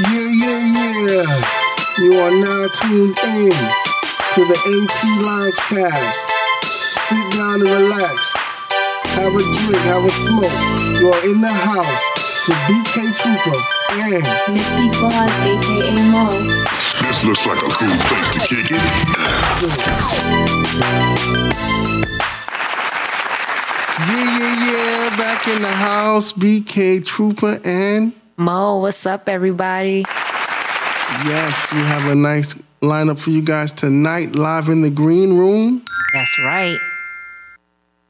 Yeah, 0.00 0.08
yeah, 0.08 0.72
yeah. 0.72 1.28
You 1.98 2.12
are 2.20 2.30
now 2.30 2.66
tuned 2.80 3.16
in 3.28 3.52
to 4.32 4.40
the 4.48 4.56
AP 4.56 4.96
Lounge 5.20 5.54
Cast. 5.68 6.26
Sit 6.64 7.32
down 7.36 7.60
and 7.60 7.68
relax. 7.68 8.32
Have 9.12 9.34
a 9.34 9.38
drink, 9.38 9.76
have 9.84 10.04
a 10.04 10.10
smoke. 10.10 10.56
You 10.98 11.12
are 11.12 11.24
in 11.28 11.40
the 11.42 11.52
house 11.52 12.02
with 12.48 12.56
BK 12.64 13.12
Trooper 13.20 13.58
and 14.00 14.24
Misty 14.54 14.88
Bars, 14.98 15.32
aka 15.44 15.92
Mo. 16.10 16.24
This 17.06 17.22
looks 17.24 17.44
like 17.46 17.58
a 17.58 17.68
cool 17.68 17.96
place 18.08 18.30
to 18.32 18.40
kick 18.48 18.70
it. 18.70 18.80
yeah, 24.08 24.38
yeah, 24.38 24.72
yeah. 24.72 25.16
Back 25.18 25.46
in 25.48 25.60
the 25.60 25.68
house, 25.68 26.32
BK 26.32 27.04
Trooper 27.04 27.60
and 27.62 28.14
Mo, 28.42 28.78
what's 28.78 29.06
up, 29.06 29.28
everybody? 29.28 30.04
yes, 30.08 31.72
we 31.72 31.78
have 31.78 32.10
a 32.10 32.14
nice 32.16 32.54
lineup 32.80 33.20
for 33.20 33.30
you 33.30 33.40
guys 33.40 33.72
tonight, 33.72 34.34
live 34.34 34.68
in 34.68 34.82
the 34.82 34.90
green 34.90 35.36
room. 35.38 35.84
That's 36.12 36.36
right. 36.40 36.76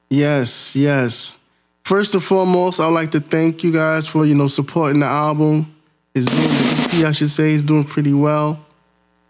Yes, 0.09 0.74
yes. 0.74 1.37
First 1.84 2.15
and 2.15 2.24
foremost, 2.24 2.80
I'd 2.80 2.87
like 2.95 3.10
to 3.10 3.21
thank 3.21 3.62
you 3.62 3.73
guys 3.73 4.07
for 4.09 4.24
you 4.24 4.34
know 4.34 4.48
supporting 4.48 5.01
the 5.01 5.07
album. 5.07 5.74
It's 6.15 6.27
doing 6.29 6.49
the 6.49 6.99
EP, 7.01 7.07
I 7.07 7.12
should 7.12 7.29
say, 7.29 7.52
is 7.52 7.62
doing 7.62 7.85
pretty 7.85 8.15
well. 8.15 8.59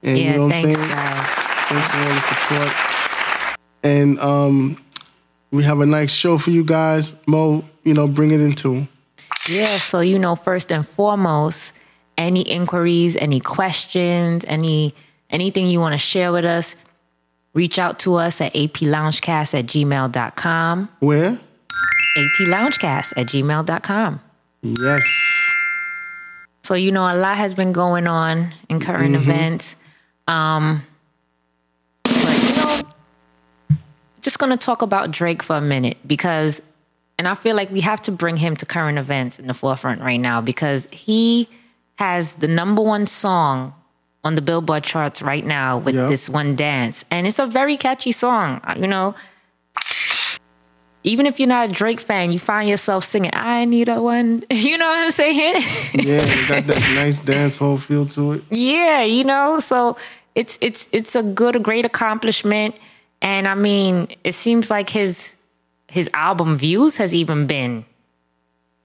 And 0.05 0.17
Yeah, 0.19 0.25
you 0.25 0.37
know 0.37 0.45
what 0.47 0.55
I'm 0.55 0.63
thanks, 0.63 0.77
saying? 0.79 0.89
guys. 0.89 1.27
Thanks 1.27 1.89
for 1.89 1.99
all 1.99 2.15
the 2.15 2.21
support. 2.21 3.57
And 3.83 4.21
um, 4.21 4.85
we 5.51 5.65
have 5.65 5.81
a 5.81 5.87
nice 5.87 6.13
show 6.13 6.39
for 6.39 6.51
you 6.51 6.63
guys. 6.63 7.13
Mo, 7.27 7.65
you 7.83 7.93
know, 7.95 8.07
bring 8.07 8.31
it 8.31 8.41
into. 8.41 8.87
Yeah, 9.49 9.79
so 9.79 10.01
you 10.01 10.19
know, 10.19 10.35
first 10.35 10.71
and 10.71 10.87
foremost, 10.87 11.75
any 12.17 12.43
inquiries, 12.43 13.17
any 13.17 13.41
questions, 13.41 14.45
any 14.47 14.95
anything 15.31 15.67
you 15.67 15.81
want 15.81 15.95
to 15.95 15.99
share 15.99 16.33
with 16.33 16.45
us, 16.45 16.77
reach 17.55 17.79
out 17.79 17.99
to 18.01 18.15
us 18.17 18.41
at 18.41 18.53
aploungecast 18.55 19.59
at 19.59 19.67
gmail.com. 19.67 20.89
Where? 21.01 21.41
aploungecast 22.17 23.13
at 23.17 23.27
gmail.com. 23.27 24.21
Yes. 24.63 25.05
So, 26.63 26.75
you 26.75 26.93
know, 26.93 27.03
a 27.03 27.17
lot 27.17 27.37
has 27.37 27.55
been 27.55 27.73
going 27.73 28.07
on 28.07 28.53
in 28.69 28.81
current 28.81 29.17
events. 29.17 29.77
Um, 30.29 30.83
but, 32.05 32.43
you 32.43 32.55
know, 32.57 32.83
just 34.21 34.39
going 34.39 34.53
to 34.53 34.57
talk 34.57 34.83
about 34.83 35.11
Drake 35.11 35.43
for 35.43 35.57
a 35.57 35.61
minute 35.61 35.97
because, 36.07 36.63
and 37.23 37.29
I 37.29 37.37
feel 37.37 37.55
like 37.55 37.71
we 37.71 37.83
have 37.83 38.03
to 38.03 38.11
bring 38.11 38.39
him 38.39 38.57
to 38.57 38.67
current 38.67 38.99
events 38.99 39.39
in 39.39 39.47
the 39.47 39.55
forefront 39.55 40.01
right 40.01 40.17
now 40.19 40.41
because 40.41 40.89
he 40.91 41.49
has 41.95 42.33
the 42.33 42.49
number 42.49 42.83
one 42.83 43.07
song 43.07 43.75
on 44.25 44.35
the 44.35 44.43
Billboard 44.43 44.83
charts 44.83 45.23
right 45.23 45.47
now 45.47 45.79
with 45.79 45.95
Yep. 45.95 46.09
this 46.09 46.29
one 46.29 46.57
dance. 46.57 47.05
And 47.13 47.25
it's 47.29 47.39
a 47.39 47.47
very 47.47 47.77
catchy 47.77 48.11
song. 48.11 48.61
Uh, 48.67 48.75
You 48.77 48.89
know, 48.89 49.15
even 51.05 51.27
if 51.27 51.39
you're 51.39 51.47
not 51.49 51.71
a 51.71 51.73
Drake 51.73 52.01
fan, 52.01 52.33
you 52.33 52.41
find 52.41 52.69
yourself 52.69 53.05
singing, 53.05 53.31
I 53.35 53.67
need 53.67 53.89
a 53.89 54.03
one. 54.03 54.43
You 54.51 54.77
know 54.77 54.87
what 54.89 54.99
I'm 55.05 55.11
saying? 55.13 55.63
Yeah, 55.95 56.49
got 56.49 56.67
that 56.67 56.81
nice 56.93 57.21
dance 57.21 57.59
hall 57.59 57.79
feel 57.79 58.07
to 58.17 58.33
it. 58.33 58.43
Yeah, 58.51 59.05
you 59.05 59.23
know, 59.23 59.61
so 59.61 59.97
it's 60.35 60.59
it's 60.61 60.89
it's 60.91 61.15
a 61.15 61.23
good, 61.23 61.55
a 61.55 61.61
great 61.61 61.87
accomplishment, 61.87 62.75
and 63.21 63.47
I 63.47 63.55
mean, 63.55 64.09
it 64.25 64.35
seems 64.35 64.71
like 64.73 64.91
his 64.91 65.35
his 65.93 66.09
album 66.15 66.57
views 66.57 66.97
has 66.97 67.13
even 67.13 67.47
been 67.47 67.85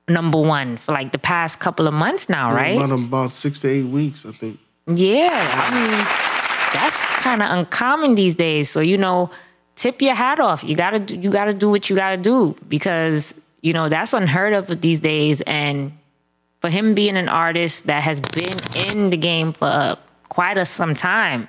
number 0.07 0.39
one 0.39 0.77
for 0.77 0.91
like 0.91 1.11
the 1.11 1.17
past 1.19 1.59
couple 1.59 1.87
of 1.87 1.93
months 1.93 2.29
now, 2.29 2.53
right? 2.53 2.77
About 2.77 2.91
about 2.91 3.31
six 3.31 3.59
to 3.59 3.69
eight 3.69 3.83
weeks, 3.99 4.25
I 4.25 4.31
think. 4.31 4.59
Yeah, 4.87 5.31
I 5.31 5.67
mean, 5.75 5.91
that's 6.73 6.99
kind 7.23 7.41
of 7.41 7.49
uncommon 7.51 8.15
these 8.15 8.35
days. 8.35 8.69
So 8.69 8.79
you 8.79 8.97
know, 8.97 9.29
tip 9.75 10.01
your 10.01 10.15
hat 10.15 10.39
off. 10.39 10.63
You 10.63 10.75
gotta 10.75 10.99
do- 10.99 11.17
you 11.17 11.29
gotta 11.31 11.53
do 11.53 11.69
what 11.69 11.89
you 11.89 11.95
gotta 11.95 12.17
do 12.17 12.55
because 12.69 13.33
you 13.61 13.73
know 13.73 13.89
that's 13.89 14.13
unheard 14.13 14.53
of 14.53 14.81
these 14.81 14.99
days. 14.99 15.41
And 15.41 15.91
for 16.61 16.69
him 16.69 16.93
being 16.95 17.17
an 17.17 17.29
artist 17.29 17.87
that 17.87 18.03
has 18.03 18.19
been 18.19 18.57
in 18.89 19.09
the 19.09 19.17
game 19.17 19.51
for 19.53 19.65
uh, 19.67 19.95
quite 20.29 20.57
a 20.57 20.65
some 20.65 20.93
time, 20.95 21.47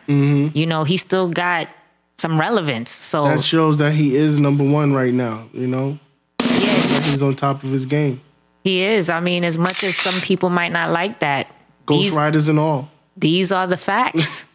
you 0.54 0.66
know, 0.66 0.84
he 0.84 0.96
still 0.96 1.28
got 1.28 1.74
some 2.18 2.38
relevance. 2.38 2.90
So 2.90 3.24
That 3.24 3.42
shows 3.42 3.78
that 3.78 3.92
he 3.94 4.14
is 4.16 4.38
number 4.38 4.64
one 4.64 4.92
right 4.92 5.14
now. 5.14 5.48
You 5.54 5.66
know, 5.68 5.98
yeah, 6.40 7.00
he's 7.02 7.22
on 7.22 7.34
top 7.36 7.62
of 7.62 7.70
his 7.70 7.86
game. 7.86 8.20
he 8.64 8.82
is. 8.82 9.08
I 9.08 9.20
mean, 9.20 9.44
as 9.44 9.56
much 9.56 9.82
as 9.84 9.96
some 9.96 10.20
people 10.20 10.50
might 10.50 10.72
not 10.72 10.90
like 10.90 11.20
that, 11.20 11.54
Ghost 11.86 12.02
these- 12.02 12.14
Riders 12.16 12.48
and 12.48 12.58
all. 12.58 12.90
these 13.16 13.50
are 13.52 13.66
the 13.66 13.76
facts. 13.78 14.46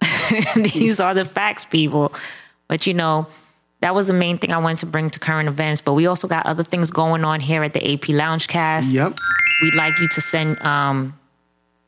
these 0.56 1.00
are 1.00 1.14
the 1.14 1.24
facts, 1.24 1.64
people. 1.64 2.12
But 2.68 2.86
you 2.86 2.94
know, 2.94 3.26
that 3.80 3.94
was 3.94 4.06
the 4.06 4.12
main 4.14 4.38
thing 4.38 4.52
I 4.52 4.58
wanted 4.58 4.78
to 4.78 4.86
bring 4.86 5.10
to 5.10 5.18
current 5.18 5.48
events. 5.48 5.80
But 5.80 5.94
we 5.94 6.06
also 6.06 6.28
got 6.28 6.46
other 6.46 6.62
things 6.64 6.90
going 6.90 7.24
on 7.24 7.40
here 7.40 7.62
at 7.64 7.72
the 7.72 7.92
AP 7.92 8.08
Lounge 8.10 8.46
Cast. 8.48 8.92
Yep. 8.92 9.18
We'd 9.60 9.74
like 9.74 9.98
you 10.00 10.06
to 10.08 10.20
send 10.20 10.60
um, 10.62 11.17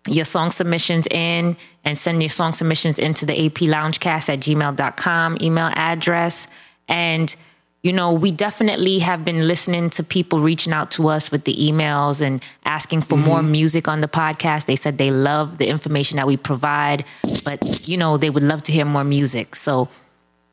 your 0.09 0.25
song 0.25 0.50
submissions 0.50 1.06
in 1.11 1.56
and 1.84 1.99
send 1.99 2.22
your 2.22 2.28
song 2.28 2.53
submissions 2.53 2.99
into 2.99 3.27
the 3.27 3.47
AP 3.47 3.55
Loungecast 3.55 4.28
at 4.28 4.41
gmail.com 4.41 5.38
email 5.41 5.71
address. 5.75 6.47
And, 6.88 7.34
you 7.83 7.93
know, 7.93 8.12
we 8.12 8.31
definitely 8.31 9.00
have 9.00 9.25
been 9.25 9.47
listening 9.47 9.91
to 9.91 10.03
people 10.03 10.41
reaching 10.41 10.72
out 10.72 10.91
to 10.93 11.09
us 11.09 11.31
with 11.31 11.44
the 11.44 11.55
emails 11.55 12.21
and 12.21 12.43
asking 12.65 13.03
for 13.03 13.16
more 13.16 13.39
mm-hmm. 13.39 13.53
music 13.53 13.89
on 13.89 14.00
the 14.00 14.09
podcast. 14.09 14.66
They 14.66 14.77
said 14.77 14.99
they 14.99 15.10
love 15.10 15.59
the 15.59 15.69
information 15.69 16.16
that 16.16 16.27
we 16.27 16.37
provide, 16.37 17.05
but, 17.44 17.89
you 17.89 17.97
know, 17.97 18.16
they 18.16 18.31
would 18.31 18.43
love 18.43 18.62
to 18.65 18.72
hear 18.72 18.84
more 18.84 19.05
music. 19.05 19.55
So, 19.55 19.89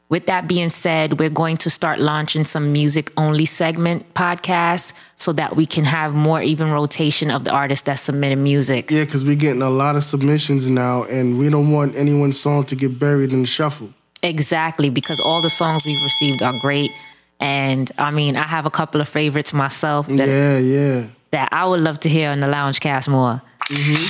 with 0.09 0.25
that 0.28 0.47
being 0.47 0.69
said, 0.69 1.19
we're 1.19 1.29
going 1.29 1.57
to 1.57 1.69
start 1.69 2.00
launching 2.00 2.45
some 2.45 2.72
music 2.72 3.12
only 3.18 3.45
segment 3.45 4.13
podcasts 4.13 4.94
so 5.18 5.34
that 5.34 5.56
we 5.57 5.66
can 5.66 5.84
have 5.84 6.13
more 6.13 6.41
even 6.41 6.72
rotation 6.72 7.29
of 7.29 7.44
the 7.44 7.51
artists 7.51 7.84
that 7.85 7.95
submitted 7.95 8.38
music. 8.38 8.90
Yeah, 8.90 9.03
because 9.03 9.25
we're 9.25 9.35
getting 9.35 9.62
a 9.62 9.69
lot 9.69 9.95
of 9.97 10.03
submissions 10.06 10.69
now, 10.69 11.03
and 11.03 11.38
we 11.38 11.50
don't 11.50 11.72
want 11.72 11.95
anyone's 11.95 12.40
song 12.40 12.63
to 12.68 12.75
get 12.75 12.97
buried 12.97 13.34
in 13.34 13.41
the 13.41 13.47
shuffle. 13.47 13.94
Exactly, 14.23 14.90
because 14.90 15.19
all 15.19 15.41
the 15.41 15.50
songs 15.50 15.84
we've 15.85 16.01
received 16.03 16.41
are 16.41 16.57
great. 16.62 16.91
And 17.39 17.91
I 17.97 18.12
mean, 18.12 18.35
I 18.35 18.47
have 18.47 18.66
a 18.66 18.72
couple 18.72 19.01
of 19.01 19.07
favorites 19.09 19.53
myself 19.53 20.07
that, 20.07 20.28
Yeah, 20.28 20.57
yeah. 20.57 21.06
that 21.31 21.50
I 21.51 21.66
would 21.68 21.81
love 21.81 22.00
to 22.01 22.09
hear 22.09 22.31
on 22.31 22.39
the 22.39 22.47
lounge 22.47 22.79
cast 22.79 23.09
more. 23.09 23.41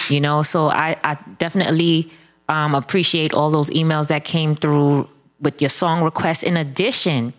You 0.10 0.22
know, 0.22 0.44
so 0.44 0.70
I, 0.70 0.96
I 1.04 1.18
definitely 1.40 2.12
um, 2.48 2.76
appreciate 2.76 3.34
all 3.34 3.50
those 3.50 3.70
emails 3.72 4.08
that 4.10 4.24
came 4.24 4.56
through 4.56 5.10
with 5.40 5.62
your 5.62 5.70
song 5.70 6.04
requests. 6.04 6.44
In 6.44 6.58
addition, 6.58 7.34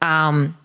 um, 0.00 0.56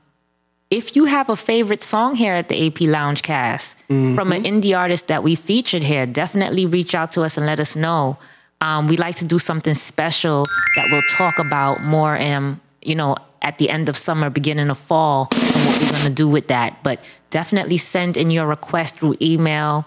if 0.69 0.95
you 0.95 1.05
have 1.05 1.29
a 1.29 1.35
favorite 1.35 1.81
song 1.83 2.15
here 2.15 2.33
at 2.33 2.49
the 2.49 2.67
AP 2.67 2.81
Lounge 2.81 3.21
Cast 3.23 3.77
from 3.87 4.31
an 4.33 4.43
indie 4.43 4.77
artist 4.77 5.07
that 5.07 5.23
we 5.23 5.35
featured 5.35 5.83
here, 5.83 6.05
definitely 6.05 6.65
reach 6.65 6.93
out 6.95 7.11
to 7.11 7.21
us 7.23 7.37
and 7.37 7.45
let 7.45 7.59
us 7.59 7.75
know. 7.75 8.17
Um, 8.59 8.87
we 8.87 8.97
like 8.97 9.15
to 9.17 9.25
do 9.25 9.37
something 9.39 9.75
special 9.75 10.45
that 10.75 10.87
we'll 10.91 11.03
talk 11.09 11.39
about 11.39 11.83
more, 11.83 12.17
um, 12.19 12.59
you 12.81 12.95
know, 12.95 13.15
at 13.41 13.59
the 13.59 13.69
end 13.69 13.87
of 13.87 13.95
summer, 13.95 14.29
beginning 14.29 14.69
of 14.69 14.77
fall, 14.77 15.29
and 15.31 15.65
what 15.69 15.81
we're 15.81 15.91
gonna 15.91 16.09
do 16.09 16.27
with 16.27 16.47
that. 16.47 16.83
But 16.83 16.99
definitely 17.29 17.77
send 17.77 18.17
in 18.17 18.29
your 18.31 18.47
request 18.47 18.95
through 18.97 19.15
email, 19.21 19.85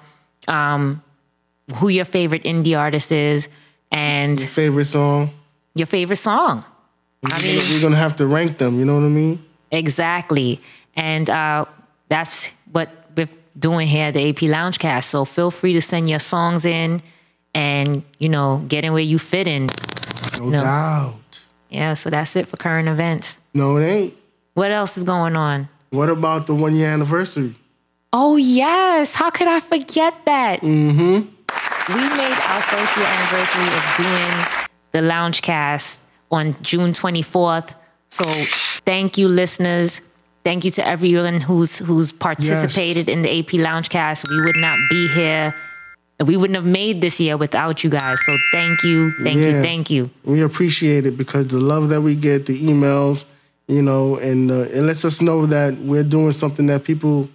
um, 0.49 1.03
who 1.77 1.89
your 1.89 2.05
favorite 2.05 2.45
indie 2.45 2.79
artist 2.79 3.11
is, 3.13 3.49
and 3.91 4.41
Favorite 4.41 4.87
song. 4.87 5.31
your 5.75 5.87
favorite 5.87 6.17
song. 6.17 6.65
I 7.25 7.43
mean, 7.43 7.59
We're 7.75 7.81
gonna 7.83 7.97
have 7.97 8.17
to 8.17 8.27
rank 8.27 8.59
them. 8.59 8.79
You 8.79 8.85
know 8.85 8.95
what 8.95 9.05
I 9.05 9.09
mean? 9.09 9.45
Exactly. 9.71 10.61
And 10.97 11.29
uh, 11.29 11.67
that's 12.09 12.49
what 12.73 12.91
we're 13.17 13.29
doing 13.59 13.87
here 13.89 14.07
at 14.07 14.15
the 14.15 14.29
AP 14.29 14.37
Loungecast. 14.37 15.05
So 15.05 15.25
feel 15.25 15.51
free 15.51 15.73
to 15.75 15.81
send 15.81 16.09
your 16.09 16.19
songs 16.19 16.65
in 16.65 17.03
and, 17.55 18.03
you 18.19 18.29
know, 18.29 18.65
get 18.69 18.85
in 18.85 18.93
where 18.93 19.03
you 19.03 19.19
fit 19.19 19.47
in. 19.47 19.67
No, 20.41 20.49
No. 20.49 20.61
doubt. 20.63 21.15
Yeah, 21.69 21.93
so 21.95 22.11
that's 22.11 22.35
it 22.37 22.49
for 22.49 22.57
current 22.57 22.89
events. 22.89 23.39
No, 23.55 23.77
it 23.77 23.85
ain't. 23.87 24.15
What 24.55 24.73
else 24.73 24.97
is 24.97 25.05
going 25.05 25.37
on? 25.37 25.69
What 25.91 26.09
about 26.09 26.47
the 26.47 26.55
one 26.55 26.75
year 26.75 26.89
anniversary? 26.89 27.55
Oh, 28.13 28.37
yes. 28.37 29.15
How 29.15 29.31
could 29.31 29.47
I 29.47 29.61
forget 29.61 30.15
that? 30.25 30.63
Mm-hmm. 30.63 31.29
We 31.95 32.01
made 32.17 32.39
our 32.49 32.61
first 32.63 32.97
year 32.97 33.07
anniversary 33.07 33.67
of 33.77 33.85
doing 33.97 34.65
the 34.93 35.09
Loungecast 35.09 35.99
on 36.31 36.55
June 36.63 36.93
24th. 36.93 37.75
So 38.09 38.25
thank 38.85 39.19
you, 39.19 39.29
listeners. 39.29 40.03
Thank 40.43 40.65
you 40.65 40.71
to 40.73 40.87
everyone 40.87 41.41
who's 41.41 41.79
who's 41.79 42.13
participated 42.13 43.09
in 43.09 43.23
the 43.23 43.39
AP 43.39 43.49
Loungecast. 43.67 44.29
We 44.31 44.41
would 44.41 44.57
not 44.57 44.79
be 44.89 45.07
here. 45.09 45.55
We 46.25 46.37
wouldn't 46.37 46.57
have 46.57 46.67
made 46.67 47.01
this 47.01 47.21
year 47.21 47.37
without 47.37 47.83
you 47.83 47.91
guys. 47.91 48.25
So 48.25 48.37
thank 48.53 48.83
you, 48.83 49.13
thank 49.23 49.39
you, 49.39 49.63
thank 49.63 49.91
you. 49.91 50.11
We 50.25 50.43
appreciate 50.43 51.07
it 51.07 51.17
because 51.17 51.47
the 51.49 51.59
love 51.59 51.89
that 51.89 52.03
we 52.03 52.15
get, 52.15 52.47
the 52.47 52.59
emails, 52.59 53.25
you 53.69 53.81
know, 53.81 54.17
and 54.17 54.51
uh, 54.51 54.61
it 54.71 54.83
lets 54.83 55.05
us 55.05 55.21
know 55.23 55.47
that 55.47 55.79
we're 55.79 56.03
doing 56.03 56.33
something 56.33 56.67
that 56.67 56.85
people 56.85 57.29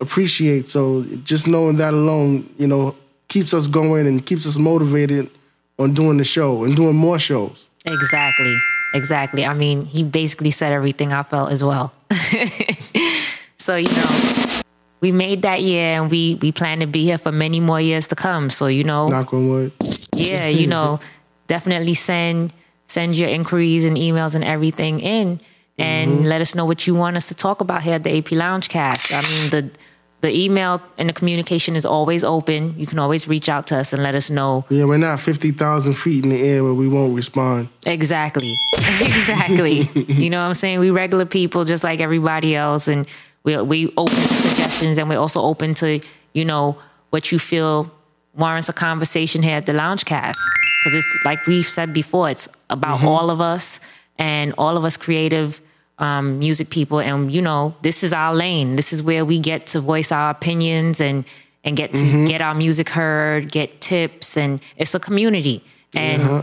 appreciate. 0.00 0.66
So 0.66 1.02
just 1.22 1.46
knowing 1.46 1.76
that 1.76 1.94
alone, 1.94 2.52
you 2.58 2.66
know, 2.66 2.96
keeps 3.28 3.54
us 3.54 3.66
going 3.68 4.06
and 4.06 4.24
keeps 4.24 4.46
us 4.46 4.58
motivated 4.58 5.30
on 5.78 5.94
doing 5.94 6.16
the 6.16 6.24
show 6.24 6.64
and 6.64 6.76
doing 6.76 6.96
more 6.96 7.18
shows. 7.18 7.69
Exactly. 7.90 8.56
Exactly. 8.92 9.46
I 9.46 9.54
mean, 9.54 9.84
he 9.84 10.02
basically 10.02 10.50
said 10.50 10.72
everything 10.72 11.12
I 11.12 11.22
felt 11.22 11.52
as 11.52 11.62
well. 11.62 11.92
so, 13.58 13.76
you 13.76 13.88
know, 13.88 14.60
we 15.00 15.12
made 15.12 15.42
that 15.42 15.62
year 15.62 16.00
and 16.00 16.10
we 16.10 16.36
we 16.36 16.52
plan 16.52 16.80
to 16.80 16.86
be 16.86 17.04
here 17.04 17.18
for 17.18 17.32
many 17.32 17.60
more 17.60 17.80
years 17.80 18.08
to 18.08 18.14
come. 18.14 18.50
So, 18.50 18.66
you 18.66 18.84
know, 18.84 19.08
Knock 19.08 19.32
on 19.32 19.48
wood. 19.48 19.72
yeah, 20.14 20.46
you 20.46 20.66
know, 20.66 21.00
definitely 21.46 21.94
send 21.94 22.52
send 22.86 23.16
your 23.16 23.28
inquiries 23.28 23.84
and 23.84 23.96
emails 23.96 24.34
and 24.34 24.42
everything 24.42 24.98
in 24.98 25.40
and 25.78 26.10
mm-hmm. 26.10 26.24
let 26.24 26.40
us 26.40 26.54
know 26.54 26.64
what 26.64 26.86
you 26.86 26.94
want 26.94 27.16
us 27.16 27.28
to 27.28 27.34
talk 27.34 27.60
about 27.60 27.82
here 27.82 27.94
at 27.94 28.02
the 28.02 28.18
AP 28.18 28.32
Lounge 28.32 28.68
Cast. 28.68 29.14
I 29.14 29.22
mean, 29.22 29.50
the 29.50 29.70
the 30.20 30.36
email 30.36 30.82
and 30.98 31.08
the 31.08 31.12
communication 31.12 31.76
is 31.76 31.86
always 31.86 32.24
open. 32.24 32.78
You 32.78 32.86
can 32.86 32.98
always 32.98 33.26
reach 33.26 33.48
out 33.48 33.66
to 33.68 33.78
us 33.78 33.92
and 33.92 34.02
let 34.02 34.14
us 34.14 34.28
know 34.30 34.66
Yeah, 34.68 34.84
we're 34.84 34.98
not 34.98 35.20
fifty 35.20 35.50
thousand 35.50 35.94
feet 35.94 36.24
in 36.24 36.30
the 36.30 36.40
air 36.40 36.62
where 36.62 36.74
we 36.74 36.88
won't 36.88 37.14
respond. 37.14 37.68
Exactly. 37.86 38.54
exactly. 38.76 39.90
you 39.94 40.30
know 40.30 40.40
what 40.40 40.46
I'm 40.46 40.54
saying? 40.54 40.80
We 40.80 40.90
regular 40.90 41.24
people 41.24 41.64
just 41.64 41.84
like 41.84 42.00
everybody 42.00 42.54
else 42.54 42.88
and 42.88 43.06
we 43.44 43.56
we 43.62 43.92
open 43.96 44.16
to 44.16 44.34
suggestions 44.34 44.98
and 44.98 45.08
we're 45.08 45.18
also 45.18 45.40
open 45.40 45.74
to, 45.74 46.00
you 46.34 46.44
know, 46.44 46.76
what 47.10 47.32
you 47.32 47.38
feel 47.38 47.90
warrants 48.34 48.68
a 48.68 48.72
conversation 48.72 49.42
here 49.42 49.56
at 49.56 49.66
the 49.66 49.72
Lounge 49.72 50.04
Cast. 50.04 50.38
Cause 50.84 50.94
it's 50.94 51.16
like 51.24 51.46
we've 51.46 51.64
said 51.64 51.92
before, 51.92 52.30
it's 52.30 52.48
about 52.70 52.98
mm-hmm. 52.98 53.08
all 53.08 53.30
of 53.30 53.40
us 53.40 53.80
and 54.18 54.54
all 54.56 54.76
of 54.76 54.84
us 54.84 54.96
creative 54.96 55.60
um, 56.00 56.38
music 56.38 56.70
people. 56.70 56.98
And 57.00 57.32
you 57.32 57.42
know, 57.42 57.74
this 57.82 58.02
is 58.02 58.12
our 58.12 58.34
lane. 58.34 58.76
This 58.76 58.92
is 58.92 59.02
where 59.02 59.24
we 59.24 59.38
get 59.38 59.66
to 59.68 59.80
voice 59.80 60.10
our 60.10 60.30
opinions 60.30 61.00
and 61.00 61.24
and 61.62 61.76
get 61.76 61.94
to 61.94 62.26
get 62.26 62.40
our 62.40 62.54
music 62.54 62.88
heard, 62.88 63.52
get 63.52 63.80
tips, 63.80 64.36
and 64.36 64.60
it's 64.76 64.94
a 64.94 65.00
community. 65.00 65.62
And 65.94 66.42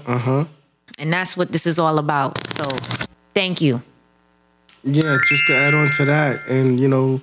and 0.97 1.13
that's 1.13 1.35
what 1.35 1.51
this 1.51 1.67
is 1.67 1.79
all 1.79 1.97
about. 1.97 2.37
So 2.53 2.63
thank 3.33 3.61
you. 3.61 3.81
Yeah, 4.83 5.17
just 5.25 5.47
to 5.47 5.55
add 5.55 5.73
on 5.73 5.89
to 5.91 6.05
that, 6.05 6.47
and 6.47 6.79
you 6.79 6.87
know, 6.87 7.21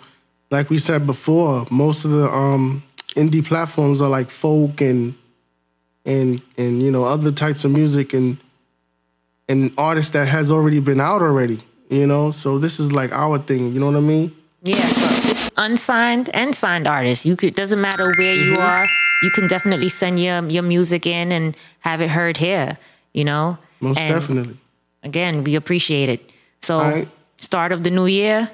like 0.50 0.70
we 0.70 0.78
said 0.78 1.06
before, 1.06 1.66
most 1.70 2.04
of 2.04 2.10
the 2.10 2.28
um, 2.28 2.82
indie 3.14 3.44
platforms 3.44 4.02
are 4.02 4.10
like 4.10 4.28
folk 4.28 4.80
and 4.80 5.14
and 6.04 6.42
and 6.58 6.82
you 6.82 6.90
know 6.90 7.04
other 7.04 7.32
types 7.32 7.64
of 7.64 7.70
music 7.70 8.12
and 8.12 8.38
and 9.48 9.72
artists 9.78 10.10
that 10.12 10.26
has 10.26 10.50
already 10.50 10.80
been 10.80 11.00
out 11.00 11.22
already. 11.22 11.62
You 11.94 12.06
know, 12.06 12.30
so 12.30 12.58
this 12.58 12.80
is 12.80 12.92
like 12.92 13.12
our 13.12 13.38
thing. 13.38 13.72
You 13.72 13.80
know 13.80 13.86
what 13.86 13.96
I 13.96 14.00
mean? 14.00 14.32
Yeah, 14.62 14.88
for 14.88 15.50
unsigned 15.56 16.30
and 16.34 16.54
signed 16.54 16.86
artists. 16.86 17.24
You 17.24 17.36
could 17.36 17.54
doesn't 17.54 17.80
matter 17.80 18.12
where 18.16 18.34
you 18.34 18.54
are. 18.56 18.88
You 19.22 19.30
can 19.30 19.46
definitely 19.46 19.88
send 19.88 20.18
your 20.18 20.44
your 20.48 20.62
music 20.62 21.06
in 21.06 21.32
and 21.32 21.56
have 21.80 22.00
it 22.00 22.10
heard 22.10 22.38
here. 22.38 22.78
You 23.12 23.24
know, 23.24 23.58
Most 23.80 23.98
And 23.98 24.14
definitely. 24.14 24.56
Again, 25.02 25.44
we 25.44 25.54
appreciate 25.54 26.08
it. 26.08 26.32
So 26.62 26.80
right. 26.80 27.08
start 27.36 27.72
of 27.72 27.82
the 27.84 27.90
new 27.90 28.06
year, 28.06 28.50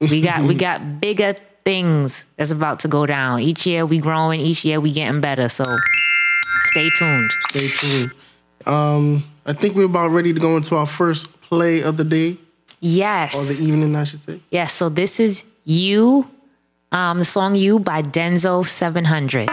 we 0.00 0.20
got 0.20 0.44
we 0.44 0.54
got 0.68 1.00
bigger 1.00 1.36
things 1.64 2.24
that's 2.36 2.50
about 2.50 2.78
to 2.80 2.88
go 2.88 3.04
down. 3.04 3.40
Each 3.40 3.66
year 3.66 3.84
we 3.84 3.98
growing. 3.98 4.40
Each 4.40 4.64
year 4.64 4.80
we 4.80 4.92
getting 4.92 5.20
better. 5.20 5.48
So 5.48 5.64
stay 6.64 6.88
tuned. 6.96 7.30
Stay 7.50 7.68
tuned. 7.68 8.12
Um, 8.66 9.24
I 9.50 9.52
think 9.52 9.74
we're 9.74 9.86
about 9.86 10.10
ready 10.12 10.32
to 10.32 10.38
go 10.38 10.56
into 10.56 10.76
our 10.76 10.86
first 10.86 11.26
play 11.42 11.82
of 11.82 11.96
the 11.96 12.04
day 12.04 12.36
Yes. 12.78 13.34
or 13.34 13.52
the 13.52 13.64
evening, 13.64 13.96
I 13.96 14.04
should 14.04 14.20
say. 14.20 14.38
Yeah, 14.50 14.66
so 14.66 14.88
this 14.88 15.18
is 15.18 15.42
You, 15.64 16.28
um, 16.92 17.18
the 17.18 17.24
song 17.24 17.56
You 17.56 17.80
by 17.80 18.00
Denzo 18.02 18.64
700. 18.64 19.48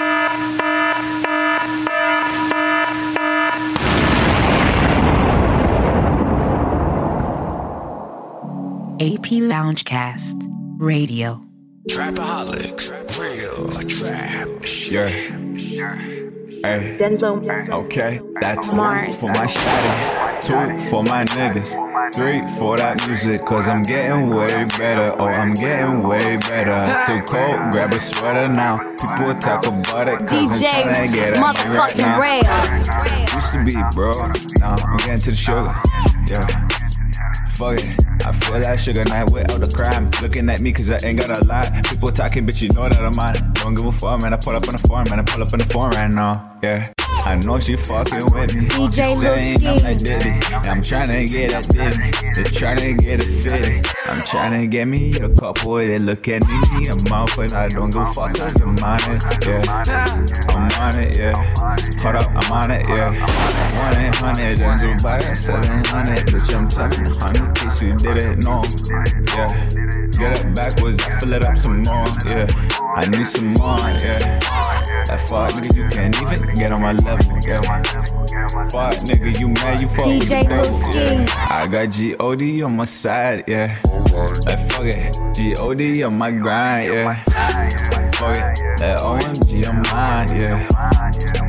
AP 9.00 9.28
Loungecast 9.42 10.38
Radio. 10.80 11.42
Trapaholics, 11.90 12.90
real 13.20 13.70
trap. 13.88 14.50
Yeah. 14.92 16.17
Hey, 16.64 16.98
Denzo. 17.00 17.70
okay, 17.70 18.20
that's 18.42 18.76
Mars. 18.76 19.20
for 19.20 19.28
my 19.28 19.46
shawty, 19.46 20.42
two 20.42 20.90
for 20.90 21.04
my 21.04 21.24
niggas, 21.26 21.74
three 22.16 22.42
for 22.58 22.78
that 22.78 23.06
music, 23.08 23.46
cause 23.46 23.68
I'm 23.68 23.84
getting 23.84 24.30
way 24.30 24.66
better, 24.78 25.14
oh, 25.22 25.26
I'm 25.26 25.54
getting 25.54 26.04
way 26.04 26.38
better. 26.38 27.04
Too 27.06 27.22
cold, 27.32 27.72
grab 27.72 27.94
a 27.94 28.00
sweater 28.00 28.50
now. 28.50 28.78
People 28.98 29.36
talk 29.40 29.68
about 29.68 30.08
it, 30.08 30.28
cause 30.28 30.32
I'm 30.32 30.50
DJ 30.50 30.68
tryna 30.84 31.14
get 31.14 31.34
at 31.34 31.36
me 31.36 31.42
right 31.42 31.56
motherfucking 31.56 31.98
now. 31.98 33.36
Used 33.36 33.54
to 33.54 33.64
be, 33.64 33.96
bro. 33.96 34.12
Now 34.60 34.76
I'm 34.84 34.98
getting 34.98 35.20
to 35.20 35.32
the 35.32 35.38
sugar. 35.38 35.76
Yeah. 36.30 36.77
Fuck 37.58 37.80
it. 37.80 38.06
I 38.24 38.32
feel 38.32 38.60
like 38.60 38.78
sugar 38.78 39.04
night 39.06 39.32
without 39.32 39.60
the 39.60 39.68
crime. 39.74 40.12
Looking 40.22 40.48
at 40.48 40.62
me 40.62 40.72
cause 40.72 40.92
I 40.92 40.98
ain't 41.04 41.18
got 41.18 41.44
a 41.44 41.48
lot. 41.48 41.66
People 41.90 42.10
talking, 42.10 42.46
bitch, 42.46 42.62
you 42.62 42.70
know 42.70 42.88
that 42.88 43.02
I'm 43.02 43.18
on. 43.18 43.54
Don't 43.54 43.74
give 43.74 43.86
a 43.86 43.92
fuck, 43.92 44.22
man. 44.22 44.34
I 44.34 44.38
pull 44.38 44.54
up 44.54 44.68
on 44.68 44.74
the 44.74 44.88
farm, 44.88 45.06
man. 45.10 45.20
I 45.20 45.24
pull 45.24 45.42
up 45.42 45.52
on 45.52 45.60
the 45.60 45.66
farm 45.66 45.90
right 45.92 46.14
now. 46.14 46.60
Yeah. 46.62 46.94
I 47.28 47.36
know 47.46 47.60
she 47.60 47.76
fucking 47.76 48.32
with 48.32 48.56
me. 48.56 48.68
DJ 48.68 49.20
saying 49.20 49.68
I'm 49.68 50.00
Ski. 50.00 50.14
Diddy. 50.14 50.40
I'm 50.64 50.82
trying 50.82 51.08
to 51.08 51.26
get 51.26 51.60
a 51.60 51.62
Diddy. 51.74 52.12
They're 52.36 52.46
trying 52.46 52.78
to 52.78 52.94
get 52.94 53.22
a 53.22 53.28
fitty. 53.28 53.82
I'm 54.06 54.24
trying 54.24 54.62
to 54.62 54.66
get 54.66 54.88
me 54.88 55.12
a 55.20 55.28
couple. 55.36 55.76
They 55.76 56.00
look 56.00 56.30
at 56.30 56.48
me, 56.48 56.88
I'm 56.88 57.14
out, 57.14 57.30
but 57.36 57.54
I 57.54 57.68
don't 57.68 57.94
a 57.94 58.06
fuck 58.14 58.32
cause 58.34 58.62
I'm 58.62 58.80
on 58.80 59.04
it. 59.12 59.28
Yeah. 59.44 59.60
I'm 60.56 60.72
on 60.80 61.00
it, 61.04 61.20
yeah. 61.20 61.34
Hold 62.02 62.16
up, 62.16 62.32
I'm 62.32 62.52
on 62.54 62.72
it, 62.72 62.88
yeah. 62.88 63.12
1 63.12 64.00
800 64.00 64.62
and 64.62 64.80
Dubai, 64.80 65.20
700. 65.36 66.28
Bitch, 66.32 66.56
I'm 66.56 66.70
talking 66.70 67.12
100 67.12 67.56
case 67.58 67.82
you 67.84 67.98
didn't 67.98 68.46
know. 68.46 68.64
Yeah. 69.36 69.52
Get 70.16 70.40
it 70.40 70.56
backwards, 70.56 71.04
I 71.04 71.20
fill 71.20 71.34
it 71.34 71.44
up 71.44 71.58
some 71.58 71.82
more, 71.82 72.08
yeah. 72.30 72.48
I 72.96 73.06
need 73.10 73.28
some 73.28 73.54
more, 73.56 73.78
yeah. 74.00 74.40
That 75.08 75.22
fuck 75.30 75.52
nigga, 75.52 75.76
you 75.76 75.88
can't 75.90 76.22
even 76.22 76.56
get 76.56 76.72
on 76.74 76.82
my 76.82 76.92
level. 76.92 77.26
Fuck 78.70 78.96
nigga, 79.08 79.40
you 79.40 79.48
mad, 79.48 79.80
you 79.82 79.88
fuck 79.88 80.06
with 80.06 80.30
DJ 80.30 80.44
yeah. 80.94 81.26
I 81.50 81.66
got 81.68 81.92
G-O-D 81.92 82.62
on 82.64 82.76
my 82.76 82.84
side, 82.84 83.46
yeah. 83.48 83.80
Like 84.46 84.60
fuck 84.70 84.86
it, 84.86 85.18
G-O-D 85.34 86.04
on 86.04 86.18
my 86.18 86.32
grind, 86.32 86.94
yeah. 86.94 87.24
Fuck 87.24 88.36
it, 88.36 88.60
that 88.80 89.00
OMG 89.00 89.70
on 89.70 89.82
mine, 89.94 90.28
yeah. 90.36 90.68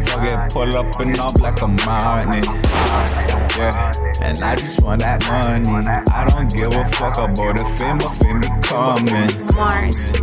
Fuck 0.05 0.31
it, 0.31 0.53
pull 0.53 0.77
up 0.79 1.01
and 1.01 1.19
up 1.19 1.41
like 1.41 1.61
a 1.63 1.67
money. 1.67 2.43
Yeah, 3.59 3.91
and 4.21 4.39
I 4.39 4.57
just 4.57 4.83
want 4.83 5.03
that 5.03 5.25
money. 5.29 5.69
I 5.89 6.29
don't 6.29 6.49
give 6.55 6.73
a 6.73 6.85
fuck 6.97 7.19
about 7.19 7.57
the 7.57 7.65
fame, 7.79 7.99
but 7.99 8.17
fame 8.17 8.41
be 8.41 8.49
coming. 8.67 9.29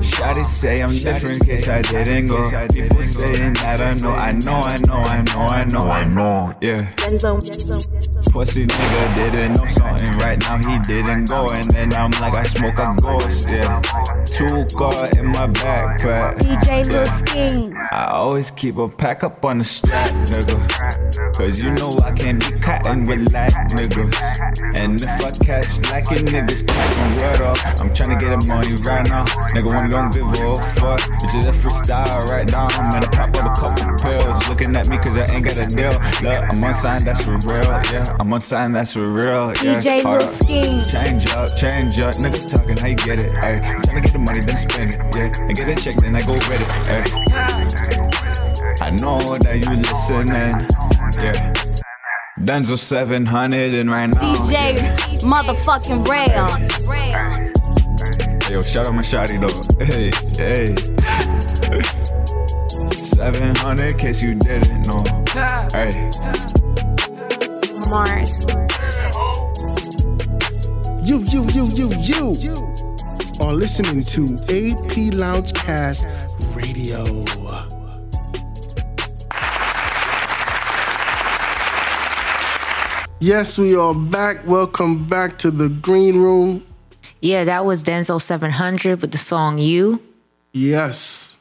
Shawty 0.03 0.45
say 0.45 0.81
I'm 0.81 0.91
different, 0.91 1.45
case 1.45 1.67
I 1.67 1.81
didn't 1.81 2.25
go. 2.25 2.43
People 2.67 3.03
saying 3.03 3.53
that 3.53 3.81
I 3.81 3.93
know, 4.01 4.13
I 4.13 4.31
know, 4.33 4.61
I 4.63 4.75
know, 4.87 5.03
I 5.03 5.23
know, 5.23 5.45
I 5.47 5.63
know, 5.65 5.89
I 5.89 6.03
know. 6.03 6.55
Yeah. 6.61 6.91
Pussy 8.31 8.65
nigga 8.65 9.15
didn't 9.15 9.53
know 9.53 9.65
something 9.65 10.11
right 10.19 10.39
now 10.41 10.57
he 10.57 10.79
didn't 10.79 11.29
go 11.29 11.47
and 11.49 11.63
then 11.71 11.93
I'm 11.93 12.11
like 12.19 12.35
I 12.35 12.43
smoke 12.43 12.79
a 12.79 12.95
ghost 13.01 13.51
yeah 13.51 13.81
two 14.35 14.65
car 14.75 14.91
in 15.17 15.27
my 15.27 15.47
backpack. 15.47 16.35
DJ 16.39 16.83
Lil. 16.91 17.73
I 17.91 18.11
always 18.11 18.51
keep 18.51 18.77
a 18.77 18.89
pack 18.89 19.23
up 19.23 19.45
on 19.45 19.59
the 19.59 19.63
strap 19.63 20.09
nigga. 20.27 20.59
Cause 21.37 21.63
you 21.63 21.71
know 21.75 21.89
I 22.03 22.11
can't 22.11 22.39
be 22.39 22.51
cotton 22.59 23.05
with 23.05 23.31
lack 23.31 23.53
niggas 23.71 24.45
and 24.75 25.01
if 25.01 25.09
I 25.23 25.31
catch 25.45 25.79
lacking 25.89 26.27
niggas 26.27 26.67
catching 26.67 27.11
word 27.19 27.41
up. 27.47 27.57
I'm 27.79 27.89
tryna 27.95 28.19
get 28.19 28.35
a 28.35 28.39
money 28.47 28.75
right 28.83 29.07
now. 29.07 29.23
Nigga 29.55 29.73
wanna 29.73 29.89
don't 29.89 30.11
give 30.11 30.27
a 30.27 30.55
fuck. 30.75 30.99
Bitches 31.23 31.43
that 31.47 31.55
freestyle 31.55 32.19
right 32.27 32.49
now. 32.51 32.67
Man 32.91 33.03
I 33.03 33.07
pop 33.07 33.31
up 33.39 33.45
a 33.45 33.53
couple 33.55 33.87
pills. 34.03 34.49
Looking 34.49 34.75
at 34.75 34.89
me 34.89 34.97
cause 34.97 35.17
I 35.17 35.23
ain't 35.31 35.45
got 35.45 35.59
a 35.59 35.67
deal. 35.67 35.95
Look 36.23 36.43
I'm 36.43 36.63
unsigned 36.63 37.07
that's 37.07 37.23
for 37.23 37.39
real 37.39 37.71
yeah. 37.91 38.17
I'm 38.19 38.33
unsigned 38.33 38.75
that's 38.75 38.93
for 38.93 39.07
real 39.07 39.53
yeah. 39.63 39.79
DJ 39.79 40.03
Lil. 40.03 40.27
Change 40.91 41.29
up, 41.31 41.55
change 41.55 41.99
up, 41.99 42.15
nigga 42.15 42.39
talking, 42.51 42.77
how 42.77 42.87
you 42.87 42.95
get 42.95 43.23
it? 43.23 43.31
Ay, 43.43 43.63
I'm 43.63 43.81
tryna 43.81 44.03
get 44.03 44.13
the 44.13 44.24
money, 44.25 44.39
then 44.41 44.57
spend 44.57 44.91
it, 44.91 44.99
yeah. 45.15 45.31
And 45.47 45.55
get 45.55 45.69
a 45.69 45.75
check, 45.81 45.95
then 46.01 46.15
I 46.15 46.19
go 46.19 46.33
read 46.33 46.61
it, 46.61 46.69
ay. 46.89 47.05
I 48.81 48.89
know 48.91 49.19
that 49.45 49.55
you 49.63 49.75
listening, 49.77 50.67
yeah. 51.23 51.53
Denzel 52.39 52.77
700 52.77 53.73
and 53.73 53.89
right 53.89 54.13
now. 54.13 54.19
DJ 54.19 54.77
motherfucking 55.23 56.05
Rail. 56.07 56.47
Yo, 58.51 58.61
shout 58.61 58.85
out 58.85 58.93
my 58.93 59.01
shotty 59.01 59.39
though. 59.39 59.55
Hey, 59.83 60.11
hey. 60.37 60.75
700 63.15 63.85
in 63.85 63.97
case 63.97 64.21
you 64.21 64.35
didn't 64.35 64.87
know. 64.87 65.03
Hey. 65.73 65.89
Mars. 67.89 68.45
You, 71.01 71.23
you, 71.31 71.45
you, 71.53 71.67
you, 71.73 71.89
you 72.01 72.74
are 73.41 73.53
listening 73.53 74.03
to 74.03 74.23
AP 74.45 75.13
Loungecast 75.13 76.05
Radio. 76.55 77.03
Yes, 83.19 83.57
we 83.57 83.75
are 83.75 83.95
back. 83.95 84.45
Welcome 84.45 84.97
back 85.07 85.37
to 85.39 85.51
the 85.51 85.69
green 85.69 86.17
room. 86.17 86.65
Yeah, 87.21 87.43
that 87.45 87.65
was 87.65 87.83
Denzel 87.83 88.21
700 88.21 89.01
with 89.01 89.11
the 89.11 89.17
song 89.17 89.57
You. 89.57 90.01
Yes. 90.53 91.35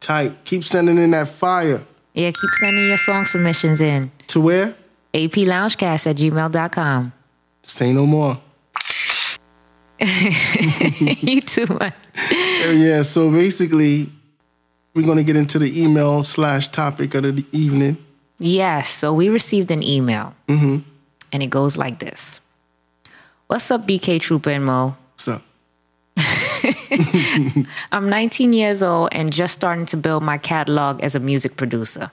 Tight. 0.00 0.44
Keep 0.44 0.64
sending 0.64 0.98
in 0.98 1.10
that 1.10 1.28
fire. 1.28 1.82
Yeah, 2.14 2.30
keep 2.30 2.50
sending 2.52 2.86
your 2.88 2.96
song 2.96 3.24
submissions 3.26 3.80
in. 3.80 4.10
To 4.28 4.40
where? 4.40 4.74
APLoungecast 5.14 6.06
at 6.06 6.16
gmail.com. 6.16 7.12
Say 7.62 7.92
no 7.92 8.06
more. 8.06 8.40
you 11.20 11.40
too 11.40 11.66
much. 11.66 11.94
Yeah, 12.72 13.02
so 13.02 13.30
basically, 13.30 14.10
we're 14.94 15.06
going 15.06 15.18
to 15.18 15.24
get 15.24 15.36
into 15.36 15.58
the 15.58 15.82
email 15.82 16.24
slash 16.24 16.68
topic 16.68 17.14
of 17.14 17.22
the 17.22 17.46
evening. 17.52 17.96
Yes, 18.40 18.88
so 18.88 19.14
we 19.14 19.28
received 19.28 19.70
an 19.70 19.82
email. 19.82 20.34
Mm-hmm. 20.48 20.78
And 21.32 21.42
it 21.42 21.48
goes 21.48 21.76
like 21.78 21.98
this 22.00 22.40
What's 23.46 23.70
up, 23.70 23.86
BK 23.86 24.20
Trooper 24.20 24.50
and 24.50 24.64
Mo? 24.64 24.96
What's 25.12 25.28
up? 25.28 25.42
I'm 27.92 28.08
19 28.08 28.52
years 28.52 28.82
old 28.82 29.10
and 29.12 29.32
just 29.32 29.54
starting 29.54 29.86
to 29.86 29.96
build 29.96 30.22
my 30.22 30.38
catalog 30.38 31.00
as 31.02 31.14
a 31.14 31.20
music 31.20 31.56
producer. 31.56 32.10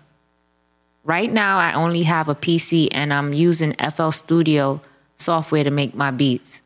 Right 1.03 1.31
now, 1.31 1.57
I 1.57 1.73
only 1.73 2.03
have 2.03 2.29
a 2.29 2.35
PC 2.35 2.89
and 2.91 3.13
I'm 3.13 3.33
using 3.33 3.73
FL 3.73 4.11
Studio 4.11 4.81
software 5.17 5.63
to 5.63 5.71
make 5.71 5.95
my 5.95 6.11
beats. 6.11 6.61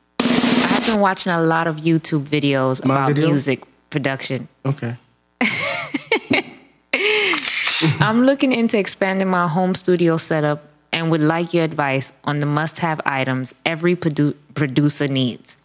I 0.84 0.88
have 0.88 0.96
been 0.96 1.02
watching 1.02 1.32
a 1.32 1.42
lot 1.42 1.66
of 1.68 1.78
YouTube 1.78 2.26
videos 2.26 2.84
My 2.84 2.96
about 2.96 3.08
video? 3.16 3.30
music 3.30 3.64
production. 3.90 4.50
okay. 4.66 4.98
I'm 8.02 8.26
looking 8.26 8.52
into 8.52 8.78
expanding 8.78 9.30
my 9.30 9.48
home 9.48 9.76
studio 9.76 10.18
setup 10.18 10.62
and 10.92 11.10
would 11.10 11.22
like 11.22 11.54
your 11.54 11.64
advice 11.64 12.12
on 12.26 12.40
the 12.40 12.46
must 12.46 12.80
have 12.80 13.00
items 13.06 13.56
every 13.66 13.96
produ- 13.96 14.36
producer 14.56 15.08
needs. 15.08 15.56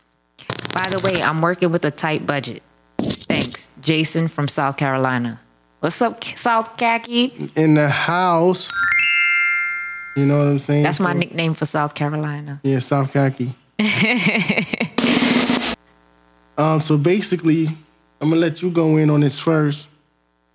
By 0.72 0.86
the 0.88 1.00
way, 1.02 1.20
I'm 1.20 1.42
working 1.42 1.72
with 1.72 1.84
a 1.84 1.90
tight 1.90 2.24
budget. 2.24 2.62
Thanks, 3.00 3.70
Jason 3.80 4.28
from 4.28 4.46
South 4.46 4.76
Carolina. 4.76 5.40
What's 5.80 6.00
up, 6.00 6.22
South 6.22 6.76
Khaki? 6.76 7.50
In 7.56 7.74
the 7.74 7.88
house. 7.90 8.70
You 10.14 10.26
know 10.26 10.38
what 10.38 10.46
I'm 10.46 10.58
saying? 10.60 10.84
That's 10.84 11.00
my 11.00 11.12
So- 11.12 11.18
nickname 11.18 11.54
for 11.54 11.64
South 11.64 11.96
Carolina. 11.96 12.60
Yeah, 12.62 12.78
South 12.78 13.12
Khaki. 13.12 13.56
um, 16.58 16.80
so 16.80 16.98
basically, 16.98 17.68
I'm 18.20 18.30
gonna 18.30 18.40
let 18.40 18.62
you 18.62 18.70
go 18.70 18.96
in 18.96 19.10
on 19.10 19.20
this 19.20 19.38
first, 19.38 19.88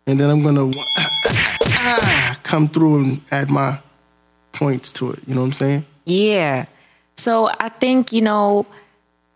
and 0.06 0.20
then 0.20 0.30
I'm 0.30 0.44
gonna 0.44 0.70
come 2.44 2.68
through 2.68 3.04
and 3.04 3.22
add 3.32 3.50
my 3.50 3.80
points 4.52 4.92
to 4.94 5.12
it. 5.12 5.20
You 5.28 5.36
know 5.36 5.42
what 5.42 5.48
I'm 5.48 5.54
saying? 5.54 5.86
Yeah. 6.06 6.66
So 7.16 7.50
I 7.60 7.70
think, 7.70 8.12
you 8.12 8.22
know, 8.22 8.66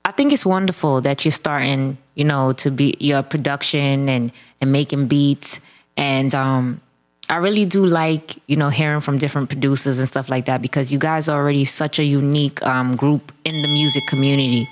I 0.03 0.11
think 0.11 0.33
it's 0.33 0.45
wonderful 0.45 1.01
that 1.01 1.25
you're 1.25 1.31
starting, 1.31 1.97
you 2.15 2.25
know, 2.25 2.53
to 2.53 2.71
be 2.71 2.95
your 2.99 3.23
production 3.23 4.09
and 4.09 4.31
and 4.59 4.71
making 4.71 5.07
beats 5.07 5.59
and 5.95 6.33
um 6.33 6.81
I 7.29 7.37
really 7.37 7.65
do 7.65 7.85
like, 7.85 8.37
you 8.47 8.55
know, 8.55 8.69
hearing 8.69 9.01
from 9.01 9.17
different 9.17 9.49
producers 9.49 9.99
and 9.99 10.07
stuff 10.07 10.29
like 10.29 10.45
that 10.45 10.61
because 10.61 10.91
you 10.91 10.99
guys 10.99 11.27
are 11.27 11.37
already 11.37 11.65
such 11.65 11.99
a 11.99 12.03
unique 12.03 12.61
um, 12.63 12.95
group 12.95 13.33
in 13.43 13.61
the 13.61 13.67
music 13.67 14.03
community. 14.07 14.67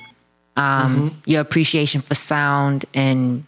Um, 0.55 1.21
Your 1.25 1.41
appreciation 1.41 1.99
for 1.99 2.15
sound 2.15 2.85
and 2.93 3.45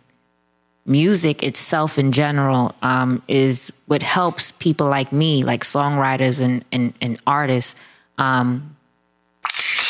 music 0.86 1.42
itself 1.42 1.98
in 1.98 2.12
general 2.12 2.76
um, 2.82 3.22
is 3.28 3.72
what 3.86 4.04
helps 4.04 4.52
people 4.54 4.88
like 4.88 5.14
me, 5.14 5.44
like 5.44 5.64
songwriters 5.64 6.42
and, 6.42 6.66
and, 6.74 6.94
and 7.00 7.18
artists, 7.26 7.76
um, 8.18 8.76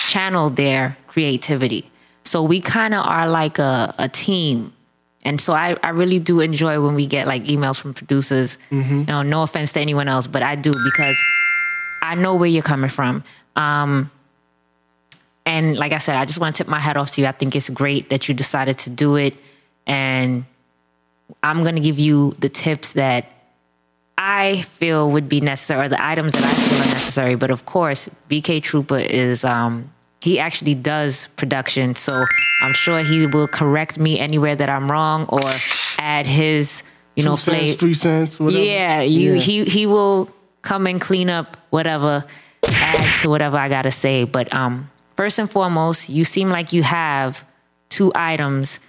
channel 0.09 0.49
their 0.51 0.97
creativity. 1.07 1.89
So 2.23 2.43
we 2.43 2.61
kind 2.61 2.93
of 2.93 3.05
are 3.05 3.27
like 3.27 3.57
a, 3.57 3.95
a 3.97 4.09
team. 4.09 4.73
And 5.27 5.41
so 5.41 5.53
I, 5.53 5.75
I 5.83 5.89
really 5.89 6.19
do 6.19 6.39
enjoy 6.39 6.81
when 6.81 6.95
we 6.95 7.05
get 7.05 7.27
like 7.27 7.43
emails 7.43 7.77
from 7.77 7.93
producers. 7.93 8.57
You 9.01 9.03
know, 9.03 9.23
no 9.23 9.43
offense 9.43 9.73
to 9.73 9.81
anyone 9.81 10.07
else, 10.07 10.25
but 10.25 10.41
I 10.41 10.55
do 10.55 10.71
because 10.85 11.21
I 12.01 12.15
know 12.15 12.35
where 12.35 12.47
you're 12.47 12.63
coming 12.63 12.89
from. 12.89 13.25
Um, 13.57 14.09
and 15.45 15.77
like 15.77 15.91
I 15.91 15.97
said, 15.97 16.15
I 16.15 16.23
just 16.23 16.39
want 16.39 16.55
to 16.55 16.63
tip 16.63 16.69
my 16.69 16.79
hat 16.79 16.95
off 16.95 17.11
to 17.11 17.21
you. 17.21 17.27
I 17.27 17.33
think 17.33 17.57
it's 17.57 17.69
great 17.69 18.07
that 18.07 18.29
you 18.29 18.33
decided 18.33 18.77
to 18.79 18.89
do 18.89 19.17
it. 19.17 19.35
And 19.85 20.45
I'm 21.43 21.61
going 21.61 21.75
to 21.75 21.81
give 21.81 21.99
you 21.99 22.33
the 22.39 22.47
tips 22.47 22.93
that 22.93 23.25
I 24.17 24.61
feel 24.61 25.11
would 25.11 25.27
be 25.27 25.41
necessary, 25.41 25.87
or 25.87 25.89
the 25.89 26.03
items 26.03 26.33
that 26.33 26.43
I 26.43 26.53
feel 26.53 26.81
are 26.83 26.93
necessary. 26.93 27.35
But 27.35 27.51
of 27.51 27.65
course, 27.65 28.09
BK 28.29 28.63
Trooper 28.63 28.97
is, 28.97 29.43
um, 29.43 29.91
he 30.21 30.39
actually 30.39 30.75
does 30.75 31.27
production. 31.35 31.95
So 31.95 32.25
I'm 32.61 32.73
sure 32.73 32.99
he 32.99 33.25
will 33.27 33.47
correct 33.47 33.99
me 33.99 34.19
anywhere 34.19 34.55
that 34.55 34.69
I'm 34.69 34.89
wrong 34.89 35.25
or 35.29 35.41
add 35.99 36.25
his, 36.25 36.83
you 37.15 37.23
know, 37.23 37.35
Two 37.35 37.41
cents, 37.41 37.57
flavor. 37.57 37.77
three 37.77 37.93
cents, 37.93 38.39
whatever. 38.39 38.63
Yeah, 38.63 39.01
you 39.01 39.33
Yeah. 39.33 39.39
he 39.39 39.65
he 39.65 39.85
will 39.85 40.29
come 40.61 40.87
and 40.87 40.99
clean 40.99 41.29
up 41.29 41.55
whatever, 41.69 42.25
add 42.73 43.15
to 43.21 43.29
whatever 43.29 43.57
I 43.57 43.69
gotta 43.69 43.91
say. 43.91 44.23
But 44.25 44.53
um, 44.53 44.89
first 45.15 45.39
and 45.39 45.49
foremost, 45.49 46.09
you 46.09 46.25
seem 46.25 46.49
like 46.49 46.73
you 46.73 46.83
have 46.83 47.45
two 47.89 48.11
items 48.15 48.79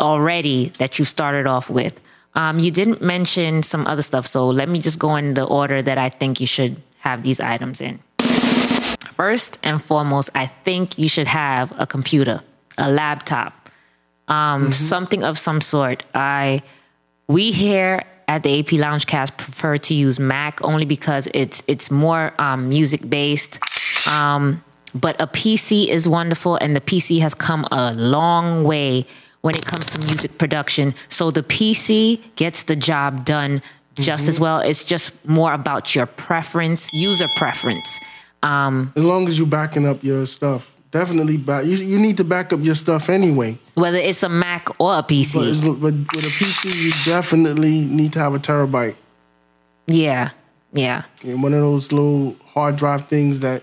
already 0.00 0.70
that 0.78 0.98
you 0.98 1.04
started 1.04 1.46
off 1.46 1.68
with. 1.70 2.00
Um, 2.34 2.58
you 2.58 2.70
didn't 2.70 3.02
mention 3.02 3.62
some 3.62 3.86
other 3.86 4.02
stuff, 4.02 4.26
so 4.26 4.48
let 4.48 4.68
me 4.68 4.78
just 4.80 4.98
go 4.98 5.16
in 5.16 5.34
the 5.34 5.44
order 5.44 5.82
that 5.82 5.98
I 5.98 6.08
think 6.08 6.40
you 6.40 6.46
should 6.46 6.80
have 7.00 7.22
these 7.22 7.40
items 7.40 7.80
in. 7.80 7.98
First 9.20 9.58
and 9.62 9.82
foremost, 9.82 10.30
I 10.34 10.46
think 10.46 10.98
you 10.98 11.06
should 11.06 11.26
have 11.26 11.78
a 11.78 11.86
computer, 11.86 12.40
a 12.78 12.90
laptop, 12.90 13.68
um, 14.28 14.72
something 14.72 15.22
of 15.22 15.36
some 15.36 15.60
sort. 15.60 16.04
I 16.14 16.62
we 17.28 17.50
here 17.50 18.02
at 18.28 18.44
the 18.44 18.58
AP 18.58 18.68
Loungecast 18.80 19.36
prefer 19.36 19.76
to 19.76 19.92
use 19.92 20.18
Mac 20.18 20.64
only 20.64 20.86
because 20.86 21.28
it's 21.34 21.62
it's 21.66 21.90
more 21.90 22.32
um, 22.38 22.70
music 22.70 23.10
based. 23.10 23.58
Um, 24.08 24.64
but 24.94 25.20
a 25.20 25.26
PC 25.26 25.88
is 25.88 26.08
wonderful, 26.08 26.56
and 26.56 26.74
the 26.74 26.80
PC 26.80 27.20
has 27.20 27.34
come 27.34 27.66
a 27.70 27.92
long 27.92 28.64
way 28.64 29.04
when 29.42 29.54
it 29.54 29.66
comes 29.66 29.84
to 29.90 29.98
music 30.06 30.38
production. 30.38 30.94
So 31.10 31.30
the 31.30 31.42
PC 31.42 32.22
gets 32.36 32.62
the 32.62 32.74
job 32.74 33.26
done 33.26 33.60
just 33.96 34.28
as 34.28 34.40
well. 34.40 34.60
It's 34.60 34.82
just 34.82 35.12
more 35.28 35.52
about 35.52 35.94
your 35.94 36.06
preference, 36.06 36.94
user 36.94 37.28
preference. 37.36 38.00
Um, 38.42 38.92
As 38.96 39.04
long 39.04 39.28
as 39.28 39.38
you're 39.38 39.46
backing 39.46 39.86
up 39.86 40.02
your 40.02 40.24
stuff, 40.26 40.72
definitely 40.90 41.36
back. 41.36 41.64
You, 41.66 41.76
you 41.76 41.98
need 41.98 42.16
to 42.16 42.24
back 42.24 42.52
up 42.52 42.60
your 42.62 42.74
stuff 42.74 43.08
anyway. 43.10 43.58
whether 43.74 43.98
it's 43.98 44.22
a 44.22 44.28
Mac 44.28 44.68
or 44.80 44.94
a 44.98 45.02
PC. 45.02 45.34
But, 45.62 45.80
but 45.80 45.92
with 46.14 46.24
a 46.24 46.28
PC, 46.28 46.84
you 46.86 46.92
definitely 47.04 47.80
need 47.86 48.12
to 48.14 48.18
have 48.18 48.34
a 48.34 48.38
terabyte. 48.38 48.96
yeah, 49.86 50.30
yeah. 50.72 51.02
And 51.24 51.42
one 51.42 51.52
of 51.52 51.60
those 51.60 51.92
little 51.92 52.36
hard 52.54 52.76
drive 52.76 53.08
things 53.08 53.40
that 53.40 53.62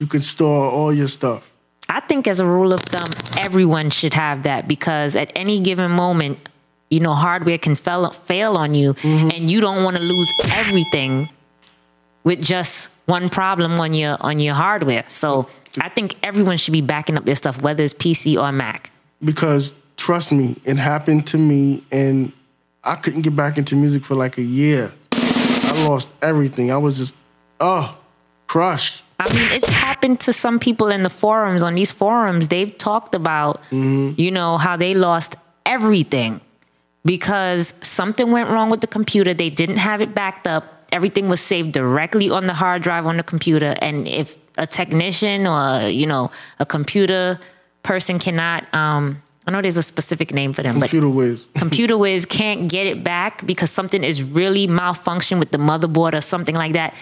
you 0.00 0.06
could 0.06 0.22
store 0.24 0.70
all 0.70 0.92
your 0.92 1.08
stuff. 1.08 1.50
I 1.88 2.00
think 2.00 2.26
as 2.26 2.40
a 2.40 2.46
rule 2.46 2.72
of 2.72 2.80
thumb, 2.80 3.04
everyone 3.38 3.90
should 3.90 4.14
have 4.14 4.44
that 4.44 4.66
because 4.66 5.14
at 5.14 5.30
any 5.36 5.60
given 5.60 5.90
moment, 5.90 6.48
you 6.90 7.00
know, 7.00 7.12
hardware 7.12 7.58
can 7.58 7.74
fail, 7.74 8.10
fail 8.10 8.56
on 8.56 8.72
you 8.74 8.94
and 9.04 9.48
you 9.50 9.60
don't 9.60 9.84
want 9.84 9.96
to 9.98 10.02
lose 10.02 10.32
everything 10.52 11.28
with 12.24 12.42
just 12.42 12.90
one 13.06 13.28
problem 13.28 13.80
on 13.80 13.94
your 13.94 14.16
on 14.20 14.38
your 14.38 14.54
hardware. 14.54 15.04
So 15.08 15.48
I 15.80 15.88
think 15.88 16.16
everyone 16.22 16.56
should 16.56 16.72
be 16.72 16.80
backing 16.80 17.16
up 17.16 17.24
their 17.24 17.34
stuff, 17.34 17.62
whether 17.62 17.82
it's 17.82 17.94
PC 17.94 18.40
or 18.40 18.52
Mac. 18.52 18.90
Because 19.24 19.74
trust 19.96 20.32
me, 20.32 20.56
it 20.64 20.76
happened 20.76 21.26
to 21.28 21.38
me, 21.38 21.82
and 21.90 22.32
I 22.84 22.96
couldn't 22.96 23.22
get 23.22 23.36
back 23.36 23.58
into 23.58 23.76
music 23.76 24.04
for 24.04 24.14
like 24.14 24.38
a 24.38 24.42
year. 24.42 24.92
I 25.12 25.84
lost 25.86 26.12
everything. 26.20 26.70
I 26.70 26.76
was 26.76 26.98
just, 26.98 27.16
oh, 27.60 27.96
crushed. 28.46 29.04
I 29.18 29.32
mean, 29.32 29.52
it's 29.52 29.68
happened 29.68 30.20
to 30.20 30.32
some 30.32 30.58
people 30.58 30.88
in 30.88 31.04
the 31.04 31.10
forums. 31.10 31.62
On 31.62 31.74
these 31.74 31.92
forums, 31.92 32.48
they've 32.48 32.76
talked 32.76 33.14
about, 33.14 33.62
mm-hmm. 33.70 34.20
you 34.20 34.30
know, 34.30 34.58
how 34.58 34.76
they 34.76 34.94
lost 34.94 35.36
everything 35.64 36.40
because 37.04 37.74
something 37.80 38.32
went 38.32 38.50
wrong 38.50 38.68
with 38.68 38.80
the 38.80 38.86
computer. 38.86 39.32
They 39.32 39.50
didn't 39.50 39.78
have 39.78 40.00
it 40.00 40.14
backed 40.14 40.46
up. 40.46 40.81
Everything 40.92 41.28
was 41.28 41.40
saved 41.40 41.72
directly 41.72 42.30
on 42.30 42.46
the 42.46 42.54
hard 42.54 42.82
drive 42.82 43.06
on 43.06 43.16
the 43.16 43.22
computer. 43.22 43.74
And 43.80 44.06
if 44.06 44.36
a 44.58 44.66
technician 44.66 45.46
or, 45.46 45.88
you 45.88 46.06
know, 46.06 46.30
a 46.60 46.66
computer 46.66 47.40
person 47.82 48.18
cannot, 48.18 48.72
um, 48.74 49.22
I 49.46 49.50
know 49.50 49.60
there's 49.62 49.76
a 49.78 49.82
specific 49.82 50.32
name 50.32 50.52
for 50.52 50.62
them, 50.62 50.78
but 50.78 50.90
Computer 50.90 51.08
whiz. 51.08 51.48
computer 51.56 51.98
whiz 51.98 52.26
can't 52.26 52.68
get 52.68 52.86
it 52.86 53.02
back 53.02 53.44
because 53.46 53.70
something 53.70 54.04
is 54.04 54.22
really 54.22 54.68
malfunctioned 54.68 55.40
with 55.40 55.50
the 55.50 55.58
motherboard 55.58 56.14
or 56.14 56.20
something 56.20 56.54
like 56.54 56.74
that 56.74 56.94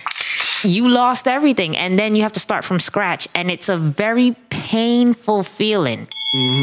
you 0.63 0.89
lost 0.89 1.27
everything 1.27 1.75
and 1.77 1.99
then 1.99 2.15
you 2.15 2.23
have 2.23 2.33
to 2.33 2.41
start 2.41 2.65
from 2.65 2.79
scratch 2.79 3.27
and 3.35 3.51
it's 3.51 3.71
a 3.71 3.79
very 3.79 4.33
painful 4.51 5.43
feeling 5.43 6.07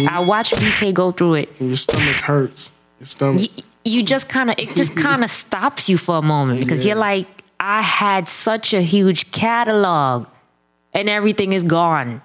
i 0.08 0.20
watched 0.20 0.54
bk 0.54 0.94
go 0.94 1.10
through 1.12 1.34
it 1.34 1.50
And 1.60 1.70
your 1.70 1.78
stomach 1.78 2.16
hurts. 2.18 2.70
Your 3.00 3.08
stomach. 3.08 3.50
You 3.88 4.04
just 4.04 4.30
kind 4.30 4.50
of 4.50 4.56
it 4.60 4.76
just 4.76 4.96
kind 4.96 5.24
of 5.24 5.30
stops 5.30 5.90
you 5.90 5.98
for 5.98 6.18
a 6.18 6.22
moment 6.22 6.60
because 6.60 6.86
you're 6.86 6.96
like 6.96 7.28
i 7.60 7.82
had 7.82 8.28
such 8.28 8.74
a 8.74 8.82
huge 8.82 9.32
catalog 9.32 10.28
and 10.94 11.10
everything 11.10 11.54
is 11.54 11.64
gone. 11.64 12.22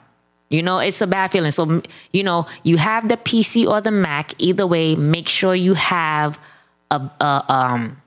You 0.49 0.63
know, 0.63 0.79
it's 0.79 1.01
a 1.01 1.07
bad 1.07 1.31
feeling. 1.31 1.51
So, 1.51 1.83
you 2.13 2.23
know, 2.23 2.47
you 2.63 2.77
have 2.77 3.09
the 3.09 3.17
PC 3.17 3.67
or 3.67 3.81
the 3.81 3.91
Mac. 3.91 4.35
Either 4.39 4.67
way, 4.67 4.95
make 4.95 5.27
sure 5.29 5.55
you 5.55 5.73
have 5.75 6.39
a, 6.91 6.97
a 7.21 7.45
um 7.49 8.01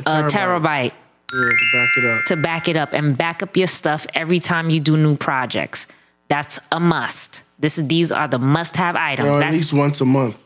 a 0.00 0.22
terabyte 0.24 0.92
Yeah, 1.32 1.50
to 1.50 1.66
back 1.72 1.96
it 1.96 2.04
up. 2.04 2.24
to 2.26 2.36
back 2.36 2.68
it 2.68 2.76
up 2.76 2.92
and 2.92 3.16
back 3.16 3.42
up 3.42 3.56
your 3.56 3.66
stuff 3.68 4.06
every 4.14 4.38
time 4.38 4.70
you 4.70 4.80
do 4.80 4.96
new 4.96 5.16
projects. 5.16 5.86
That's 6.28 6.58
a 6.72 6.80
must. 6.80 7.42
This 7.58 7.78
is 7.78 7.86
these 7.86 8.10
are 8.10 8.26
the 8.28 8.38
must-have 8.38 8.96
items. 8.96 9.28
You 9.28 9.34
at 9.34 9.38
That's- 9.38 9.54
least 9.54 9.72
once 9.72 10.00
a 10.00 10.04
month. 10.04 10.36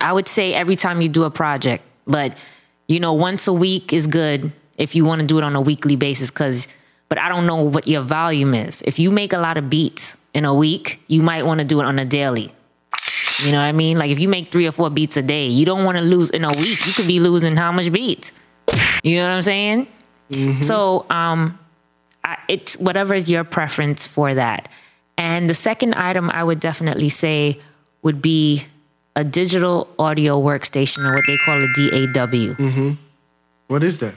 I 0.00 0.12
would 0.12 0.28
say 0.28 0.54
every 0.54 0.76
time 0.76 1.00
you 1.00 1.08
do 1.08 1.24
a 1.24 1.30
project, 1.30 1.84
but 2.06 2.36
you 2.88 3.00
know, 3.00 3.12
once 3.12 3.48
a 3.48 3.52
week 3.52 3.92
is 3.92 4.06
good 4.06 4.52
if 4.76 4.94
you 4.94 5.04
want 5.04 5.20
to 5.20 5.26
do 5.26 5.38
it 5.38 5.44
on 5.44 5.56
a 5.56 5.60
weekly 5.60 5.96
basis. 5.96 6.30
Cause, 6.30 6.68
but 7.08 7.18
I 7.18 7.28
don't 7.28 7.46
know 7.46 7.62
what 7.62 7.86
your 7.86 8.02
volume 8.02 8.54
is. 8.54 8.82
If 8.84 8.98
you 8.98 9.10
make 9.10 9.32
a 9.32 9.38
lot 9.38 9.56
of 9.56 9.70
beats 9.70 10.16
in 10.34 10.44
a 10.44 10.54
week, 10.54 11.00
you 11.08 11.22
might 11.22 11.46
want 11.46 11.60
to 11.60 11.64
do 11.64 11.80
it 11.80 11.86
on 11.86 11.98
a 11.98 12.04
daily. 12.04 12.52
You 13.44 13.52
know 13.52 13.58
what 13.58 13.64
I 13.64 13.72
mean? 13.72 13.98
Like 13.98 14.10
if 14.10 14.18
you 14.18 14.28
make 14.28 14.50
three 14.50 14.66
or 14.66 14.72
four 14.72 14.90
beats 14.90 15.16
a 15.16 15.22
day, 15.22 15.46
you 15.46 15.66
don't 15.66 15.84
want 15.84 15.96
to 15.98 16.02
lose 16.02 16.30
in 16.30 16.44
a 16.44 16.48
week. 16.48 16.86
You 16.86 16.92
could 16.92 17.06
be 17.06 17.20
losing 17.20 17.56
how 17.56 17.72
much 17.72 17.92
beats? 17.92 18.32
You 19.02 19.16
know 19.16 19.24
what 19.28 19.34
I'm 19.34 19.42
saying? 19.42 19.86
So, 20.62 21.06
um, 21.10 21.58
I, 22.24 22.38
it's 22.48 22.76
whatever 22.78 23.14
is 23.14 23.30
your 23.30 23.44
preference 23.44 24.06
for 24.06 24.34
that. 24.34 24.68
And 25.16 25.48
the 25.48 25.54
second 25.54 25.94
item 25.94 26.30
I 26.30 26.42
would 26.42 26.58
definitely 26.60 27.08
say 27.08 27.60
would 28.02 28.20
be 28.20 28.66
a 29.16 29.24
digital 29.24 29.88
audio 29.98 30.40
workstation 30.40 30.98
or 31.04 31.14
what 31.14 31.24
they 31.26 31.36
call 31.38 31.60
a 31.62 31.66
DAW. 31.66 32.54
Mm-hmm. 32.54 32.90
What 33.66 33.82
is 33.82 33.98
that? 34.00 34.14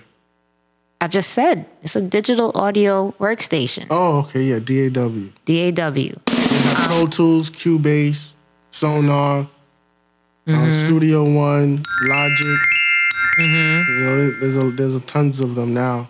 I 1.01 1.07
just 1.07 1.31
said 1.31 1.65
it's 1.81 1.95
a 1.95 2.01
digital 2.01 2.51
audio 2.55 3.11
workstation. 3.19 3.87
Oh, 3.89 4.19
okay, 4.19 4.43
yeah, 4.43 4.59
DAW. 4.59 5.31
DAW. 5.45 6.11
Pro 6.85 7.07
Tools, 7.07 7.49
Cubase, 7.49 8.33
Sonar, 8.71 9.47
Mm-hmm. 10.47 10.63
um, 10.63 10.73
Studio 10.73 11.23
One, 11.31 11.83
Logic. 12.03 12.57
Mm-hmm. 13.39 13.91
You 13.91 13.99
know, 14.05 14.31
there's 14.39 14.57
a 14.57 14.71
there's 14.71 14.95
a 14.95 14.99
tons 15.01 15.39
of 15.41 15.53
them 15.53 15.75
now. 15.75 16.09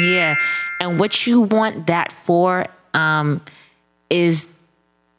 Yeah. 0.00 0.36
And 0.78 1.00
what 1.00 1.26
you 1.26 1.40
want 1.40 1.88
that 1.88 2.12
for 2.12 2.66
um, 2.94 3.40
is 4.08 4.46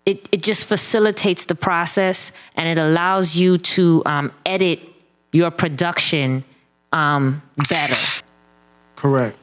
it, 0.06 0.28
it 0.32 0.42
just 0.42 0.66
facilitates 0.66 1.46
the 1.46 1.56
process 1.56 2.32
and 2.56 2.68
it 2.68 2.82
allows 2.82 3.38
you 3.38 3.58
to 3.58 4.02
um, 4.06 4.32
edit 4.46 4.80
your 5.32 5.52
production 5.52 6.44
um, 6.92 7.42
better. 7.70 8.24
Correct. 8.96 9.38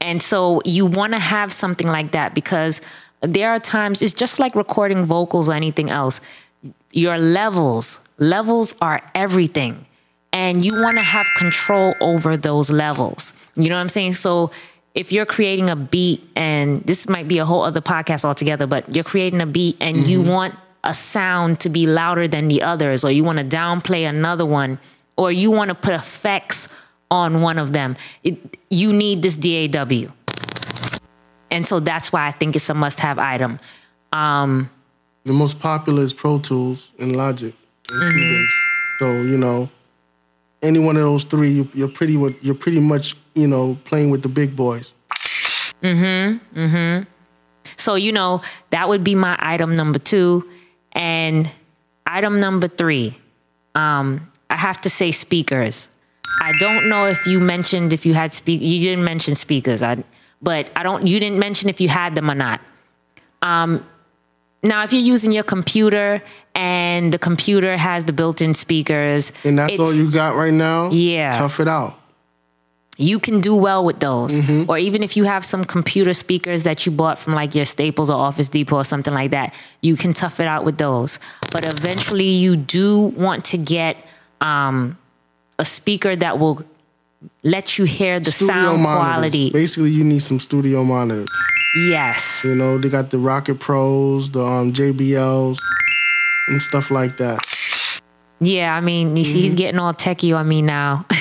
And 0.00 0.22
so 0.22 0.60
you 0.64 0.86
want 0.86 1.12
to 1.12 1.18
have 1.18 1.52
something 1.52 1.86
like 1.86 2.12
that 2.12 2.34
because 2.34 2.80
there 3.20 3.50
are 3.50 3.58
times 3.58 4.02
it's 4.02 4.12
just 4.12 4.38
like 4.38 4.54
recording 4.54 5.04
vocals 5.04 5.48
or 5.48 5.54
anything 5.54 5.90
else. 5.90 6.20
Your 6.92 7.18
levels, 7.18 8.00
levels 8.18 8.74
are 8.80 9.02
everything. 9.14 9.86
And 10.34 10.64
you 10.64 10.80
want 10.80 10.96
to 10.96 11.02
have 11.02 11.26
control 11.36 11.94
over 12.00 12.38
those 12.38 12.70
levels. 12.70 13.34
You 13.54 13.68
know 13.68 13.74
what 13.74 13.82
I'm 13.82 13.88
saying? 13.90 14.14
So 14.14 14.50
if 14.94 15.12
you're 15.12 15.26
creating 15.26 15.70
a 15.70 15.76
beat 15.76 16.26
and 16.36 16.82
this 16.84 17.08
might 17.08 17.28
be 17.28 17.38
a 17.38 17.44
whole 17.44 17.62
other 17.62 17.80
podcast 17.80 18.24
altogether, 18.24 18.66
but 18.66 18.94
you're 18.94 19.04
creating 19.04 19.40
a 19.40 19.46
beat 19.46 19.76
and 19.80 20.06
you 20.06 20.20
want 20.22 20.54
a 20.84 20.92
sound 20.92 21.60
to 21.60 21.68
be 21.68 21.86
louder 21.86 22.26
than 22.28 22.48
the 22.48 22.60
others, 22.62 23.04
or 23.04 23.10
you 23.10 23.24
want 23.24 23.38
to 23.38 23.44
downplay 23.44 24.08
another 24.08 24.44
one, 24.44 24.78
or 25.16 25.30
you 25.30 25.50
want 25.50 25.68
to 25.68 25.74
put 25.74 25.94
effects 25.94 26.68
on 27.10 27.40
one 27.42 27.58
of 27.58 27.72
them, 27.72 27.96
it, 28.24 28.36
you 28.70 28.92
need 28.92 29.22
this 29.22 29.36
DAW. 29.36 30.10
And 31.50 31.66
so 31.66 31.80
that's 31.80 32.12
why 32.12 32.26
I 32.26 32.30
think 32.30 32.56
it's 32.56 32.68
a 32.70 32.74
must 32.74 33.00
have 33.00 33.18
item. 33.18 33.58
Um, 34.12 34.70
The 35.24 35.32
most 35.32 35.60
popular 35.60 36.02
is 36.02 36.12
Pro 36.12 36.38
Tools 36.38 36.92
and 36.98 37.14
Logic 37.14 37.54
and 37.90 38.02
Mm-hmm. 38.02 38.18
Cubase. 38.18 38.98
So 38.98 39.12
you 39.22 39.36
know, 39.36 39.68
any 40.62 40.78
one 40.78 40.96
of 40.96 41.02
those 41.02 41.24
three, 41.24 41.50
you, 41.50 41.68
you're 41.74 41.88
pretty 41.88 42.14
you're 42.40 42.54
pretty 42.54 42.80
much 42.80 43.16
you 43.34 43.46
know 43.46 43.78
playing 43.84 44.10
with 44.10 44.22
the 44.22 44.28
big 44.28 44.56
boys. 44.56 44.94
Mm-hmm. 45.82 46.58
Mm-hmm. 46.58 47.04
So, 47.76 47.96
you 47.96 48.12
know, 48.12 48.42
that 48.70 48.88
would 48.88 49.02
be 49.02 49.14
my 49.14 49.36
item 49.40 49.74
number 49.74 49.98
two. 49.98 50.48
And 50.92 51.50
item 52.06 52.38
number 52.38 52.68
three, 52.68 53.18
um, 53.74 54.30
I 54.50 54.56
have 54.56 54.80
to 54.82 54.90
say 54.90 55.10
speakers. 55.10 55.88
I 56.40 56.52
don't 56.58 56.88
know 56.88 57.06
if 57.06 57.26
you 57.26 57.40
mentioned 57.40 57.92
if 57.92 58.06
you 58.06 58.14
had 58.14 58.32
speak. 58.32 58.62
You 58.62 58.78
didn't 58.78 59.04
mention 59.04 59.34
speakers, 59.34 59.82
I, 59.82 60.02
but 60.40 60.70
I 60.76 60.82
don't. 60.82 61.06
You 61.06 61.20
didn't 61.20 61.38
mention 61.38 61.68
if 61.68 61.80
you 61.80 61.88
had 61.88 62.14
them 62.14 62.30
or 62.30 62.34
not. 62.34 62.60
Um, 63.42 63.86
now, 64.62 64.84
if 64.84 64.92
you're 64.92 65.02
using 65.02 65.32
your 65.32 65.44
computer 65.44 66.22
and 66.54 67.12
the 67.12 67.18
computer 67.18 67.76
has 67.76 68.04
the 68.04 68.12
built-in 68.12 68.54
speakers, 68.54 69.32
And 69.44 69.58
that's 69.58 69.78
all 69.78 69.92
you 69.92 70.10
got 70.10 70.36
right 70.36 70.52
now. 70.52 70.90
Yeah. 70.90 71.32
tough 71.32 71.58
it 71.60 71.68
out. 71.68 71.98
you 72.98 73.18
can 73.18 73.40
do 73.40 73.56
well 73.56 73.84
with 73.84 73.98
those. 74.00 74.38
Or 74.68 74.78
even 74.78 75.02
if 75.02 75.16
you 75.16 75.24
have 75.24 75.44
some 75.44 75.64
computer 75.64 76.12
speakers 76.14 76.62
that 76.64 76.84
you 76.86 76.92
bought 76.92 77.18
from 77.18 77.34
like 77.34 77.54
your 77.54 77.64
Staples 77.64 78.10
or 78.10 78.18
Office 78.18 78.48
Depot 78.50 78.76
or 78.76 78.84
something 78.84 79.14
like 79.14 79.30
that, 79.32 79.52
you 79.80 79.96
can 79.96 80.12
tough 80.12 80.38
it 80.40 80.46
out 80.46 80.64
with 80.64 80.76
those. 80.78 81.18
But 81.50 81.64
eventually, 81.66 82.28
you 82.28 82.54
do 82.54 83.06
want 83.16 83.44
to 83.46 83.56
get 83.58 83.96
um, 84.40 84.98
a 85.58 85.64
speaker 85.64 86.14
that 86.14 86.38
will 86.38 86.62
let 87.42 87.78
you 87.78 87.84
hear 87.86 88.20
the 88.20 88.30
Studio 88.30 88.54
sound 88.54 88.82
monitors. 88.82 89.10
quality. 89.10 89.50
Basically, 89.50 89.90
you 89.90 90.04
need 90.04 90.20
some 90.22 90.38
studio 90.38 90.84
monitors. 90.84 91.28
Yes. 91.74 92.44
You 92.44 92.54
know, 92.54 92.78
they 92.78 92.88
got 92.88 93.10
the 93.10 93.16
Rokit 93.16 93.60
Pros, 93.60 94.30
the 94.30 94.44
um, 94.44 94.72
JBLs, 94.72 95.58
and 96.48 96.62
stuff 96.62 96.90
like 96.90 97.16
that. 97.16 97.40
Yeah, 98.40 98.74
I 98.74 98.80
mean, 98.80 99.16
you 99.16 99.24
see, 99.24 99.42
he's 99.42 99.54
getting 99.54 99.78
all 99.78 99.94
techie 99.94 100.36
on 100.36 100.48
me 100.48 100.62
now. 100.62 101.06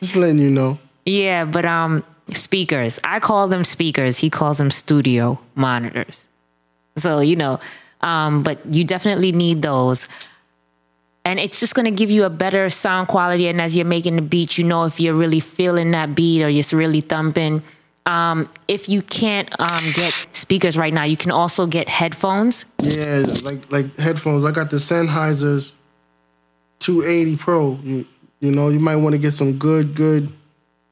Just 0.00 0.14
letting 0.14 0.38
you 0.38 0.50
know. 0.50 0.78
Yeah, 1.06 1.46
but 1.46 1.64
um 1.64 2.04
speakers. 2.32 3.00
I 3.02 3.18
call 3.18 3.48
them 3.48 3.64
speakers. 3.64 4.18
He 4.18 4.28
calls 4.28 4.58
them 4.58 4.70
studio 4.70 5.38
monitors. 5.54 6.28
So, 6.96 7.20
you 7.20 7.36
know, 7.36 7.58
um 8.02 8.42
but 8.42 8.58
you 8.66 8.84
definitely 8.84 9.32
need 9.32 9.62
those. 9.62 10.08
And 11.24 11.40
it's 11.40 11.58
just 11.58 11.74
going 11.74 11.86
to 11.86 11.90
give 11.90 12.10
you 12.10 12.24
a 12.24 12.30
better 12.30 12.68
sound 12.68 13.08
quality 13.08 13.48
and 13.48 13.58
as 13.58 13.74
you're 13.74 13.86
making 13.86 14.16
the 14.16 14.22
beat, 14.22 14.58
you 14.58 14.64
know 14.64 14.84
if 14.84 15.00
you're 15.00 15.14
really 15.14 15.40
feeling 15.40 15.92
that 15.92 16.14
beat 16.14 16.42
or 16.42 16.50
you're 16.50 16.62
really 16.74 17.00
thumping. 17.00 17.62
Um 18.06 18.48
if 18.68 18.88
you 18.88 19.02
can't 19.02 19.48
um 19.58 19.82
get 19.94 20.12
speakers 20.32 20.76
right 20.76 20.92
now, 20.92 21.04
you 21.04 21.16
can 21.16 21.30
also 21.30 21.66
get 21.66 21.88
headphones. 21.88 22.64
Yeah, 22.80 23.24
like 23.44 23.70
like 23.70 23.96
headphones. 23.96 24.44
I 24.44 24.50
got 24.50 24.70
the 24.70 24.76
Sennheisers 24.76 25.74
280 26.80 27.36
Pro. 27.36 27.78
You, 27.82 28.06
you 28.40 28.50
know, 28.50 28.68
you 28.68 28.78
might 28.78 28.96
want 28.96 29.14
to 29.14 29.18
get 29.18 29.30
some 29.30 29.56
good, 29.56 29.96
good 29.96 30.30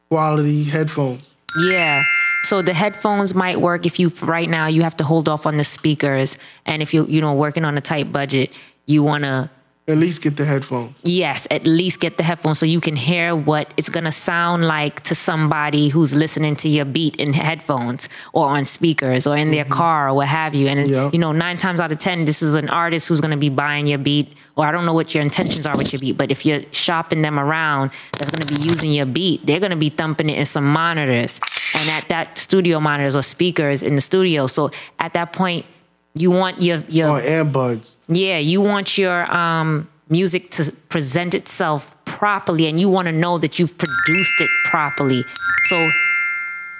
quality 0.08 0.64
headphones. 0.64 1.28
Yeah. 1.58 2.04
So 2.44 2.62
the 2.62 2.72
headphones 2.72 3.34
might 3.34 3.60
work 3.60 3.84
if 3.84 4.00
you 4.00 4.10
right 4.22 4.48
now 4.48 4.66
you 4.66 4.82
have 4.82 4.96
to 4.96 5.04
hold 5.04 5.28
off 5.28 5.46
on 5.46 5.58
the 5.58 5.64
speakers 5.64 6.38
and 6.66 6.82
if 6.82 6.92
you 6.94 7.06
you 7.06 7.20
know 7.20 7.34
working 7.34 7.64
on 7.64 7.76
a 7.76 7.80
tight 7.80 8.10
budget, 8.10 8.56
you 8.86 9.02
want 9.02 9.24
to 9.24 9.50
At 9.88 9.98
least 9.98 10.22
get 10.22 10.36
the 10.36 10.44
headphones. 10.44 11.00
yes, 11.02 11.48
at 11.50 11.66
least 11.66 11.98
get 11.98 12.16
the 12.16 12.22
headphones 12.22 12.60
so 12.60 12.66
you 12.66 12.80
can 12.80 12.94
hear 12.94 13.34
what 13.34 13.74
it's 13.76 13.88
going 13.88 14.04
to 14.04 14.12
sound 14.12 14.64
like 14.64 15.02
to 15.02 15.14
somebody 15.16 15.88
who's 15.88 16.14
listening 16.14 16.54
to 16.56 16.68
your 16.68 16.84
beat 16.84 17.16
in 17.16 17.32
headphones 17.32 18.08
or 18.32 18.46
on 18.46 18.64
speakers 18.64 19.26
or 19.26 19.36
in 19.36 19.50
their 19.50 19.64
mm-hmm. 19.64 19.72
car 19.72 20.08
or 20.08 20.14
what 20.14 20.28
have 20.28 20.54
you. 20.54 20.68
And, 20.68 20.88
Yeah. 20.88 21.10
you 21.12 21.18
know, 21.18 21.32
nine 21.32 21.56
times 21.56 21.80
out 21.80 21.90
of 21.90 21.98
10, 21.98 22.26
this 22.26 22.42
is 22.42 22.54
an 22.54 22.68
artist 22.68 23.08
who's 23.08 23.20
going 23.20 23.32
to 23.32 23.36
be 23.36 23.48
buying 23.48 23.88
your 23.88 23.98
beat, 23.98 24.34
or 24.54 24.66
I 24.66 24.70
don't 24.70 24.86
know 24.86 24.94
what 24.94 25.14
your 25.14 25.22
intentions 25.24 25.66
are 25.66 25.76
with 25.76 25.92
your 25.92 25.98
beat, 25.98 26.16
but 26.16 26.30
if 26.30 26.46
you're 26.46 26.62
shopping 26.70 27.22
them 27.22 27.38
around 27.40 27.90
that's 28.18 28.30
going 28.30 28.46
to 28.46 28.54
be 28.54 28.60
using 28.66 28.92
your 28.92 29.06
beat, 29.06 29.44
they're 29.46 29.60
going 29.60 29.70
to 29.70 29.76
be 29.76 29.90
thumping 29.90 30.30
it 30.30 30.38
in 30.38 30.44
some 30.46 30.64
monitors 30.72 31.40
and 31.74 31.90
at 31.90 32.08
that 32.08 32.38
studio 32.38 32.78
monitors 32.78 33.16
or 33.16 33.22
speakers 33.22 33.82
in 33.82 33.96
the 33.96 34.00
studio. 34.00 34.46
So 34.46 34.70
at 35.00 35.12
that 35.14 35.32
point, 35.32 35.66
you 36.14 36.30
want 36.30 36.60
your, 36.62 36.78
your 36.88 37.08
Or 37.10 37.20
earbuds. 37.20 37.94
yeah, 38.08 38.38
you 38.38 38.60
want 38.60 38.98
your 38.98 39.30
um, 39.34 39.88
music 40.08 40.50
to 40.52 40.72
present 40.88 41.34
itself 41.34 41.94
properly, 42.04 42.66
and 42.66 42.78
you 42.78 42.88
want 42.88 43.06
to 43.06 43.12
know 43.12 43.38
that 43.38 43.58
you've 43.58 43.76
produced 43.78 44.40
it 44.40 44.50
properly. 44.64 45.24
So, 45.64 45.90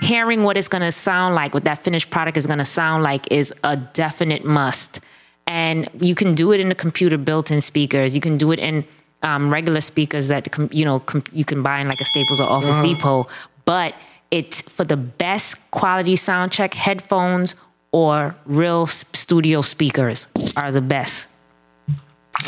hearing 0.00 0.42
what 0.42 0.56
it's 0.56 0.68
going 0.68 0.82
to 0.82 0.92
sound 0.92 1.34
like, 1.34 1.54
what 1.54 1.64
that 1.64 1.78
finished 1.78 2.10
product 2.10 2.36
is 2.36 2.46
going 2.46 2.58
to 2.58 2.64
sound 2.64 3.02
like, 3.02 3.30
is 3.32 3.52
a 3.64 3.76
definite 3.76 4.44
must. 4.44 5.00
And 5.46 5.88
you 6.00 6.14
can 6.14 6.34
do 6.34 6.52
it 6.52 6.60
in 6.60 6.68
the 6.68 6.74
computer 6.74 7.18
built-in 7.18 7.60
speakers. 7.60 8.14
You 8.14 8.20
can 8.20 8.36
do 8.36 8.52
it 8.52 8.58
in 8.58 8.84
um, 9.22 9.52
regular 9.52 9.80
speakers 9.80 10.28
that 10.28 10.48
you 10.72 10.84
know 10.84 10.98
com- 11.00 11.24
you 11.32 11.44
can 11.44 11.62
buy 11.62 11.80
in 11.80 11.88
like 11.88 12.00
a 12.00 12.04
Staples 12.04 12.40
or 12.40 12.48
Office 12.48 12.76
Depot. 12.78 13.26
But 13.64 13.94
it's 14.30 14.62
for 14.62 14.84
the 14.84 14.96
best 14.96 15.70
quality 15.70 16.16
sound 16.16 16.52
check. 16.52 16.74
Headphones 16.74 17.54
or 17.92 18.34
real 18.46 18.86
studio 18.86 19.60
speakers 19.62 20.28
are 20.56 20.72
the 20.72 20.80
best. 20.80 21.28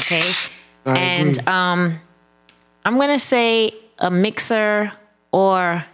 Okay. 0.01 0.23
I 0.87 0.99
and 0.99 1.31
agree. 1.39 1.45
um, 1.47 2.01
I'm 2.85 2.99
gonna 2.99 3.19
say 3.19 3.73
a 3.99 4.11
mixer 4.11 4.93
or 5.33 5.85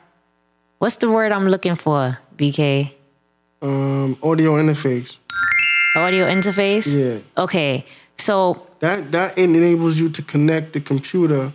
what's 0.79 0.97
the 0.97 1.11
word 1.11 1.33
I'm 1.33 1.49
looking 1.49 1.75
for? 1.77 2.19
BK 2.37 2.93
Um, 3.63 4.17
audio 4.23 4.55
interface. 4.57 5.19
audio 5.95 6.27
interface. 6.27 6.87
Yeah. 6.89 7.19
Okay, 7.37 7.85
so 8.17 8.67
That 8.81 9.13
that 9.13 9.37
enables 9.37 9.99
you 10.01 10.09
to 10.09 10.23
connect 10.23 10.73
the 10.73 10.81
computer 10.81 11.53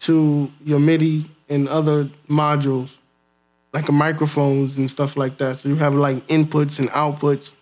to 0.00 0.50
your 0.64 0.78
MIDI 0.80 1.30
and 1.48 1.68
other 1.68 2.08
modules, 2.28 2.98
like 3.72 3.90
microphones 3.90 4.78
and 4.78 4.90
stuff 4.90 5.16
like 5.16 5.38
that. 5.38 5.58
So 5.58 5.68
you 5.68 5.76
have 5.76 5.94
like 5.94 6.26
inputs 6.26 6.78
and 6.78 6.88
outputs 6.90 7.54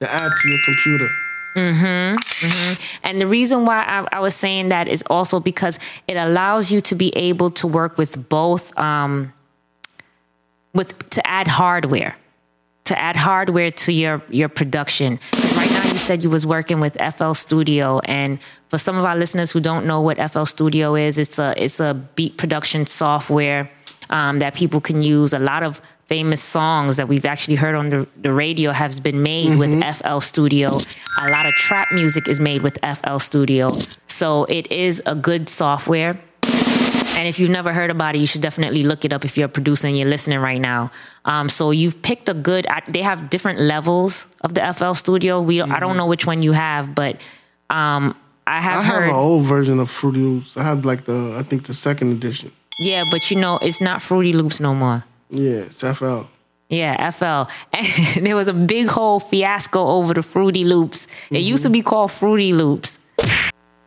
to 0.00 0.10
add 0.10 0.32
to 0.42 0.48
your 0.48 0.58
computer. 0.64 1.08
Mm-hmm, 1.56 2.16
mm-hmm. 2.16 2.98
And 3.02 3.20
the 3.20 3.26
reason 3.26 3.64
why 3.64 3.82
I, 3.82 4.06
I 4.12 4.20
was 4.20 4.34
saying 4.34 4.68
that 4.68 4.88
is 4.88 5.02
also 5.08 5.40
because 5.40 5.78
it 6.06 6.16
allows 6.16 6.70
you 6.70 6.82
to 6.82 6.94
be 6.94 7.16
able 7.16 7.50
to 7.50 7.66
work 7.66 7.96
with 7.96 8.28
both, 8.28 8.76
um, 8.78 9.32
with 10.74 11.08
to 11.10 11.26
add 11.26 11.48
hardware, 11.48 12.16
to 12.84 12.98
add 12.98 13.16
hardware 13.16 13.70
to 13.70 13.92
your 13.92 14.22
your 14.28 14.50
production. 14.50 15.18
Because 15.30 15.56
right 15.56 15.70
now 15.70 15.90
you 15.90 15.96
said 15.96 16.22
you 16.22 16.28
was 16.28 16.46
working 16.46 16.78
with 16.78 16.94
FL 17.14 17.32
Studio, 17.32 18.00
and 18.04 18.38
for 18.68 18.76
some 18.76 18.98
of 18.98 19.06
our 19.06 19.16
listeners 19.16 19.50
who 19.50 19.60
don't 19.60 19.86
know 19.86 20.02
what 20.02 20.18
FL 20.30 20.44
Studio 20.44 20.94
is, 20.94 21.16
it's 21.16 21.38
a 21.38 21.54
it's 21.56 21.80
a 21.80 21.94
beat 21.94 22.36
production 22.36 22.84
software 22.84 23.70
um, 24.10 24.38
that 24.38 24.54
people 24.54 24.80
can 24.80 25.02
use. 25.02 25.32
A 25.32 25.38
lot 25.38 25.62
of 25.62 25.80
famous 26.06 26.42
songs 26.42 26.96
that 26.96 27.08
we've 27.08 27.24
actually 27.24 27.56
heard 27.56 27.74
on 27.74 27.90
the, 27.90 28.06
the 28.16 28.32
radio 28.32 28.70
has 28.72 29.00
been 29.00 29.22
made 29.22 29.58
with 29.58 29.72
FL 29.96 30.20
Studio. 30.20 30.78
A 31.18 31.30
lot 31.30 31.46
of 31.46 31.54
trap 31.54 31.90
music 31.92 32.28
is 32.28 32.38
made 32.40 32.62
with 32.62 32.78
FL 32.82 33.18
Studio. 33.18 33.70
So 34.06 34.44
it 34.44 34.70
is 34.70 35.02
a 35.06 35.14
good 35.14 35.48
software. 35.48 36.18
And 37.16 37.26
if 37.26 37.40
you've 37.40 37.50
never 37.50 37.72
heard 37.72 37.90
about 37.90 38.14
it, 38.14 38.18
you 38.18 38.26
should 38.26 38.42
definitely 38.42 38.82
look 38.82 39.06
it 39.06 39.12
up 39.12 39.24
if 39.24 39.38
you're 39.38 39.48
producing 39.48 39.90
and 39.90 39.98
you're 39.98 40.08
listening 40.08 40.38
right 40.38 40.60
now. 40.60 40.90
Um, 41.24 41.48
so 41.48 41.70
you've 41.70 42.02
picked 42.02 42.28
a 42.28 42.34
good. 42.34 42.66
They 42.88 43.00
have 43.02 43.30
different 43.30 43.58
levels 43.58 44.26
of 44.42 44.52
the 44.52 44.72
FL 44.74 44.92
Studio. 44.92 45.40
We 45.40 45.62
I 45.62 45.80
don't 45.80 45.96
know 45.96 46.06
which 46.06 46.26
one 46.26 46.42
you 46.42 46.52
have, 46.52 46.94
but 46.94 47.16
um, 47.70 48.14
I 48.46 48.60
have 48.60 48.80
I 48.80 48.82
have 48.82 48.94
heard. 48.96 49.08
an 49.08 49.14
old 49.14 49.44
version 49.44 49.80
of 49.80 49.90
Fruity 49.90 50.20
Loops. 50.20 50.58
I 50.58 50.62
have 50.62 50.84
like 50.84 51.06
the 51.06 51.36
I 51.38 51.42
think 51.42 51.64
the 51.64 51.74
second 51.74 52.12
edition. 52.12 52.52
Yeah, 52.80 53.04
but 53.10 53.30
you 53.30 53.36
know 53.38 53.58
it's 53.58 53.80
not 53.80 54.02
Fruity 54.02 54.32
Loops 54.32 54.60
no 54.60 54.74
more. 54.74 55.04
Yeah, 55.30 55.66
it's 55.68 55.80
FL. 55.80 56.22
Yeah, 56.68 57.10
FL. 57.10 57.50
And 57.72 57.86
there 58.26 58.36
was 58.36 58.48
a 58.48 58.52
big 58.52 58.88
whole 58.88 59.20
fiasco 59.20 59.86
over 59.86 60.14
the 60.14 60.22
Fruity 60.22 60.64
Loops. 60.64 61.06
It 61.30 61.40
used 61.40 61.62
to 61.62 61.70
be 61.70 61.82
called 61.82 62.12
Fruity 62.12 62.52
Loops. 62.52 62.98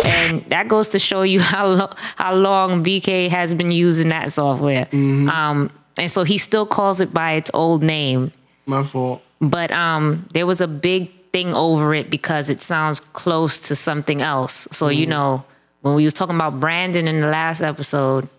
And 0.05 0.43
that 0.49 0.67
goes 0.67 0.89
to 0.89 0.99
show 0.99 1.23
you 1.23 1.39
how 1.53 1.67
lo- 1.67 1.93
how 2.15 2.33
long 2.35 2.83
BK 2.83 3.29
has 3.29 3.53
been 3.53 3.71
using 3.71 4.09
that 4.09 4.31
software. 4.31 4.87
Um, 4.93 5.71
and 5.97 6.09
so 6.09 6.23
he 6.23 6.37
still 6.37 6.65
calls 6.65 7.01
it 7.01 7.13
by 7.13 7.33
its 7.33 7.51
old 7.53 7.83
name. 7.83 8.31
My 8.65 8.83
fault. 8.83 9.21
But 9.41 9.71
um, 9.71 10.27
there 10.33 10.45
was 10.45 10.61
a 10.61 10.67
big 10.67 11.11
thing 11.31 11.53
over 11.53 11.93
it 11.93 12.09
because 12.09 12.49
it 12.49 12.61
sounds 12.61 12.99
close 12.99 13.59
to 13.67 13.75
something 13.75 14.21
else. 14.21 14.67
So 14.71 14.87
you 14.89 15.05
know, 15.05 15.43
when 15.81 15.95
we 15.95 16.05
was 16.05 16.13
talking 16.13 16.35
about 16.35 16.59
Brandon 16.59 17.07
in 17.07 17.17
the 17.17 17.27
last 17.27 17.61
episode, 17.61 18.29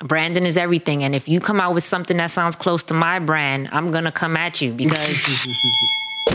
Brandon 0.00 0.46
is 0.46 0.56
everything. 0.56 1.02
And 1.02 1.14
if 1.14 1.28
you 1.28 1.40
come 1.40 1.60
out 1.60 1.74
with 1.74 1.84
something 1.84 2.16
that 2.16 2.30
sounds 2.30 2.56
close 2.56 2.82
to 2.84 2.94
my 2.94 3.18
brand, 3.18 3.68
I'm 3.72 3.90
gonna 3.90 4.12
come 4.12 4.36
at 4.36 4.60
you 4.60 4.72
because 4.72 5.24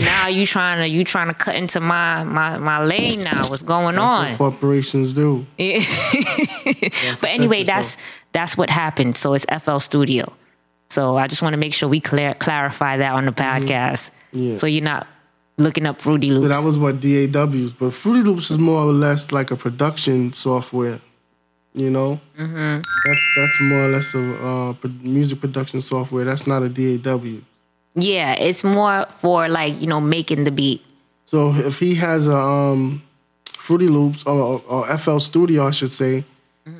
now 0.00 0.28
you 0.28 0.46
trying 0.46 0.78
to 0.78 0.88
you 0.88 1.04
trying 1.04 1.28
to 1.28 1.34
cut 1.34 1.56
into 1.56 1.80
my 1.80 2.24
my 2.24 2.58
my 2.58 2.84
lane 2.84 3.22
now. 3.22 3.48
What's 3.48 3.62
going 3.62 3.96
That's 3.96 4.12
on? 4.12 4.30
what 4.30 4.38
corporations 4.38 5.12
do. 5.12 5.46
But 7.20 7.30
anyway, 7.30 7.62
that's 7.62 7.96
that's 8.32 8.56
what 8.56 8.70
happened. 8.70 9.16
So 9.16 9.34
it's 9.34 9.46
FL 9.62 9.78
Studio. 9.78 10.32
So 10.88 11.16
I 11.16 11.26
just 11.26 11.42
want 11.42 11.54
to 11.54 11.58
make 11.58 11.74
sure 11.74 11.88
we 11.88 12.00
clear, 12.00 12.34
clarify 12.34 12.98
that 12.98 13.12
on 13.12 13.24
the 13.24 13.32
podcast. 13.32 14.10
Mm-hmm. 14.10 14.38
Yeah. 14.38 14.56
So 14.56 14.66
you're 14.66 14.84
not 14.84 15.06
looking 15.58 15.86
up 15.86 16.00
Fruity 16.00 16.30
Loops. 16.30 16.44
So 16.44 16.60
that 16.60 16.66
was 16.66 16.78
what 16.78 17.00
DAWs. 17.00 17.72
But 17.72 17.92
Fruity 17.94 18.22
Loops 18.22 18.50
is 18.50 18.58
more 18.58 18.80
or 18.80 18.92
less 18.92 19.32
like 19.32 19.50
a 19.50 19.56
production 19.56 20.32
software. 20.32 21.00
You 21.76 21.90
know, 21.90 22.18
mm-hmm. 22.38 22.80
that's 23.04 23.20
that's 23.36 23.60
more 23.60 23.84
or 23.84 23.88
less 23.88 24.14
a 24.14 24.46
uh, 24.46 24.74
music 25.02 25.42
production 25.42 25.82
software. 25.82 26.24
That's 26.24 26.46
not 26.46 26.62
a 26.62 26.70
DAW. 26.70 27.42
yeah, 27.94 28.32
it's 28.32 28.64
more 28.64 29.04
for 29.10 29.46
like 29.48 29.78
you 29.78 29.86
know 29.86 30.00
making 30.00 30.44
the 30.44 30.50
beat. 30.50 30.82
So 31.26 31.54
if 31.54 31.78
he 31.78 31.94
has 31.96 32.28
a 32.28 32.36
um, 32.36 33.02
Fruity 33.44 33.88
Loops 33.88 34.24
or, 34.24 34.62
or 34.66 34.96
FL 34.96 35.18
Studio, 35.18 35.66
I 35.66 35.70
should 35.72 35.92
say, 35.92 36.24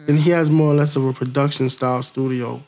then 0.07 0.17
he 0.17 0.31
has 0.31 0.49
more 0.49 0.73
or 0.73 0.77
less 0.77 0.97
of 0.97 1.05
a 1.05 1.13
production 1.13 1.69
style 1.69 2.03
studio. 2.03 2.63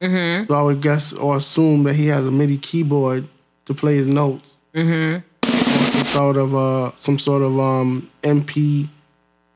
Mm-hmm. 0.00 0.46
So 0.46 0.54
I 0.54 0.62
would 0.62 0.80
guess 0.80 1.12
or 1.12 1.38
assume 1.38 1.82
that 1.84 1.94
he 1.94 2.06
has 2.06 2.26
a 2.26 2.30
MIDI 2.30 2.58
keyboard 2.58 3.26
to 3.64 3.74
play 3.74 3.96
his 3.96 4.06
notes. 4.06 4.56
Mm-hmm. 4.74 5.24
Or 5.46 5.86
some 5.86 6.04
sort 6.04 6.36
of 6.36 6.54
uh, 6.54 6.92
some 6.96 7.18
sort 7.18 7.42
of 7.42 7.58
um, 7.58 8.10
MP 8.22 8.88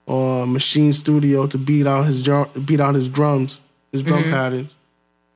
or 0.08 0.46
Maschine 0.46 0.92
Studio 0.94 1.46
to 1.46 1.58
beat 1.58 1.86
out 1.86 2.06
his 2.06 2.22
drum, 2.22 2.46
beat 2.64 2.80
out 2.80 2.94
his 2.94 3.08
drums, 3.10 3.60
his 3.92 4.02
drum 4.02 4.24
patterns. 4.24 4.74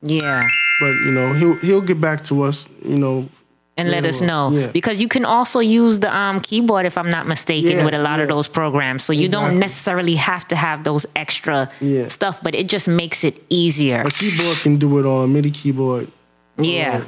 Yeah. 0.01 0.47
But 0.79 0.93
you 1.05 1.11
know 1.11 1.33
he'll 1.33 1.57
he'll 1.65 1.81
get 1.91 2.01
back 2.01 2.23
to 2.25 2.41
us. 2.43 2.67
You 2.83 2.97
know 2.97 3.29
And 3.77 3.89
let 3.89 4.05
us 4.05 4.19
know 4.21 4.43
yeah. 4.51 4.67
because 4.79 4.97
you 5.01 5.07
can 5.07 5.25
also 5.25 5.59
use 5.81 5.95
the 6.05 6.11
um, 6.21 6.39
keyboard 6.39 6.85
if 6.85 6.95
I'm 6.97 7.09
not 7.09 7.25
mistaken 7.27 7.77
Yeah, 7.77 7.85
with 7.85 7.93
a 7.93 8.03
lot 8.09 8.19
of 8.19 8.27
those 8.27 8.47
programs. 8.59 9.03
So 9.03 9.13
you 9.13 9.29
don't 9.29 9.57
necessarily 9.59 10.15
have 10.15 10.43
to 10.51 10.55
have 10.55 10.83
those 10.83 11.05
extra 11.15 11.69
Yeah. 11.79 12.07
stuff, 12.09 12.35
but 12.45 12.53
it 12.55 12.67
just 12.75 12.87
makes 12.87 13.23
it 13.23 13.35
easier. 13.49 14.01
a 14.01 14.11
keyboard 14.11 14.57
can 14.65 14.75
do 14.77 14.89
it 14.99 15.05
on 15.05 15.19
a 15.25 15.27
MIDI 15.27 15.51
keyboard 15.51 16.07
Yeah, 16.57 17.03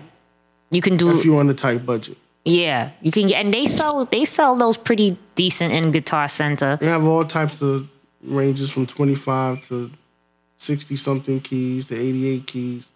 you 0.72 0.82
can 0.82 0.98
do. 0.98 1.10
if 1.18 1.26
you 1.26 1.38
on 1.38 1.50
a 1.50 1.54
tight 1.54 1.86
budget. 1.86 2.18
Yeah, 2.46 2.92
you 3.02 3.12
can 3.12 3.28
get, 3.28 3.44
and 3.44 3.54
they 3.54 3.66
sell 3.66 4.06
they 4.06 4.24
sell 4.24 4.56
those 4.56 4.78
pretty 4.78 5.18
decent 5.34 5.74
in 5.74 5.90
Guitar 5.90 6.28
Center. 6.28 6.78
They 6.78 6.86
have 6.88 7.04
all 7.04 7.26
types 7.26 7.62
of 7.64 7.90
ranges 8.22 8.72
from 8.72 8.86
25 8.86 9.62
to 9.68 9.92
60 10.58 10.96
something 10.96 11.40
keys 11.42 11.88
to 11.90 11.96
88 11.98 12.48
keys. 12.48 12.92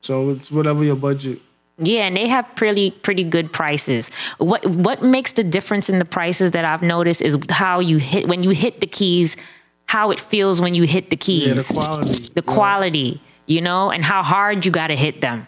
So 0.00 0.30
it's 0.30 0.50
whatever 0.50 0.84
your 0.84 0.96
budget. 0.96 1.40
Yeah, 1.78 2.06
and 2.06 2.16
they 2.16 2.28
have 2.28 2.46
pretty 2.54 2.90
pretty 2.90 3.24
good 3.24 3.52
prices. 3.52 4.10
What 4.38 4.64
what 4.66 5.02
makes 5.02 5.32
the 5.32 5.44
difference 5.44 5.88
in 5.88 5.98
the 5.98 6.04
prices 6.04 6.52
that 6.52 6.64
I've 6.64 6.82
noticed 6.82 7.22
is 7.22 7.38
how 7.50 7.80
you 7.80 7.98
hit 7.98 8.28
when 8.28 8.42
you 8.42 8.50
hit 8.50 8.80
the 8.80 8.86
keys, 8.86 9.36
how 9.86 10.10
it 10.10 10.20
feels 10.20 10.60
when 10.60 10.74
you 10.74 10.84
hit 10.84 11.10
the 11.10 11.16
keys. 11.16 11.48
Yeah, 11.48 11.54
the 11.54 11.72
quality. 11.72 12.32
the 12.34 12.42
quality, 12.42 13.20
you 13.46 13.60
know, 13.60 13.90
and 13.90 14.04
how 14.04 14.22
hard 14.22 14.64
you 14.64 14.70
got 14.70 14.88
to 14.88 14.96
hit 14.96 15.20
them. 15.20 15.46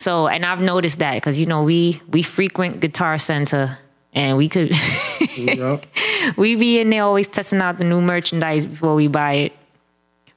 So, 0.00 0.26
and 0.28 0.44
I've 0.46 0.62
noticed 0.62 0.98
that 1.00 1.14
because 1.14 1.38
you 1.38 1.46
know 1.46 1.62
we 1.62 2.00
we 2.10 2.22
frequent 2.22 2.80
Guitar 2.80 3.18
Center, 3.18 3.78
and 4.14 4.36
we 4.36 4.48
could 4.48 4.72
we 6.36 6.56
be 6.56 6.80
in 6.80 6.90
there 6.90 7.04
always 7.04 7.28
testing 7.28 7.60
out 7.60 7.78
the 7.78 7.84
new 7.84 8.00
merchandise 8.00 8.66
before 8.66 8.94
we 8.94 9.08
buy 9.08 9.32
it. 9.34 9.52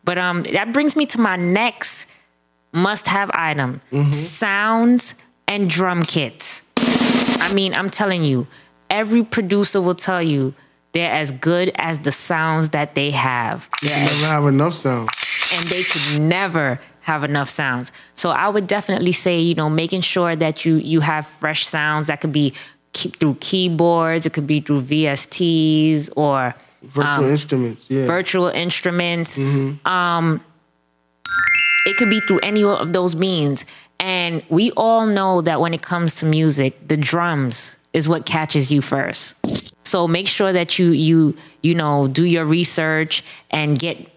But 0.04 0.18
um, 0.18 0.44
that 0.52 0.74
brings 0.74 0.96
me 0.96 1.06
to 1.08 1.20
my 1.20 1.38
next 1.38 2.08
must-have 2.74 3.32
item: 3.34 3.80
sounds 4.12 5.16
and 5.48 5.70
drum 5.70 6.04
kits. 6.04 6.64
I 6.78 7.52
mean, 7.54 7.74
I'm 7.74 7.90
telling 7.90 8.24
you, 8.24 8.48
every 8.90 9.24
producer 9.24 9.82
will 9.82 9.96
tell 9.96 10.22
you 10.22 10.54
they're 10.92 11.12
as 11.12 11.32
good 11.32 11.72
as 11.76 12.00
the 12.00 12.12
sounds 12.12 12.70
that 12.72 12.96
they 12.96 13.12
have. 13.12 13.70
You 13.82 13.90
never 13.90 14.26
have 14.26 14.46
enough 14.46 14.74
sound. 14.74 15.10
and 15.54 15.66
they 15.68 15.84
could 15.84 16.20
never 16.22 16.80
have 17.04 17.24
enough 17.24 17.50
sounds. 17.50 17.92
So 18.16 18.32
I 18.32 18.50
would 18.50 18.68
definitely 18.68 19.12
say, 19.12 19.40
you 19.40 19.56
know, 19.56 19.70
making 19.70 20.02
sure 20.02 20.36
that 20.36 20.66
you 20.66 20.76
you 20.76 21.02
have 21.02 21.26
fresh 21.28 21.66
sounds 21.66 22.08
that 22.08 22.22
could 22.22 22.34
be 22.34 22.54
through 22.94 23.36
keyboards, 23.40 24.26
it 24.26 24.34
could 24.34 24.48
be 24.48 24.60
through 24.60 24.82
VSTs 24.82 26.10
or 26.16 26.56
Virtual 26.84 27.26
instruments, 27.26 27.90
yeah. 27.90 28.06
virtual 28.06 28.48
instruments. 28.48 29.38
Um, 29.86 30.44
it 31.86 31.96
could 31.98 32.10
be 32.10 32.20
through 32.20 32.40
any 32.44 32.64
of 32.64 32.92
those 32.92 33.16
means. 33.16 33.66
And 34.00 34.44
we 34.50 34.72
all 34.72 35.06
know 35.06 35.42
that 35.42 35.62
when 35.62 35.74
it 35.74 35.82
comes 35.82 36.16
to 36.16 36.26
music, 36.26 36.88
the 36.88 36.98
drums 36.98 37.78
is 37.94 38.10
what 38.10 38.26
catches 38.26 38.72
you 38.72 38.82
first. 38.82 39.36
So 39.86 40.08
make 40.08 40.28
sure 40.28 40.52
that 40.52 40.78
you 40.78 40.90
you 40.92 41.38
you 41.62 41.76
know 41.76 42.08
do 42.08 42.26
your 42.26 42.46
research 42.46 43.24
and 43.52 43.80
get 43.80 44.10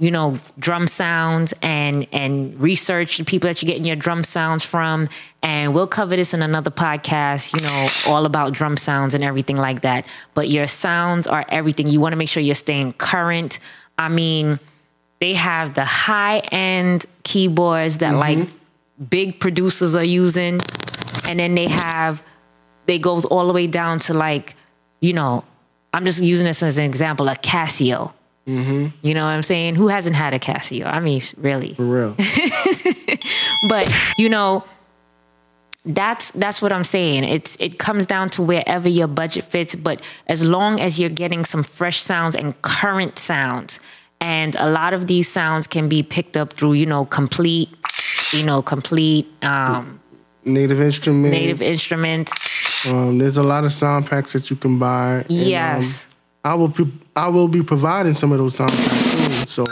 you 0.00 0.10
know 0.10 0.38
drum 0.58 0.88
sounds 0.88 1.54
and 1.62 2.06
and 2.10 2.60
research 2.60 3.18
the 3.18 3.24
people 3.24 3.48
that 3.48 3.62
you're 3.62 3.68
getting 3.68 3.84
your 3.84 3.96
drum 3.96 4.24
sounds 4.24 4.64
from. 4.64 5.08
And 5.42 5.74
we'll 5.74 5.86
cover 5.86 6.16
this 6.16 6.34
in 6.34 6.42
another 6.42 6.72
podcast 6.72 7.54
you 7.54 7.60
know 7.60 8.12
all 8.12 8.26
about 8.26 8.52
drum 8.52 8.76
sounds 8.76 9.14
and 9.14 9.22
everything 9.22 9.56
like 9.56 9.82
that. 9.82 10.06
But 10.34 10.48
your 10.48 10.66
sounds 10.66 11.28
are 11.28 11.44
everything. 11.48 11.86
You 11.86 12.00
want 12.00 12.12
to 12.12 12.16
make 12.16 12.28
sure 12.28 12.42
you're 12.42 12.54
staying 12.56 12.94
current. 12.94 13.60
I 13.96 14.08
mean 14.08 14.58
they 15.20 15.34
have 15.34 15.74
the 15.74 15.84
high 15.84 16.38
end 16.50 17.06
keyboards 17.22 17.98
that 17.98 18.12
mm-hmm. 18.12 18.40
like 18.40 18.48
big 19.10 19.38
producers 19.38 19.94
are 19.94 20.02
using. 20.02 20.58
And 21.28 21.38
then 21.38 21.54
they 21.54 21.68
have 21.68 22.24
they 22.90 22.98
goes 22.98 23.24
all 23.24 23.46
the 23.46 23.52
way 23.52 23.68
down 23.68 24.00
to 24.00 24.12
like 24.12 24.56
you 25.00 25.12
know 25.12 25.44
i'm 25.94 26.04
just 26.04 26.20
using 26.20 26.44
this 26.44 26.60
as 26.60 26.76
an 26.76 26.84
example 26.84 27.28
a 27.28 27.36
casio 27.36 28.12
You 28.46 29.14
know 29.14 29.24
what 29.24 29.30
I'm 29.30 29.42
saying? 29.42 29.76
Who 29.76 29.88
hasn't 29.88 30.16
had 30.16 30.34
a 30.34 30.38
Casio? 30.40 30.84
I 30.86 30.98
mean, 30.98 31.22
really. 31.36 31.74
For 31.74 31.84
real. 31.84 32.16
But 33.68 33.92
you 34.16 34.28
know, 34.28 34.64
that's 35.84 36.30
that's 36.32 36.60
what 36.62 36.72
I'm 36.72 36.84
saying. 36.84 37.24
It's 37.24 37.56
it 37.60 37.78
comes 37.78 38.06
down 38.06 38.30
to 38.30 38.42
wherever 38.42 38.88
your 38.88 39.06
budget 39.06 39.44
fits, 39.44 39.74
but 39.74 40.00
as 40.26 40.42
long 40.44 40.80
as 40.80 40.98
you're 40.98 41.10
getting 41.10 41.44
some 41.44 41.62
fresh 41.62 41.98
sounds 41.98 42.34
and 42.34 42.60
current 42.62 43.18
sounds, 43.18 43.78
and 44.20 44.56
a 44.56 44.70
lot 44.70 44.94
of 44.94 45.06
these 45.06 45.28
sounds 45.28 45.66
can 45.66 45.88
be 45.88 46.02
picked 46.02 46.36
up 46.36 46.54
through 46.54 46.72
you 46.74 46.86
know 46.86 47.04
complete, 47.04 47.68
you 48.32 48.44
know 48.44 48.62
complete 48.62 49.26
um, 49.42 50.00
Native 50.44 50.80
instruments. 50.80 51.32
native 51.38 51.60
instruments. 51.62 52.32
Um, 52.86 53.18
there's 53.18 53.36
a 53.36 53.42
lot 53.42 53.64
of 53.64 53.72
sound 53.74 54.06
packs 54.06 54.32
that 54.32 54.48
you 54.48 54.56
can 54.56 54.78
buy. 54.78 55.16
and, 55.16 55.30
um, 55.30 55.36
Yes. 55.36 56.08
I 56.44 56.54
will. 56.54 56.70
Pre- 56.70 56.92
I 57.16 57.28
will 57.28 57.48
be 57.48 57.62
providing 57.62 58.14
some 58.14 58.32
of 58.32 58.38
those 58.38 58.56
sound 58.56 58.72
packs 58.72 59.10
soon. 59.10 59.46
So 59.46 59.64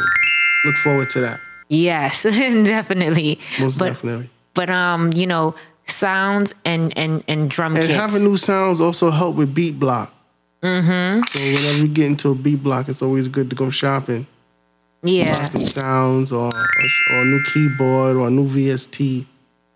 look 0.65 0.77
forward 0.77 1.11
to 1.11 1.21
that. 1.21 1.41
Yes, 1.69 2.23
definitely. 2.23 3.39
Most 3.61 3.79
but, 3.79 3.89
definitely. 3.89 4.31
But 4.55 4.71
um, 4.71 5.13
you 5.13 5.27
know, 5.27 5.55
sounds 5.87 6.55
and 6.65 6.97
and 6.97 7.25
and 7.29 7.51
drum 7.51 7.75
And 7.77 7.87
kits. 7.87 7.99
having 7.99 8.25
new 8.25 8.37
sounds 8.37 8.81
also 8.81 9.11
help 9.11 9.37
with 9.37 9.55
beat 9.55 9.79
block. 9.79 10.13
Mm-hmm. 10.63 11.23
So 11.29 11.39
whenever 11.41 11.79
you 11.79 11.89
get 11.89 12.07
into 12.07 12.31
a 12.31 12.35
beat 12.35 12.63
block, 12.63 12.89
it's 12.89 13.03
always 13.03 13.29
good 13.29 13.51
to 13.51 13.57
go 13.57 13.71
shopping. 13.71 14.27
Buy 15.03 15.11
yeah, 15.11 15.35
some 15.45 15.61
sounds 15.61 16.33
or, 16.33 16.47
or 16.47 16.87
or 17.11 17.23
a 17.23 17.25
new 17.25 17.43
keyboard 17.45 18.17
or 18.17 18.27
a 18.27 18.31
new 18.31 18.47
VST 18.47 19.25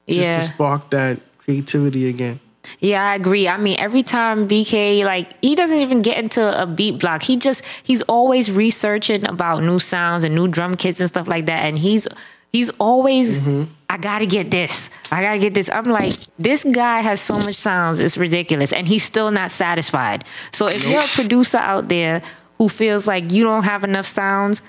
just 0.09 0.29
yeah. 0.29 0.39
to 0.39 0.43
spark 0.43 0.91
that 0.91 1.21
creativity 1.39 2.09
again. 2.09 2.41
Yeah, 2.79 3.11
I 3.11 3.15
agree. 3.15 3.49
I 3.49 3.57
mean, 3.57 3.77
every 3.79 4.03
time 4.03 4.49
BK 4.49 5.05
like 5.05 5.35
he 5.41 5.55
doesn't 5.55 5.79
even 5.79 6.03
get 6.03 6.19
into 6.19 6.61
a 6.61 6.67
beat 6.67 6.99
block. 6.99 7.23
He 7.23 7.37
just 7.37 7.65
he's 7.83 8.03
always 8.03 8.51
researching 8.51 9.27
about 9.27 9.63
new 9.63 9.79
sounds 9.79 10.25
and 10.25 10.35
new 10.35 10.49
drum 10.49 10.77
kits 10.77 11.01
and 11.01 11.09
stuff 11.09 11.29
like 11.29 11.47
that. 11.47 11.65
And 11.65 11.79
he's 11.79 12.07
he's 12.53 12.71
always 12.79 13.43
I 13.89 13.99
gotta 13.99 14.27
get 14.27 14.51
this. 14.51 14.91
I 15.11 15.23
gotta 15.23 15.39
get 15.39 15.55
this. 15.55 15.71
I'm 15.71 15.85
like, 15.85 16.13
this 16.39 16.65
guy 16.65 17.01
has 17.01 17.21
so 17.21 17.35
much 17.35 17.55
sounds, 17.55 18.01
it's 18.01 18.17
ridiculous. 18.17 18.73
And 18.73 18.89
he's 18.89 19.05
still 19.05 19.31
not 19.31 19.51
satisfied. 19.51 20.25
So 20.53 20.69
if 20.69 20.89
you're 20.89 21.03
a 21.03 21.07
producer 21.15 21.59
out 21.59 21.89
there 21.89 22.23
who 22.59 22.69
feels 22.69 23.07
like 23.07 23.33
you 23.33 23.45
don't 23.45 23.65
have 23.65 23.85
enough 23.85 24.07
sounds, 24.07 24.63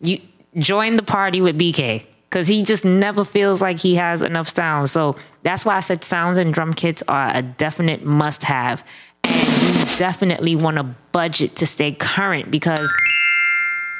you 0.00 0.20
join 0.58 0.96
the 0.96 1.02
party 1.02 1.40
with 1.40 1.58
BK 1.58 2.06
because 2.34 2.48
he 2.48 2.64
just 2.64 2.84
never 2.84 3.24
feels 3.24 3.62
like 3.62 3.78
he 3.78 3.94
has 3.94 4.20
enough 4.20 4.48
sounds. 4.48 4.90
So 4.90 5.14
that's 5.44 5.64
why 5.64 5.76
I 5.76 5.80
said 5.80 6.02
sounds 6.02 6.36
and 6.36 6.52
drum 6.52 6.74
kits 6.74 7.00
are 7.06 7.30
a 7.32 7.42
definite 7.42 8.04
must 8.04 8.42
have. 8.42 8.84
And 9.22 9.62
you 9.62 9.84
definitely 9.94 10.56
want 10.56 10.78
to 10.78 10.82
budget 11.12 11.54
to 11.54 11.64
stay 11.64 11.92
current 11.92 12.50
because 12.50 12.92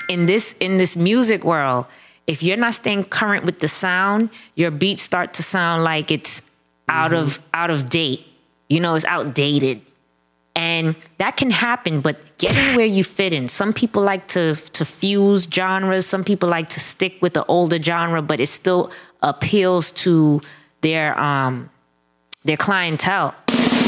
in 0.08 0.26
this 0.26 0.56
in 0.58 0.78
this 0.78 0.96
music 0.96 1.44
world, 1.44 1.86
if 2.26 2.42
you're 2.42 2.56
not 2.56 2.74
staying 2.74 3.04
current 3.04 3.44
with 3.44 3.60
the 3.60 3.68
sound, 3.68 4.30
your 4.56 4.72
beats 4.72 5.04
start 5.04 5.32
to 5.34 5.44
sound 5.44 5.84
like 5.84 6.10
it's 6.10 6.42
out 6.88 7.12
mm-hmm. 7.12 7.22
of 7.22 7.38
out 7.54 7.70
of 7.70 7.88
date. 7.88 8.26
You 8.68 8.80
know, 8.80 8.96
it's 8.96 9.04
outdated. 9.04 9.80
And 10.56 10.94
that 11.18 11.36
can 11.36 11.50
happen, 11.50 12.00
but 12.00 12.38
getting 12.38 12.76
where 12.76 12.86
you 12.86 13.02
fit 13.02 13.32
in. 13.32 13.48
Some 13.48 13.72
people 13.72 14.02
like 14.02 14.28
to 14.28 14.54
to 14.54 14.84
fuse 14.84 15.48
genres. 15.52 16.06
Some 16.06 16.22
people 16.22 16.48
like 16.48 16.68
to 16.70 16.80
stick 16.80 17.20
with 17.20 17.34
the 17.34 17.44
older 17.46 17.82
genre, 17.82 18.22
but 18.22 18.38
it 18.38 18.48
still 18.48 18.92
appeals 19.20 19.90
to 19.92 20.40
their 20.82 21.18
um 21.18 21.70
their 22.44 22.56
clientele. 22.56 23.34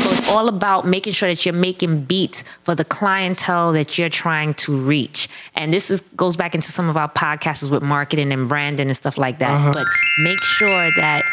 So 0.01 0.11
it's 0.11 0.29
all 0.29 0.49
about 0.49 0.87
making 0.87 1.13
sure 1.13 1.29
that 1.29 1.45
you're 1.45 1.55
making 1.55 2.05
beats 2.05 2.43
for 2.63 2.75
the 2.75 2.85
clientele 2.85 3.73
that 3.73 3.99
you're 3.99 4.09
trying 4.09 4.55
to 4.55 4.77
reach. 4.77 5.29
And 5.55 5.73
this 5.73 5.91
is 5.91 6.01
goes 6.17 6.37
back 6.37 6.55
into 6.55 6.73
some 6.73 6.89
of 6.89 6.97
our 6.97 7.09
podcasts 7.09 7.71
with 7.71 7.83
marketing 7.83 8.33
and 8.33 8.49
branding 8.49 8.89
and 8.89 8.97
stuff 8.97 9.19
like 9.19 9.39
that. 9.39 9.73
But 9.73 9.87
make 10.19 10.43
sure 10.43 10.91
that 10.97 11.25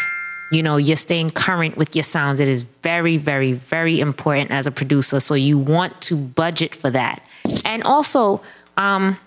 you 0.56 0.64
know 0.64 0.78
you're 0.78 0.96
staying 0.96 1.32
current 1.32 1.78
with 1.78 1.96
your 1.96 2.04
sounds. 2.04 2.40
It 2.40 2.48
is 2.48 2.64
very, 2.82 3.18
very, 3.18 3.54
very 3.54 4.00
important 4.00 4.52
as 4.52 4.68
a 4.68 4.72
producer. 4.72 5.20
So 5.20 5.34
you 5.36 5.58
want 5.58 6.02
to 6.02 6.16
budget 6.16 6.76
for 6.76 6.90
that. 6.90 7.26
And 7.66 7.84
also, 7.84 8.42
um, 8.78 9.18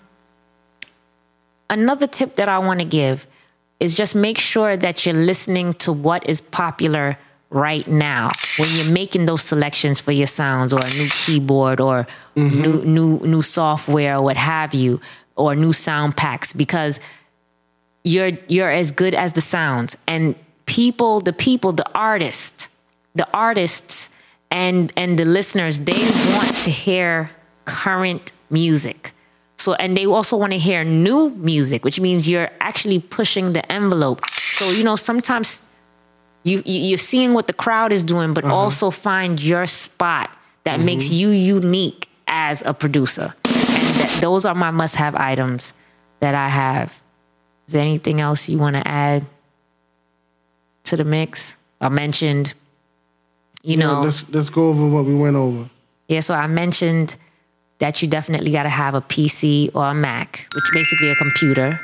another 1.69 2.07
tip 2.07 2.35
that 2.35 2.49
I 2.49 2.59
want 2.59 2.79
to 2.79 2.85
give 2.85 3.27
is 3.79 3.95
just 3.95 4.15
make 4.15 4.37
sure 4.37 4.75
that 4.75 5.05
you're 5.05 5.15
listening 5.15 5.73
to 5.73 5.93
what 5.93 6.27
is 6.27 6.41
popular 6.41 7.17
right 7.49 7.87
now 7.87 8.29
when 8.59 8.67
you're 8.73 8.91
making 8.91 9.25
those 9.25 9.41
selections 9.41 9.99
for 9.99 10.11
your 10.11 10.27
sounds 10.27 10.73
or 10.73 10.79
a 10.83 10.89
new 10.89 11.07
keyboard 11.09 11.79
or 11.79 12.05
new 12.35 12.83
new 12.83 13.19
new 13.19 13.41
software 13.41 14.17
or 14.17 14.21
what 14.21 14.35
have 14.35 14.73
you 14.73 14.99
or 15.35 15.55
new 15.55 15.71
sound 15.71 16.17
packs 16.17 16.51
because 16.51 16.99
you're 18.03 18.31
you're 18.49 18.69
as 18.69 18.91
good 18.91 19.13
as 19.13 19.31
the 19.33 19.39
sounds 19.39 19.95
and 20.07 20.35
people 20.67 21.19
the 21.21 21.33
people 21.33 21.71
the 21.71 21.89
artists 21.95 22.69
the 23.15 23.27
artists 23.33 24.11
and 24.51 24.93
and 24.95 25.17
the 25.17 25.25
listeners 25.25 25.79
they 25.81 26.03
want 26.35 26.55
to 26.59 26.69
hear 26.69 27.31
current 27.65 28.31
music. 28.49 29.11
So 29.57 29.73
and 29.73 29.97
they 29.97 30.05
also 30.05 30.37
want 30.37 30.53
to 30.53 30.59
hear 30.59 30.83
new 30.83 31.31
music 31.31 31.83
which 31.83 31.99
means 31.99 32.29
you're 32.29 32.51
actually 32.61 32.99
pushing 32.99 33.53
the 33.53 33.69
envelope. 33.71 34.21
So 34.29 34.69
you 34.69 34.83
know 34.83 34.95
sometimes 34.95 35.63
you 36.43 36.61
you- 36.65 36.81
you're 36.89 36.97
seeing 36.97 37.33
what 37.33 37.47
the 37.47 37.53
crowd 37.53 37.91
is 37.91 38.03
doing 38.03 38.33
but 38.33 38.45
uh-huh. 38.45 38.55
also 38.55 38.91
find 38.91 39.41
your 39.41 39.65
spot 39.65 40.29
that 40.63 40.77
mm-hmm. 40.77 40.85
makes 40.85 41.09
you 41.09 41.29
unique 41.29 42.09
as 42.27 42.61
a 42.65 42.73
producer. 42.73 43.33
And 43.45 43.99
that, 43.99 44.19
those 44.21 44.45
are 44.45 44.55
my 44.55 44.71
must 44.71 44.95
have 44.95 45.15
items 45.15 45.73
that 46.19 46.35
i 46.35 46.49
have. 46.49 47.01
Is 47.67 47.73
there 47.73 47.81
anything 47.81 48.21
else 48.21 48.47
you 48.47 48.57
want 48.57 48.75
to 48.75 48.87
add 48.87 49.25
to 50.87 50.97
the 50.97 51.03
mix 51.03 51.57
i 51.81 51.89
mentioned 51.89 52.53
you 53.63 53.77
know 53.77 54.01
let's 54.01 54.27
let's 54.29 54.49
go 54.49 54.69
over 54.69 54.87
what 54.87 55.05
we 55.05 55.15
went 55.15 55.35
over. 55.35 55.69
yeah, 56.07 56.21
so 56.21 56.33
I 56.33 56.47
mentioned 56.47 57.17
that 57.79 58.01
you 58.01 58.07
definitely 58.07 58.51
got 58.51 58.63
to 58.63 58.69
have 58.69 58.95
a 58.95 59.01
PC 59.01 59.69
or 59.75 59.85
a 59.87 59.93
Mac, 59.93 60.47
which 60.55 60.63
basically 60.73 61.09
a 61.09 61.15
computer, 61.15 61.79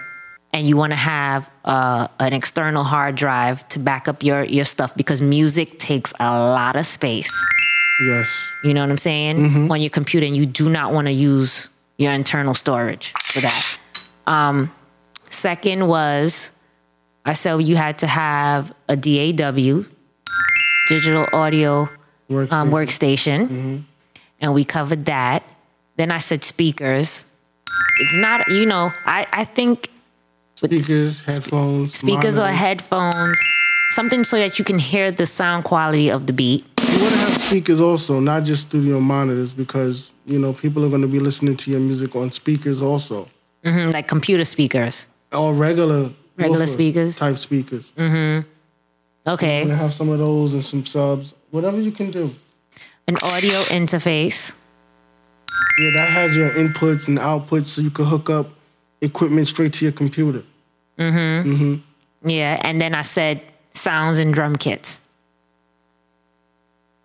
and 0.53 0.67
you 0.67 0.77
want 0.77 0.91
to 0.91 0.97
have 0.97 1.51
uh, 1.65 2.07
an 2.19 2.33
external 2.33 2.83
hard 2.83 3.15
drive 3.15 3.67
to 3.69 3.79
back 3.79 4.07
up 4.07 4.23
your 4.23 4.43
your 4.43 4.65
stuff 4.65 4.95
because 4.95 5.19
music 5.21 5.77
takes 5.77 6.13
a 6.19 6.31
lot 6.31 6.75
of 6.75 6.85
space. 6.85 7.31
Yes. 7.99 8.51
You 8.63 8.73
know 8.73 8.81
what 8.81 8.89
I'm 8.89 8.97
saying? 8.97 9.69
On 9.69 9.79
your 9.79 9.89
computer, 9.89 10.25
and 10.25 10.35
you 10.35 10.45
do 10.45 10.69
not 10.69 10.93
want 10.93 11.07
to 11.07 11.13
use 11.13 11.69
your 11.97 12.11
internal 12.11 12.53
storage 12.53 13.13
for 13.23 13.41
that. 13.41 13.77
Um, 14.25 14.71
second 15.29 15.87
was 15.87 16.51
I 17.25 17.33
said 17.33 17.57
you 17.61 17.75
had 17.75 17.97
to 17.99 18.07
have 18.07 18.73
a 18.89 18.95
DAW, 18.97 19.83
digital 20.87 21.27
audio 21.33 21.81
um, 22.29 22.69
workstation, 22.71 23.83
and 24.41 24.53
we 24.53 24.63
covered 24.65 25.05
that. 25.05 25.43
Then 25.95 26.11
I 26.11 26.17
said 26.17 26.43
speakers. 26.43 27.25
It's 27.99 28.15
not, 28.15 28.47
you 28.49 28.65
know, 28.65 28.91
I, 29.05 29.25
I 29.31 29.45
think 29.45 29.89
Speakers, 30.55 31.19
headphones, 31.21 31.95
speakers 31.95 32.39
or 32.39 32.47
headphones, 32.47 33.39
something 33.89 34.23
so 34.23 34.37
that 34.37 34.57
you 34.59 34.65
can 34.65 34.79
hear 34.79 35.11
the 35.11 35.25
sound 35.25 35.63
quality 35.65 36.09
of 36.09 36.25
the 36.25 36.33
beat. 36.33 36.65
You 36.81 37.01
want 37.01 37.13
to 37.13 37.19
have 37.19 37.37
speakers 37.41 37.79
also, 37.81 38.19
not 38.19 38.43
just 38.43 38.67
studio 38.67 38.99
monitors, 38.99 39.53
because 39.53 40.13
you 40.25 40.39
know 40.39 40.53
people 40.53 40.83
are 40.85 40.89
going 40.89 41.01
to 41.01 41.07
be 41.07 41.19
listening 41.19 41.57
to 41.57 41.71
your 41.71 41.79
music 41.79 42.15
on 42.15 42.31
speakers 42.31 42.81
also, 42.81 43.27
Mhm, 43.65 43.93
like 43.93 44.07
computer 44.07 44.45
speakers. 44.45 45.07
or 45.31 45.53
regular 45.53 46.09
Regular 46.37 46.67
speakers? 46.67 47.17
type 47.17 47.37
speakers. 47.37 47.91
Mm-hmm. 47.97 48.47
Okay. 49.29 49.61
And 49.61 49.71
have 49.71 49.93
some 49.93 50.09
of 50.09 50.19
those 50.19 50.53
and 50.53 50.63
some 50.65 50.85
subs, 50.85 51.33
whatever 51.51 51.79
you 51.79 51.91
can 51.91 52.11
do. 52.11 52.33
An 53.07 53.17
audio 53.17 53.59
interface. 53.63 54.55
Yeah, 55.79 55.91
that 55.93 56.09
has 56.09 56.35
your 56.35 56.49
inputs 56.51 57.07
and 57.07 57.17
outputs, 57.17 57.65
so 57.65 57.81
you 57.81 57.89
can 57.89 58.05
hook 58.05 58.29
up 58.29 58.49
equipment 59.01 59.47
straight 59.47 59.73
to 59.73 59.85
your 59.85 59.91
computer. 59.91 60.43
Mm-hmm. 60.97 61.51
Mm 61.51 61.57
hmm. 61.57 62.29
Yeah. 62.29 62.59
And 62.61 62.79
then 62.79 62.93
I 62.95 63.01
said 63.01 63.41
sounds 63.71 64.19
and 64.19 64.33
drum 64.33 64.55
kits. 64.55 65.01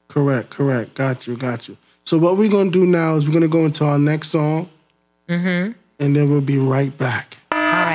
Correct, 0.09 0.51
correct. 0.51 0.95
Got 0.95 1.27
you, 1.27 1.37
got 1.37 1.69
you. 1.69 1.77
So 2.05 2.19
what 2.19 2.37
we're 2.37 2.51
gonna 2.51 2.71
do 2.71 2.87
now 2.87 3.17
is 3.17 3.27
we're 3.27 3.33
gonna 3.35 3.49
go 3.49 3.65
into 3.65 3.85
our 3.85 3.99
next 3.99 4.29
song, 4.31 4.69
Mm-hmm. 5.29 5.73
and 6.01 6.17
then 6.17 6.31
we'll 6.31 6.41
be 6.41 6.57
right 6.59 6.97
back. 6.97 7.38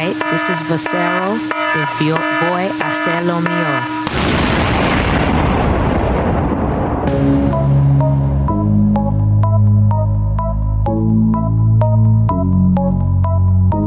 Right. 0.04 0.32
This 0.32 0.50
is 0.50 0.62
Vocero 0.63 1.32
with 1.76 2.02
Yo 2.02 2.18
Voy 2.18 2.68
a 2.68 2.84
Hacer 2.84 3.24
Lo 3.24 3.39
Mío. 3.39 3.72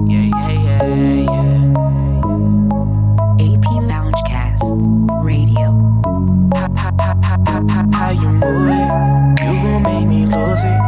Yeah, 0.09 0.27
yeah, 0.33 0.53
yeah, 0.65 0.89
yeah. 1.35 1.61
AP 3.45 3.67
Loungecast 3.85 4.73
Radio. 5.23 5.69
How, 6.55 6.73
how, 6.77 6.93
how, 6.99 7.15
how, 7.23 7.39
how, 7.45 7.61
how, 7.69 7.85
how 7.93 8.11
you 8.13 8.31
move 8.31 8.69
it? 8.73 8.89
You 9.45 9.53
gon' 9.61 9.83
make 9.83 10.07
me 10.09 10.25
lose 10.25 10.65
it. 10.65 10.81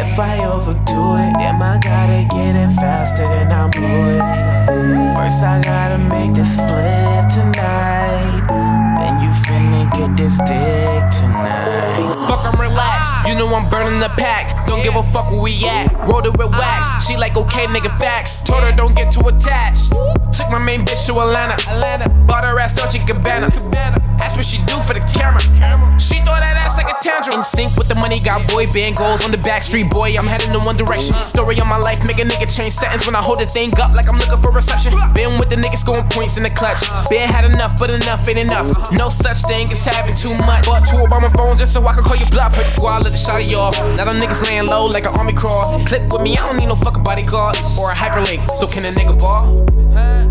If 0.00 0.18
I 0.18 0.42
overdo 0.46 1.16
it 1.16 1.30
Am 1.50 1.62
I 1.62 1.78
gotta 1.82 2.28
get 2.32 2.54
it 2.54 2.72
faster 2.76 3.26
than 3.26 3.50
I 3.50 3.59
overdo 5.30 5.46
I 5.46 5.62
gotta 5.62 5.98
make 5.98 6.34
this 6.34 6.56
flip 6.56 7.24
tonight. 7.30 8.42
Then 8.98 9.22
you 9.22 9.30
finna 9.46 9.86
get 9.94 10.16
this 10.16 10.38
dick 10.38 11.02
tonight. 11.14 12.26
Fuck, 12.28 12.52
I'm 12.52 12.60
relaxed. 12.60 13.28
You 13.28 13.34
know 13.38 13.54
I'm 13.54 13.68
burning 13.70 14.00
the 14.00 14.10
pack. 14.18 14.66
Don't 14.66 14.82
give 14.82 14.96
a 14.96 15.02
fuck 15.14 15.30
where 15.30 15.42
we 15.42 15.64
at. 15.64 15.92
Rolled 16.08 16.26
it 16.26 16.36
with 16.36 16.50
wax. 16.50 17.06
She 17.06 17.16
like, 17.16 17.36
okay, 17.36 17.66
nigga, 17.66 17.96
facts. 17.98 18.42
Told 18.42 18.62
her 18.64 18.74
don't 18.76 18.94
get 18.94 19.12
too 19.12 19.26
attached. 19.28 19.92
Took 20.36 20.50
my 20.50 20.58
main 20.58 20.84
bitch 20.84 21.06
to 21.06 21.20
Atlanta. 21.20 21.56
Bought 22.26 22.44
her 22.44 22.58
ass 22.58 22.72
Dolce 22.72 22.98
Gabbana. 22.98 23.50
Asked 24.20 24.36
what 24.36 24.44
she 24.44 24.58
do 24.66 24.76
for 24.82 24.94
the 24.94 25.04
camera. 25.14 25.40
She 26.00 26.16
throw 26.26 26.34
that 26.34 26.59
tantrum. 27.00 27.40
In 27.40 27.42
sync 27.42 27.76
with 27.76 27.88
the 27.88 27.96
money, 27.96 28.20
got 28.20 28.44
boy 28.52 28.70
band 28.72 28.96
goals 28.96 29.24
on 29.24 29.30
the 29.32 29.40
back 29.40 29.62
street. 29.62 29.90
Boy, 29.90 30.14
I'm 30.16 30.28
heading 30.28 30.52
in 30.52 30.60
one 30.62 30.76
direction. 30.76 31.16
Story 31.22 31.58
of 31.58 31.66
my 31.66 31.80
life, 31.80 32.04
make 32.06 32.20
a 32.20 32.26
nigga 32.28 32.46
change 32.46 32.76
settings 32.76 33.06
when 33.06 33.16
I 33.16 33.22
hold 33.22 33.40
the 33.40 33.48
thing 33.48 33.72
up 33.80 33.96
like 33.96 34.06
I'm 34.08 34.18
looking 34.20 34.40
for 34.40 34.52
reception. 34.52 34.94
Been 35.16 35.40
with 35.40 35.48
the 35.48 35.56
niggas 35.56 35.82
scoring 35.82 36.06
points 36.12 36.36
in 36.36 36.44
the 36.44 36.52
clutch. 36.52 36.84
Been 37.08 37.28
had 37.28 37.44
enough, 37.44 37.78
but 37.80 37.90
enough 37.90 38.28
ain't 38.28 38.38
enough. 38.38 38.68
No 38.92 39.08
such 39.08 39.40
thing 39.48 39.66
as 39.72 39.84
having 39.84 40.14
too 40.14 40.32
much. 40.44 40.66
Bought 40.68 40.86
two 40.86 41.00
Obama 41.00 41.32
phones 41.32 41.58
just 41.58 41.72
so 41.72 41.84
I 41.86 41.94
can 41.94 42.04
call 42.04 42.16
you 42.16 42.28
bluff. 42.28 42.54
Heard 42.54 42.66
the 42.66 42.70
squad, 42.70 43.02
let 43.02 43.12
the 43.12 43.18
shot 43.18 43.44
you 43.44 43.56
off. 43.56 43.76
Now 43.96 44.04
them 44.04 44.20
niggas 44.20 44.44
laying 44.46 44.66
low 44.66 44.86
like 44.86 45.04
an 45.04 45.16
army 45.16 45.32
crawl. 45.32 45.82
Click 45.84 46.04
with 46.12 46.22
me, 46.22 46.36
I 46.36 46.46
don't 46.46 46.56
need 46.56 46.68
no 46.68 46.76
fucking 46.76 47.02
bodyguard 47.02 47.56
or 47.80 47.90
a 47.90 47.94
hyperlink. 47.94 48.44
So 48.60 48.66
can 48.66 48.84
a 48.84 48.92
nigga 48.92 49.18
ball? 49.18 49.79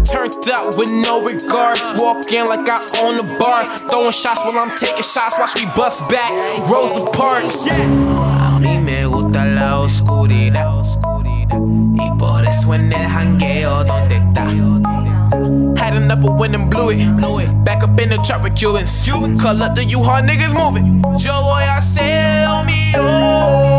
Turned 0.05 0.33
up 0.49 0.77
with 0.77 0.91
no 0.91 1.23
regards. 1.23 1.81
Walking 1.97 2.45
like 2.45 2.67
I 2.67 2.79
own 3.03 3.17
the 3.17 3.23
bar. 3.39 3.65
Throwing 3.65 4.12
shots 4.12 4.41
while 4.43 4.57
I'm 4.63 4.77
taking 4.77 5.03
shots. 5.03 5.38
Watch 5.38 5.55
me 5.55 5.65
bust 5.75 6.07
back. 6.09 6.31
Rosa 6.69 7.05
Parks. 7.12 7.67
A 7.67 8.59
mí 8.59 8.77
me 8.79 9.05
gusta 9.05 9.45
la 9.45 9.79
oscuridad. 9.79 10.69
Y 11.51 12.12
por 12.17 12.45
eso 12.45 12.73
en 12.73 12.93
el 12.93 13.09
jangueo, 13.09 13.83
¿dónde 13.83 14.15
está? 14.15 14.45
Had 15.77 15.95
enough 15.95 16.23
of 16.23 16.41
and 16.41 16.69
blew 16.69 16.89
it. 16.91 17.15
Blew 17.15 17.39
it. 17.39 17.63
Back 17.63 17.83
up 17.83 17.99
in 17.99 18.09
the 18.09 18.17
truck 18.17 18.43
with 18.43 18.55
Cubans. 18.55 19.03
Cubans. 19.03 19.41
Call 19.41 19.62
up 19.62 19.75
the 19.75 19.83
U-Haul 19.83 20.21
niggas 20.21 20.53
moving. 20.53 21.03
Yo 21.19 21.41
voy 21.41 21.63
a 21.63 21.77
hacer 21.77 22.45
oh, 22.47 22.57
lo 22.57 22.63
mío. 22.65 23.78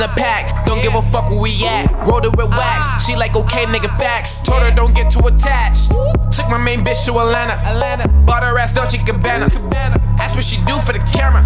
The 0.00 0.08
pack. 0.16 0.64
Don't 0.66 0.82
give 0.82 0.94
a 0.94 1.02
fuck 1.02 1.30
where 1.30 1.38
we 1.38 1.64
at. 1.66 1.92
Rolled 2.08 2.24
it 2.24 2.36
with 2.36 2.48
wax. 2.48 3.04
She 3.04 3.14
like, 3.14 3.36
okay, 3.36 3.66
nigga, 3.66 3.94
facts. 3.98 4.42
Told 4.42 4.62
her 4.62 4.70
don't 4.74 4.94
get 4.94 5.10
too 5.12 5.26
attached. 5.26 5.92
Took 6.32 6.48
my 6.48 6.58
main 6.58 6.84
bitch 6.84 7.04
to 7.04 7.12
Atlanta. 7.20 7.52
Atlanta. 7.68 8.08
Bought 8.24 8.42
her 8.42 8.58
ass 8.58 8.72
Dolce 8.72 8.98
Gabbana. 8.98 10.09
Asked 10.30 10.38
what 10.38 10.44
she 10.46 10.62
do 10.62 10.78
for 10.78 10.92
the 10.92 11.02
camera. 11.10 11.42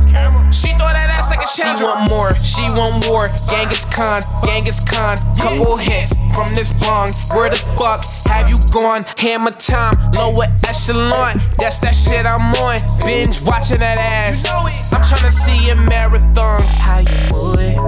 She 0.52 0.68
throw 0.76 0.92
that 0.92 1.08
ass 1.08 1.30
like 1.32 1.40
a 1.40 1.48
tantrum. 1.48 1.80
She 1.80 1.84
want 1.88 2.10
more. 2.12 2.34
She 2.36 2.64
want 2.76 3.08
war. 3.08 3.32
Genghis 3.48 3.88
Khan. 3.88 4.20
Genghis 4.44 4.84
Khan. 4.84 5.16
Couple 5.40 5.78
hits 5.78 6.12
from 6.36 6.52
this 6.52 6.68
bong. 6.84 7.08
Where 7.32 7.48
the 7.48 7.56
fuck 7.80 8.04
have 8.28 8.50
you 8.52 8.60
gone? 8.74 9.06
Hammer 9.16 9.52
time. 9.52 9.96
Lower 10.12 10.44
echelon. 10.68 11.40
That's 11.56 11.78
that 11.80 11.96
shit 11.96 12.26
I'm 12.26 12.52
on. 12.60 12.76
Binge 13.00 13.40
watching 13.40 13.80
that 13.80 13.96
ass. 13.96 14.44
I'm 14.92 15.00
tryna 15.00 15.32
see 15.32 15.70
a 15.70 15.76
marathon. 15.76 16.60
How 16.76 17.00
you 17.00 17.16
move 17.32 17.56
it? 17.64 17.80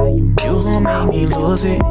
You 0.49 0.63
gon' 0.65 0.83
make 0.83 1.09
me 1.13 1.27
lose 1.27 1.65
it. 1.65 1.83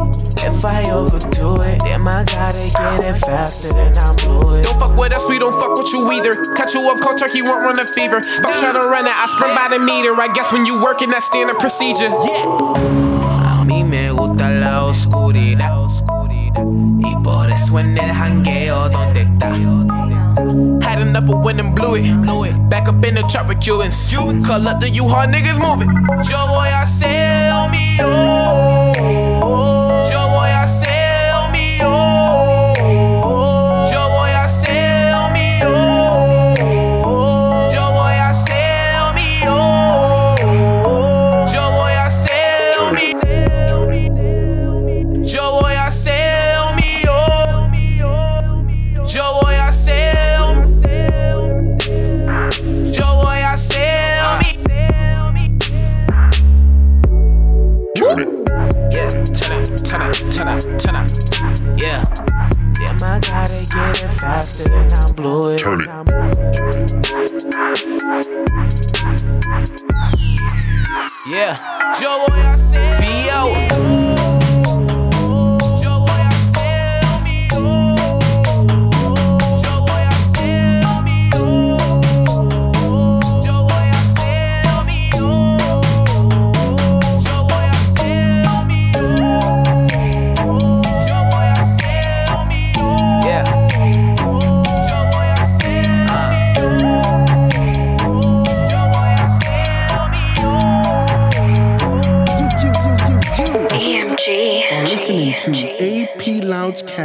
If 0.45 0.63
I 0.63 0.85
overdo 0.93 1.61
it, 1.65 1.81
then 1.81 2.07
I 2.07 2.23
gotta 2.23 2.69
get 2.69 3.01
it 3.01 3.17
faster 3.25 3.73
than 3.73 3.97
I 3.97 4.13
blew 4.21 4.61
it. 4.61 4.63
Don't 4.63 4.79
fuck 4.79 4.95
with 4.95 5.11
us, 5.11 5.27
we 5.27 5.39
don't 5.39 5.59
fuck 5.59 5.75
with 5.75 5.91
you 5.91 6.05
either. 6.13 6.37
Cut 6.53 6.71
you 6.71 6.81
off 6.85 7.01
cold 7.01 7.17
turkey, 7.17 7.41
won't 7.41 7.65
run 7.65 7.79
a 7.81 7.85
fever. 7.85 8.21
Fuck 8.21 8.61
trying 8.61 8.77
to 8.77 8.85
run 8.87 8.94
it, 9.03 9.11
I 9.11 9.25
sprint 9.27 9.55
by 9.55 9.67
the 9.67 9.79
meter. 9.83 10.15
I 10.15 10.31
guess 10.33 10.53
when 10.53 10.65
you 10.65 10.81
working, 10.81 11.09
that 11.09 11.23
standard 11.23 11.59
procedure. 11.59 12.07
Yeah. 12.07 13.59
A 13.59 13.65
mí 13.65 13.83
me 13.83 14.11
gusta 14.11 14.49
la 14.49 14.85
oscuridad. 14.85 15.75
Y 17.03 17.15
por 17.23 17.51
eso 17.51 17.79
en 17.79 17.97
el 17.97 18.13
jangueo, 18.13 18.89
¿dónde 18.89 19.21
está? 19.21 19.49
Had 20.81 21.01
enough 21.01 21.29
of 21.29 21.45
and 21.47 21.75
blew 21.75 21.95
it. 21.95 22.21
Blew 22.21 22.45
it. 22.45 22.69
Back 22.69 22.87
up 22.87 23.03
in 23.03 23.15
the 23.15 23.23
truck 23.23 23.47
with 23.47 23.59
Cubans. 23.59 24.13
Call 24.45 24.67
up 24.67 24.79
the 24.79 24.89
U-Haul 24.89 25.27
niggas 25.27 25.59
moving. 25.59 25.89
Yo 26.29 26.47
voy 26.47 26.69
a 26.69 26.81
hacer 26.81 27.49
lo 27.51 27.67
mío. 27.69 29.24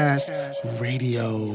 Loungecast 0.00 0.80
Radio. 0.80 1.52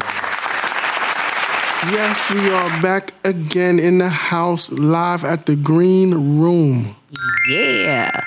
Yes, 1.92 2.30
we 2.32 2.50
are 2.52 2.82
back 2.82 3.14
again 3.24 3.80
in 3.80 3.98
the 3.98 4.10
house, 4.10 4.72
live 4.72 5.24
at 5.24 5.48
the 5.48 5.56
Green 5.56 6.40
Room. 6.40 6.96
Yeah. 7.50 8.22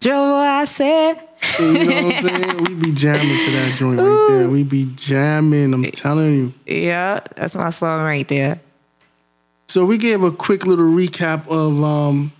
Joe, 0.00 0.36
I 0.36 0.64
said. 0.64 1.14
You 1.58 1.84
know 1.84 2.06
what 2.06 2.14
I'm 2.14 2.22
saying? 2.22 2.64
We 2.64 2.74
be 2.74 2.92
jamming 2.92 3.20
to 3.20 3.50
that 3.52 3.76
joint 3.78 3.98
right 3.98 4.26
there. 4.28 4.48
We 4.48 4.64
be 4.64 4.90
jamming. 4.96 5.72
I'm 5.72 5.84
telling 5.92 6.34
you. 6.34 6.54
Yeah, 6.66 7.20
that's 7.36 7.54
my 7.54 7.70
song 7.70 8.02
right 8.02 8.26
there. 8.26 8.60
So 9.68 9.84
we 9.84 9.98
gave 9.98 10.22
a 10.22 10.32
quick 10.32 10.66
little 10.66 10.86
recap 10.86 11.46
of 11.48 11.82
um 11.82 12.32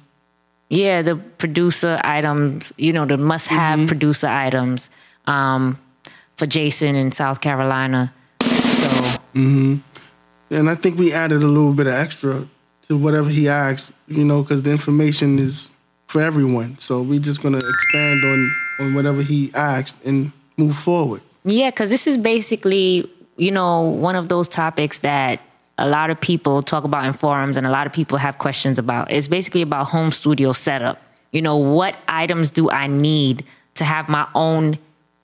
Yeah, 0.69 1.03
the 1.03 1.17
producer 1.17 2.01
items, 2.03 2.73
you 2.77 2.93
know, 2.93 3.05
the 3.05 3.19
must 3.19 3.49
have 3.49 3.87
producer 3.87 4.27
items 4.27 4.91
um, 5.27 5.79
for 6.37 6.47
Jason 6.47 6.95
in 6.95 7.13
South 7.13 7.41
Carolina. 7.41 8.13
So, 8.41 8.89
Mhm, 9.35 9.81
and 10.51 10.71
I 10.71 10.75
think 10.75 10.99
we 10.99 11.13
added 11.13 11.43
a 11.43 11.47
little 11.47 11.73
bit 11.73 11.87
of 11.87 11.95
extra 11.95 12.47
to 12.89 12.97
whatever 12.97 13.29
he 13.31 13.49
asked, 13.49 13.93
you 14.09 14.25
know, 14.25 14.43
because 14.43 14.63
the 14.63 14.71
information 14.71 15.39
is 15.39 15.71
for 16.07 16.21
everyone. 16.21 16.77
So 16.79 17.03
we're 17.03 17.19
just 17.21 17.43
gonna 17.43 17.59
expand 17.59 18.25
on 18.25 18.53
on 18.81 18.95
whatever 18.95 19.23
he 19.23 19.51
asked 19.55 19.97
and 20.05 20.33
move 20.57 20.77
forward. 20.77 21.23
yeah, 21.45 21.71
because 21.71 21.91
this 21.91 22.07
is 22.07 22.17
basically, 22.17 23.09
you 23.37 23.51
know, 23.51 23.83
one 23.83 24.17
of 24.17 24.29
those 24.29 24.49
topics 24.49 24.99
that 25.01 25.41
a 25.79 25.89
lot 25.89 26.11
of 26.11 26.21
people 26.21 26.63
talk 26.63 26.85
about 26.85 27.05
in 27.05 27.13
forums 27.13 27.57
and 27.57 27.67
a 27.67 27.71
lot 27.71 27.87
of 27.87 27.93
people 27.93 28.19
have 28.19 28.39
questions 28.39 28.79
about. 28.79 29.11
It's 29.11 29.29
basically 29.29 29.63
about 29.63 29.87
home 29.89 30.11
studio 30.11 30.53
setup. 30.53 31.01
You 31.33 31.43
know, 31.43 31.57
what 31.57 31.97
items 32.09 32.51
do 32.51 32.71
I 32.71 32.87
need 32.87 33.45
to 33.75 33.85
have 33.85 34.09
my 34.09 34.27
own 34.35 34.79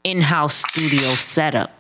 in 0.05 0.23
house 0.23 0.55
studio 0.55 1.15
setup? 1.15 1.71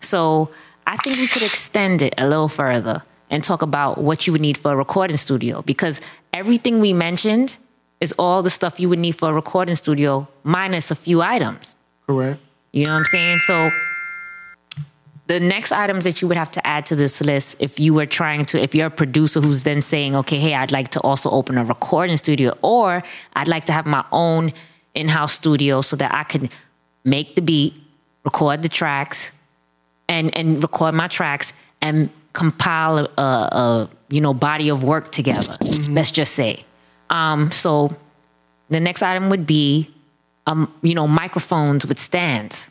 So 0.00 0.50
I 0.86 0.96
think 0.96 1.16
we 1.18 1.26
could 1.26 1.42
extend 1.42 2.02
it 2.02 2.14
a 2.18 2.28
little 2.28 2.48
further 2.48 3.02
and 3.30 3.44
talk 3.44 3.62
about 3.62 3.98
what 3.98 4.26
you 4.26 4.32
would 4.32 4.40
need 4.40 4.56
for 4.56 4.72
a 4.72 4.76
recording 4.76 5.16
studio 5.16 5.62
because 5.62 6.00
everything 6.32 6.80
we 6.80 6.92
mentioned 6.92 7.58
is 8.00 8.12
all 8.18 8.42
the 8.42 8.50
stuff 8.50 8.78
you 8.78 8.88
would 8.88 8.98
need 8.98 9.12
for 9.12 9.30
a 9.30 9.32
recording 9.32 9.74
studio 9.74 10.28
minus 10.44 10.90
a 10.90 10.94
few 10.94 11.20
items. 11.20 11.76
Correct. 12.06 12.40
You 12.72 12.84
know 12.84 12.92
what 12.92 12.98
I'm 12.98 13.04
saying? 13.04 13.38
So 13.40 13.70
the 15.28 15.40
next 15.40 15.72
items 15.72 16.04
that 16.04 16.22
you 16.22 16.28
would 16.28 16.36
have 16.36 16.50
to 16.52 16.66
add 16.66 16.86
to 16.86 16.96
this 16.96 17.20
list 17.20 17.56
if 17.60 17.78
you 17.78 17.92
were 17.92 18.06
trying 18.06 18.44
to 18.46 18.60
if 18.60 18.74
you're 18.74 18.86
a 18.86 18.90
producer 18.90 19.40
who's 19.40 19.62
then 19.62 19.82
saying 19.82 20.16
okay 20.16 20.38
hey 20.38 20.54
i'd 20.54 20.72
like 20.72 20.88
to 20.88 21.00
also 21.02 21.30
open 21.30 21.58
a 21.58 21.64
recording 21.64 22.16
studio 22.16 22.56
or 22.62 23.02
i'd 23.36 23.46
like 23.46 23.66
to 23.66 23.72
have 23.72 23.84
my 23.84 24.02
own 24.10 24.52
in-house 24.94 25.34
studio 25.34 25.82
so 25.82 25.96
that 25.96 26.12
i 26.14 26.22
can 26.22 26.48
make 27.08 27.34
the 27.34 27.42
beat 27.42 27.74
record 28.24 28.62
the 28.62 28.68
tracks 28.68 29.32
and 30.08 30.36
and 30.36 30.62
record 30.62 30.94
my 30.94 31.08
tracks 31.08 31.52
and 31.80 32.10
compile 32.32 32.98
a, 32.98 33.22
a 33.22 33.88
you 34.08 34.20
know 34.20 34.34
body 34.34 34.68
of 34.68 34.84
work 34.84 35.10
together 35.10 35.54
let's 35.90 36.10
just 36.10 36.34
say 36.34 36.64
um 37.10 37.50
so 37.50 37.90
the 38.68 38.80
next 38.80 39.02
item 39.02 39.28
would 39.30 39.46
be 39.46 39.88
um 40.46 40.72
you 40.82 40.94
know 40.94 41.06
microphones 41.08 41.86
with 41.86 41.98
stands 41.98 42.68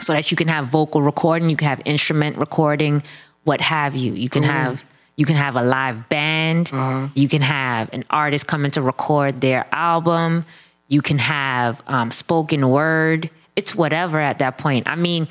so 0.00 0.12
that 0.12 0.30
you 0.30 0.36
can 0.36 0.48
have 0.48 0.66
vocal 0.66 1.02
recording, 1.02 1.50
you 1.50 1.56
can 1.56 1.68
have 1.68 1.80
instrument 1.84 2.36
recording, 2.36 3.02
what 3.44 3.60
have 3.60 3.94
you. 3.94 4.12
You 4.14 4.28
can 4.28 4.42
have 4.42 4.84
you 5.16 5.24
can 5.24 5.36
have 5.36 5.54
a 5.54 5.62
live 5.62 6.08
band. 6.08 6.70
You 7.14 7.28
can 7.28 7.42
have 7.42 7.88
an 7.92 8.04
artist 8.10 8.46
coming 8.48 8.70
to 8.72 8.82
record 8.82 9.40
their 9.40 9.66
album. 9.70 10.44
You 10.88 11.00
can 11.02 11.18
have 11.18 11.82
um, 11.86 12.10
spoken 12.10 12.68
word. 12.68 13.30
It's 13.56 13.74
whatever 13.74 14.18
at 14.20 14.38
that 14.38 14.58
point. 14.58 14.88
I 14.88 14.96
mean, 14.96 15.28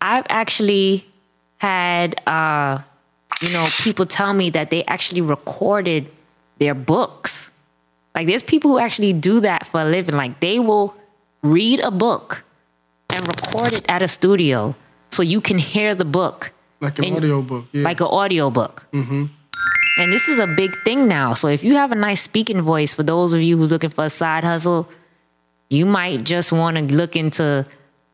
I've 0.00 0.26
actually 0.28 1.04
had 1.58 2.20
uh, 2.26 2.78
you 3.42 3.52
know 3.52 3.66
people 3.82 4.06
tell 4.06 4.32
me 4.34 4.50
that 4.50 4.70
they 4.70 4.84
actually 4.84 5.20
recorded 5.20 6.10
their 6.58 6.74
books. 6.74 7.50
Like 8.14 8.26
there's 8.26 8.42
people 8.42 8.70
who 8.72 8.78
actually 8.78 9.12
do 9.12 9.40
that 9.40 9.66
for 9.66 9.80
a 9.80 9.84
living. 9.84 10.14
Like 10.16 10.40
they 10.40 10.58
will 10.58 10.94
read 11.42 11.80
a 11.80 11.90
book 11.90 12.44
and 13.12 13.26
record 13.26 13.72
it 13.72 13.84
at 13.88 14.02
a 14.02 14.08
studio 14.08 14.74
so 15.10 15.22
you 15.22 15.40
can 15.40 15.58
hear 15.58 15.94
the 15.94 16.04
book 16.04 16.52
Like 16.80 16.98
an 16.98 17.04
And- 17.06 17.16
audio 17.16 17.42
book. 17.42 17.66
Yeah. 17.72 17.82
like 17.82 18.00
an 18.00 18.06
audio 18.10 18.50
book. 18.50 18.86
Mm-hmm. 18.92 19.26
And 19.96 20.12
this 20.12 20.28
is 20.28 20.38
a 20.38 20.46
big 20.46 20.82
thing 20.84 21.06
now. 21.06 21.34
So 21.34 21.48
if 21.48 21.62
you 21.62 21.74
have 21.74 21.92
a 21.92 21.94
nice 21.94 22.20
speaking 22.20 22.60
voice, 22.60 22.94
for 22.94 23.02
those 23.02 23.32
of 23.32 23.42
you 23.42 23.56
who's 23.56 23.70
looking 23.70 23.90
for 23.90 24.04
a 24.04 24.10
side 24.10 24.42
hustle, 24.42 24.88
you 25.70 25.86
might 25.86 26.24
just 26.24 26.52
want 26.52 26.76
to 26.76 26.82
look 26.94 27.16
into 27.16 27.66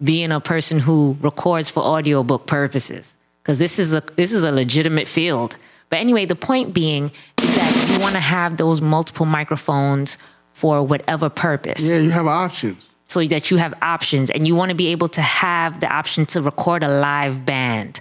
being 0.03 0.33
a 0.33 0.41
person 0.41 0.79
who 0.81 1.17
records 1.21 1.71
for 1.71 1.81
audiobook 1.81 2.47
purposes 2.47 3.17
because 3.43 3.59
this 3.59 3.79
is 3.79 3.95
a 3.95 4.03
this 4.17 4.33
is 4.33 4.45
a 4.45 4.53
legitimate 4.53 5.09
field. 5.09 5.57
But 5.89 5.99
anyway, 6.01 6.25
the 6.25 6.37
point 6.37 6.73
being 6.73 7.11
is 7.43 7.55
that 7.55 7.91
you 7.91 7.99
want 7.99 8.15
to 8.15 8.21
have 8.21 8.57
those 8.57 8.81
multiple 8.81 9.27
microphones 9.27 10.19
for 10.53 10.83
whatever 10.83 11.29
purpose 11.29 11.89
yeah, 11.89 11.99
you 11.99 12.11
have 12.11 12.27
options. 12.27 12.91
so 13.09 13.25
that 13.25 13.51
you 13.51 13.57
have 13.57 13.75
options 13.83 14.31
and 14.31 14.47
you 14.47 14.55
want 14.55 14.69
to 14.71 14.75
be 14.75 14.89
able 14.89 15.09
to 15.09 15.23
have 15.23 15.81
the 15.81 15.89
option 15.89 16.27
to 16.27 16.43
record 16.43 16.83
a 16.83 16.89
live 16.89 17.47
band 17.47 18.01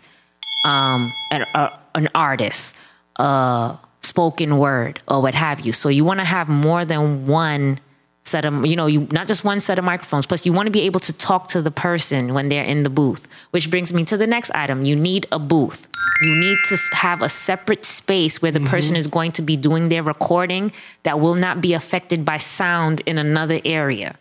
um 0.66 1.12
an, 1.32 1.46
a, 1.54 1.72
an 1.96 2.10
artist 2.14 2.76
uh 3.20 3.76
spoken 4.02 4.58
word 4.58 5.02
or 5.08 5.22
what 5.22 5.36
have 5.36 5.66
you. 5.66 5.72
So 5.72 5.90
you 5.90 6.04
want 6.04 6.20
to 6.20 6.26
have 6.26 6.50
more 6.50 6.86
than 6.86 7.28
one 7.28 7.80
set 8.24 8.46
of 8.46 8.66
you 8.66 8.76
know 8.76 8.86
you 8.86 9.08
not 9.12 9.28
just 9.28 9.44
one 9.44 9.60
set 9.60 9.80
of 9.80 9.86
microphones 9.86 10.28
plus 10.28 10.46
you 10.46 10.54
want 10.54 10.68
to 10.68 10.72
be 10.72 10.82
able 10.82 11.00
to 11.00 11.14
talk 11.14 11.48
to 11.48 11.62
the 11.62 11.72
person 11.72 12.34
when 12.34 12.48
they're 12.50 12.64
in 12.64 12.84
the 12.84 12.90
booth 12.90 13.28
which 13.52 13.72
brings 13.72 13.92
me 13.94 14.04
to 14.06 14.18
the 14.18 14.28
next 14.28 14.52
item. 14.52 14.86
You 14.86 14.96
need 14.96 15.28
a 15.32 15.40
booth. 15.40 15.88
You 16.22 16.36
need 16.36 16.58
to 16.66 16.78
have 16.94 17.22
a 17.22 17.30
separate 17.30 17.86
space 17.86 18.42
where 18.42 18.52
the 18.52 18.60
person 18.60 18.98
is 18.98 19.08
going 19.08 19.32
to 19.34 19.42
be 19.42 19.56
doing 19.56 19.88
their 19.88 20.04
recording 20.04 20.72
that 21.04 21.20
will 21.20 21.36
not 21.36 21.62
be 21.62 21.74
affected 21.74 22.26
by 22.26 22.38
sound 22.38 23.02
in 23.06 23.18
another 23.18 23.62
area. 23.64 24.18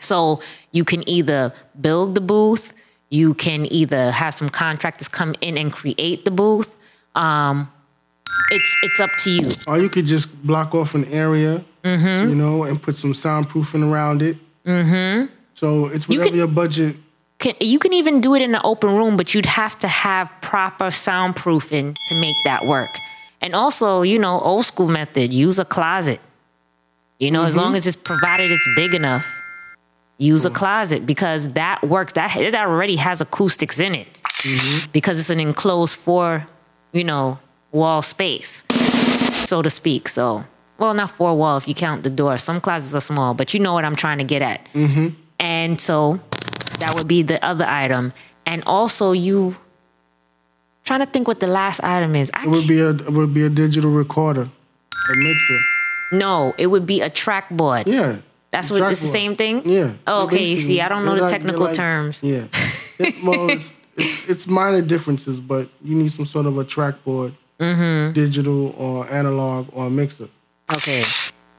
So 0.00 0.40
you 0.70 0.84
can 0.84 1.08
either 1.08 1.54
build 1.80 2.14
the 2.14 2.20
booth, 2.20 2.74
you 3.08 3.32
can 3.34 3.70
either 3.72 4.10
have 4.10 4.34
some 4.34 4.50
contractors 4.50 5.08
come 5.08 5.34
in 5.40 5.56
and 5.56 5.72
create 5.72 6.26
the 6.26 6.30
booth. 6.30 6.76
Um, 7.18 7.70
it's 8.50 8.76
it's 8.82 9.00
up 9.00 9.10
to 9.24 9.30
you. 9.30 9.50
Or 9.66 9.78
you 9.78 9.88
could 9.88 10.06
just 10.06 10.28
block 10.46 10.74
off 10.74 10.94
an 10.94 11.04
area, 11.06 11.64
Mm-hmm. 11.84 12.28
you 12.30 12.34
know, 12.34 12.64
and 12.64 12.82
put 12.82 12.96
some 12.96 13.12
soundproofing 13.12 13.90
around 13.90 14.20
it. 14.22 14.36
Mm-hmm. 14.64 15.32
So 15.54 15.86
it's 15.86 16.08
You 16.08 16.18
whatever 16.18 16.36
your 16.36 16.46
budget. 16.46 16.96
Can, 17.38 17.54
you 17.60 17.78
can 17.78 17.92
even 17.92 18.20
do 18.20 18.34
it 18.34 18.42
in 18.42 18.54
an 18.54 18.60
open 18.64 18.94
room, 18.96 19.16
but 19.16 19.32
you'd 19.32 19.46
have 19.46 19.78
to 19.78 19.88
have 19.88 20.30
proper 20.42 20.86
soundproofing 20.86 21.94
to 22.08 22.20
make 22.20 22.34
that 22.44 22.66
work. 22.66 22.90
And 23.40 23.54
also, 23.54 24.02
you 24.02 24.18
know, 24.18 24.40
old 24.40 24.64
school 24.64 24.88
method, 24.88 25.32
use 25.32 25.58
a 25.58 25.64
closet. 25.64 26.20
You 27.20 27.30
know, 27.30 27.44
as 27.44 27.56
long 27.56 27.74
as 27.76 27.86
it's 27.86 27.96
provided 27.96 28.50
it's 28.52 28.68
big 28.76 28.94
enough, 28.94 29.26
use 30.18 30.44
a 30.44 30.50
closet 30.50 31.06
because 31.06 31.52
that 31.52 31.82
works. 31.82 32.12
That 32.14 32.36
it 32.36 32.54
already 32.54 32.96
has 32.96 33.20
acoustics 33.20 33.78
in 33.80 33.94
it 33.94 34.08
because 34.92 35.18
it's 35.20 35.30
an 35.30 35.40
enclosed 35.40 35.96
four, 35.96 36.46
you 36.92 37.04
know, 37.04 37.38
wall 37.72 38.02
space, 38.02 38.64
so 39.46 39.62
to 39.62 39.70
speak. 39.70 40.08
So, 40.08 40.44
well, 40.78 40.94
not 40.94 41.10
four 41.10 41.36
wall 41.36 41.56
if 41.56 41.68
you 41.68 41.74
count 41.74 42.02
the 42.02 42.10
door. 42.10 42.38
Some 42.38 42.60
closets 42.60 42.94
are 42.94 43.00
small, 43.00 43.34
but 43.34 43.52
you 43.54 43.60
know 43.60 43.72
what 43.74 43.84
I'm 43.84 43.96
trying 43.96 44.18
to 44.18 44.24
get 44.24 44.42
at. 44.42 44.64
Mm-hmm. 44.72 45.08
And 45.40 45.80
so 45.80 46.20
that 46.80 46.94
would 46.94 47.08
be 47.08 47.22
the 47.22 47.42
other 47.44 47.66
item. 47.66 48.12
And 48.46 48.62
also 48.66 49.12
you 49.12 49.56
trying 50.84 51.00
to 51.00 51.06
think 51.06 51.28
what 51.28 51.40
the 51.40 51.46
last 51.46 51.82
item 51.84 52.16
is. 52.16 52.30
I 52.34 52.44
It 52.44 52.48
would 52.48 52.66
be 52.66 52.80
a 52.80 52.90
it 52.90 53.12
would 53.12 53.34
be 53.34 53.42
a 53.44 53.50
digital 53.50 53.90
recorder, 53.90 54.42
a 55.12 55.16
mixer. 55.16 55.58
no, 56.12 56.54
it 56.58 56.68
would 56.68 56.86
be 56.86 57.00
a 57.02 57.10
track 57.10 57.50
board. 57.50 57.86
Yeah. 57.86 58.16
That's 58.50 58.70
what 58.70 58.80
it's 58.90 59.00
the 59.02 59.06
same 59.06 59.34
thing? 59.36 59.68
Yeah. 59.68 59.92
Oh, 60.06 60.22
okay, 60.24 60.42
you 60.42 60.56
see, 60.56 60.80
I 60.80 60.88
don't 60.88 61.04
know 61.04 61.14
the 61.14 61.20
like- 61.22 61.30
technical 61.30 61.66
like- 61.66 61.74
terms. 61.76 62.22
Yeah. 62.22 62.46
It- 62.98 63.22
well, 63.22 63.56
it's, 63.98 64.28
it's 64.28 64.46
minor 64.46 64.80
differences, 64.82 65.40
but 65.40 65.68
you 65.82 65.94
need 65.94 66.10
some 66.10 66.24
sort 66.24 66.46
of 66.46 66.56
a 66.58 66.64
track 66.64 67.02
board, 67.04 67.32
Mm-hmm. 67.60 68.12
digital 68.12 68.72
or 68.78 69.10
analog 69.12 69.66
or 69.72 69.86
a 69.86 69.90
mixer. 69.90 70.28
Okay. 70.72 71.02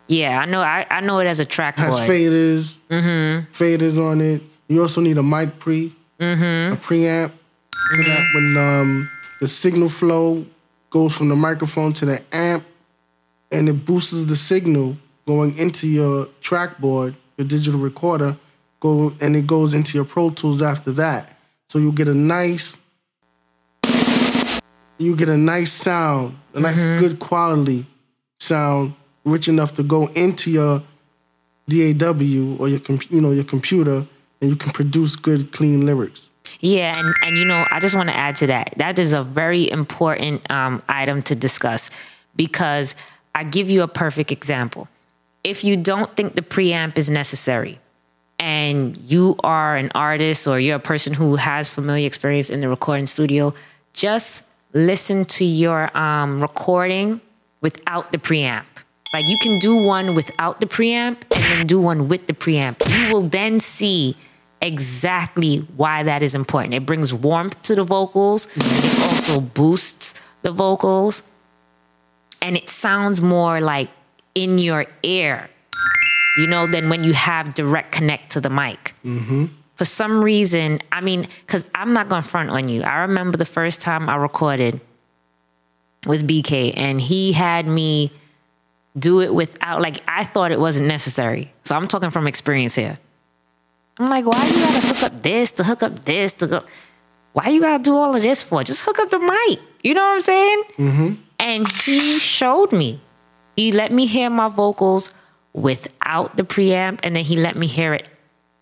Yeah, 0.08 0.40
I 0.40 0.46
know 0.46 0.62
I, 0.62 0.86
I 0.90 1.02
know 1.02 1.20
it 1.20 1.28
as 1.28 1.40
a 1.42 1.46
track 1.46 1.78
has 1.78 2.00
faders, 2.00 2.78
Mm-hmm. 2.90 3.52
faders 3.52 3.98
on 4.00 4.22
it. 4.22 4.42
You 4.70 4.82
also 4.82 5.02
need 5.02 5.18
a 5.18 5.24
mic 5.24 5.60
pre, 5.60 5.94
Mm-hmm. 6.20 6.74
a 6.74 6.78
preamp 6.78 7.32
for 7.92 8.04
that 8.04 8.34
when 8.34 8.56
um, 8.58 9.10
the 9.42 9.48
signal 9.48 9.90
flow 9.90 10.46
goes 10.90 11.16
from 11.16 11.28
the 11.30 11.36
microphone 11.36 11.92
to 11.94 12.06
the 12.06 12.24
amp, 12.34 12.64
and 13.52 13.68
it 13.68 13.86
boosts 13.86 14.26
the 14.28 14.36
signal 14.36 14.96
going 15.26 15.58
into 15.58 15.88
your 15.88 16.28
track 16.42 16.78
board, 16.80 17.16
your 17.38 17.48
digital 17.48 17.80
recorder, 17.80 18.38
go 18.80 19.12
and 19.22 19.36
it 19.36 19.46
goes 19.48 19.74
into 19.74 19.98
your 19.98 20.06
Pro 20.06 20.30
Tools 20.30 20.62
after 20.62 20.92
that. 20.94 21.36
So 21.70 21.78
you 21.78 21.91
get 21.91 22.07
a 22.07 22.15
nice, 22.15 22.80
you 24.97 25.15
get 25.15 25.30
a 25.30 25.38
nice 25.38 25.72
sound, 25.72 26.36
a 26.55 26.59
nice 26.59 26.82
good 26.82 27.20
quality 27.20 27.86
sound, 28.39 28.95
rich 29.24 29.47
enough 29.47 29.76
to 29.76 29.84
go 29.84 30.07
into 30.07 30.49
your 30.49 30.82
DAW 31.67 32.57
or 32.57 32.70
your 32.70 32.80
com- 32.80 32.99
you 33.11 33.22
know 33.22 33.32
your 33.32 33.43
computer, 33.43 34.07
and 34.41 34.49
you 34.49 34.55
can 34.55 34.72
produce 34.72 35.15
good, 35.15 35.51
clean 35.51 35.86
lyrics. 35.86 36.32
Yeah, 36.59 36.97
and, 36.97 37.13
and 37.22 37.38
you 37.38 37.45
know, 37.45 37.67
I 37.70 37.80
just 37.80 37.95
want 37.95 38.09
to 38.09 38.15
add 38.15 38.36
to 38.38 38.47
that. 38.47 38.74
That 38.78 38.97
is 38.97 39.13
a 39.13 39.22
very 39.22 39.70
important 39.70 40.49
um, 40.49 40.82
item 40.89 41.22
to 41.24 41.36
discuss 41.36 41.91
because 42.36 42.95
I 43.36 43.43
give 43.43 43.70
you 43.70 43.84
a 43.84 43.88
perfect 43.88 44.32
example. 44.32 44.88
If 45.43 45.63
you 45.63 45.78
don't 45.78 46.15
think 46.15 46.34
the 46.34 46.41
preamp 46.41 46.97
is 46.97 47.11
necessary 47.11 47.78
and 48.40 48.98
you 48.98 49.36
are 49.44 49.76
an 49.76 49.92
artist 49.94 50.48
or 50.48 50.60
you're 50.60 50.78
a 50.78 50.80
person 50.80 51.14
who 51.14 51.36
has 51.36 51.70
familiar 51.70 52.08
experience 52.08 52.50
in 52.50 52.62
the 52.62 52.70
recording 52.70 53.06
studio, 53.06 53.54
just 53.94 54.44
listen 54.74 55.26
to 55.26 55.46
your 55.46 55.96
um, 55.98 56.40
recording 56.40 57.22
without 57.62 58.12
the 58.12 58.18
preamp. 58.18 58.66
Like 59.14 59.28
you 59.28 59.38
can 59.42 59.60
do 59.60 59.76
one 59.76 60.16
without 60.16 60.60
the 60.60 60.68
preamp 60.68 61.18
and 61.36 61.44
then 61.44 61.68
do 61.68 61.82
one 61.82 62.08
with 62.08 62.28
the 62.28 62.34
preamp. 62.34 62.78
You 62.90 63.14
will 63.14 63.24
then 63.24 63.60
see 63.60 64.16
exactly 64.62 65.58
why 65.76 66.04
that 66.04 66.22
is 66.22 66.36
important. 66.36 66.74
It 66.74 66.86
brings 66.86 67.14
warmth 67.14 67.62
to 67.64 67.76
the 67.76 67.84
vocals, 67.84 68.48
it 68.56 69.00
also 69.00 69.40
boosts 69.40 70.14
the 70.42 70.52
vocals, 70.52 71.24
and 72.42 72.56
it 72.56 72.70
sounds 72.70 73.22
more 73.22 73.60
like 73.60 73.90
in 74.36 74.58
your 74.58 74.86
ear, 75.04 75.50
you 76.40 76.48
know, 76.48 76.66
than 76.66 76.90
when 76.90 77.04
you 77.04 77.14
have 77.14 77.54
direct 77.54 77.92
connect 77.92 78.32
to 78.32 78.42
the 78.42 78.50
mic. 78.50 78.96
For 79.76 79.86
some 79.86 80.24
reason, 80.24 80.80
I 80.92 81.02
mean, 81.02 81.28
because 81.46 81.70
I'm 81.74 81.94
not 81.94 82.10
going 82.10 82.22
to 82.22 82.28
front 82.28 82.50
on 82.50 82.68
you. 82.68 82.84
I 82.84 83.00
remember 83.02 83.38
the 83.38 83.46
first 83.46 83.80
time 83.82 84.10
I 84.10 84.16
recorded 84.16 84.82
with 86.06 86.28
BK, 86.28 86.74
and 86.76 87.00
he 87.00 87.34
had 87.34 87.68
me 87.68 88.12
do 88.98 89.22
it 89.22 89.34
without, 89.34 89.82
like, 89.82 90.04
I 90.08 90.26
thought 90.26 90.52
it 90.52 90.60
wasn't 90.60 90.88
necessary. 90.88 91.54
So 91.64 91.76
I'm 91.76 91.88
talking 91.88 92.10
from 92.10 92.28
experience 92.28 92.76
here. 92.76 92.98
I'm 93.98 94.10
like, 94.10 94.26
why 94.26 94.48
you 94.48 94.56
gotta 94.56 94.88
hook 94.88 95.04
up 95.04 95.20
this 95.22 95.52
to 95.52 95.64
hook 95.64 95.84
up 95.84 96.06
this 96.06 96.34
to 96.34 96.48
go? 96.48 96.64
Why 97.34 97.50
you 97.50 97.62
gotta 97.62 97.84
do 97.84 97.96
all 97.96 98.16
of 98.16 98.22
this 98.22 98.42
for? 98.44 98.64
Just 98.64 98.84
hook 98.84 99.00
up 99.00 99.10
the 99.10 99.20
mic. 99.20 99.60
You 99.84 99.94
know 99.94 100.02
what 100.02 100.16
I'm 100.16 100.22
saying? 100.22 100.64
Mm-hmm. 100.78 101.14
And 101.40 101.72
he 101.84 102.20
showed 102.20 102.72
me. 102.72 103.02
He 103.56 103.72
let 103.72 103.92
me 103.92 104.06
hear 104.06 104.30
my 104.30 104.48
vocals 104.48 105.14
without 105.54 106.38
the 106.38 106.43
preamp, 106.43 107.00
and 107.04 107.16
then 107.16 107.24
he 107.24 107.36
let 107.38 107.56
me 107.56 107.68
hear 107.68 107.93
it 107.93 108.10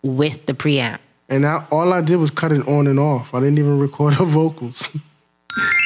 with 0.02 0.46
the 0.46 0.54
preamp. 0.54 0.98
And 1.28 1.46
I, 1.46 1.66
all 1.70 1.92
I 1.92 2.00
did 2.00 2.16
was 2.16 2.30
cut 2.30 2.52
it 2.52 2.66
on 2.66 2.86
and 2.86 2.98
off. 2.98 3.34
I 3.34 3.40
didn't 3.40 3.58
even 3.58 3.78
record 3.78 4.14
her 4.14 4.24
vocals. 4.40 4.88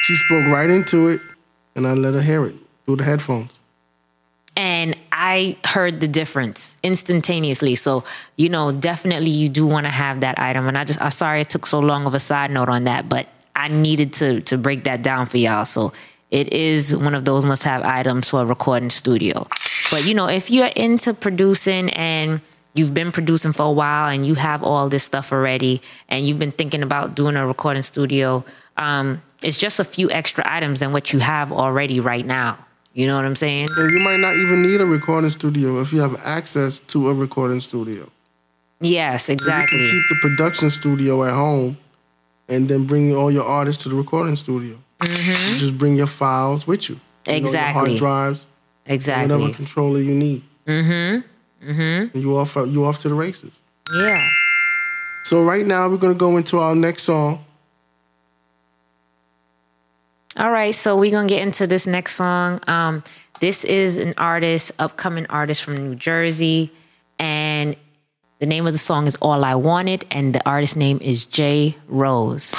she 0.01 0.15
spoke 0.15 0.45
right 0.45 0.69
into 0.69 1.09
it, 1.09 1.21
and 1.75 1.85
I 1.87 1.93
let 1.93 2.13
her 2.13 2.21
hear 2.21 2.45
it 2.45 2.55
through 2.85 2.97
the 2.97 3.03
headphones. 3.03 3.59
and 4.55 4.95
I 5.11 5.57
heard 5.65 5.99
the 5.99 6.07
difference 6.07 6.77
instantaneously. 6.83 7.75
So, 7.75 8.03
you 8.35 8.49
know, 8.49 8.71
definitely 8.71 9.31
you 9.31 9.49
do 9.49 9.65
want 9.65 9.85
to 9.85 9.91
have 9.91 10.19
that 10.21 10.37
item. 10.37 10.67
And 10.67 10.77
I 10.77 10.83
just, 10.83 11.01
I'm 11.01 11.11
sorry 11.11 11.41
it 11.41 11.49
took 11.49 11.65
so 11.65 11.79
long 11.79 12.05
of 12.05 12.13
a 12.13 12.19
side 12.19 12.51
note 12.51 12.69
on 12.69 12.83
that, 12.83 13.09
but 13.09 13.27
I 13.55 13.69
needed 13.69 14.13
to 14.13 14.41
to 14.41 14.57
break 14.57 14.83
that 14.83 15.01
down 15.01 15.25
for 15.25 15.37
y'all. 15.37 15.65
So 15.65 15.93
it 16.29 16.51
is 16.53 16.95
one 16.95 17.15
of 17.15 17.25
those 17.25 17.45
must 17.45 17.63
have 17.63 17.83
items 17.83 18.29
for 18.29 18.41
a 18.41 18.45
recording 18.45 18.89
studio. 18.89 19.47
But 19.93 20.05
you 20.07 20.15
know, 20.15 20.27
if 20.27 20.49
you're 20.49 20.71
into 20.75 21.13
producing 21.13 21.91
and 21.91 22.41
you've 22.73 22.95
been 22.95 23.11
producing 23.11 23.53
for 23.53 23.61
a 23.61 23.71
while 23.71 24.09
and 24.09 24.25
you 24.25 24.33
have 24.33 24.63
all 24.63 24.89
this 24.89 25.03
stuff 25.03 25.31
already 25.31 25.83
and 26.09 26.27
you've 26.27 26.39
been 26.39 26.51
thinking 26.51 26.81
about 26.81 27.13
doing 27.13 27.35
a 27.35 27.45
recording 27.45 27.83
studio, 27.83 28.43
um, 28.75 29.21
it's 29.43 29.55
just 29.55 29.79
a 29.79 29.83
few 29.83 30.09
extra 30.09 30.43
items 30.47 30.79
than 30.79 30.93
what 30.93 31.13
you 31.13 31.19
have 31.19 31.51
already 31.51 31.99
right 31.99 32.25
now. 32.25 32.57
You 32.95 33.05
know 33.05 33.15
what 33.15 33.23
I'm 33.23 33.35
saying? 33.35 33.67
And 33.77 33.91
you 33.91 33.99
might 33.99 34.17
not 34.17 34.35
even 34.35 34.63
need 34.63 34.81
a 34.81 34.85
recording 34.87 35.29
studio 35.29 35.79
if 35.79 35.93
you 35.93 36.01
have 36.01 36.19
access 36.23 36.79
to 36.79 37.09
a 37.09 37.13
recording 37.13 37.59
studio. 37.59 38.09
Yes, 38.81 39.29
exactly. 39.29 39.77
You 39.77 39.83
exactly. 39.83 40.01
can 40.01 40.07
keep 40.09 40.21
the 40.21 40.27
production 40.27 40.69
studio 40.71 41.23
at 41.23 41.33
home 41.33 41.77
and 42.49 42.67
then 42.67 42.87
bring 42.87 43.15
all 43.15 43.29
your 43.29 43.45
artists 43.45 43.83
to 43.83 43.89
the 43.89 43.95
recording 43.95 44.37
studio. 44.37 44.75
You 45.03 45.57
just 45.59 45.77
bring 45.77 45.95
your 45.95 46.07
files 46.07 46.65
with 46.65 46.89
you. 46.89 46.99
You 47.27 47.33
know, 47.33 47.37
your 47.37 47.45
Mm-hmm. 47.45 47.45
Exactly. 47.45 47.89
hard 47.89 47.97
drives, 47.99 48.47
Exactly. 48.85 49.35
whatever 49.35 49.53
controller 49.53 49.99
you 49.99 50.13
need. 50.13 50.43
Mm-hmm. 50.67 51.69
Mm-hmm. 51.69 52.17
You 52.17 52.37
off 52.37 52.55
you 52.55 52.85
off 52.85 53.01
to 53.01 53.09
the 53.09 53.15
races. 53.15 53.59
Yeah. 53.93 54.29
So 55.23 55.43
right 55.43 55.65
now 55.65 55.89
we're 55.89 55.97
gonna 55.97 56.13
go 56.13 56.37
into 56.37 56.59
our 56.59 56.75
next 56.75 57.03
song. 57.03 57.45
All 60.35 60.51
right, 60.51 60.73
so 60.73 60.97
we're 60.97 61.11
gonna 61.11 61.27
get 61.27 61.41
into 61.41 61.67
this 61.67 61.85
next 61.85 62.15
song. 62.15 62.59
Um, 62.67 63.03
this 63.39 63.63
is 63.63 63.97
an 63.97 64.13
artist, 64.17 64.71
upcoming 64.79 65.27
artist 65.27 65.63
from 65.63 65.77
New 65.77 65.95
Jersey, 65.95 66.71
and 67.19 67.75
the 68.39 68.45
name 68.45 68.65
of 68.65 68.73
the 68.73 68.79
song 68.79 69.05
is 69.05 69.15
All 69.17 69.45
I 69.45 69.55
Wanted, 69.55 70.05
and 70.11 70.33
the 70.33 70.45
artist 70.45 70.75
name 70.75 70.97
is 71.01 71.25
Jay 71.25 71.77
Rose. 71.87 72.55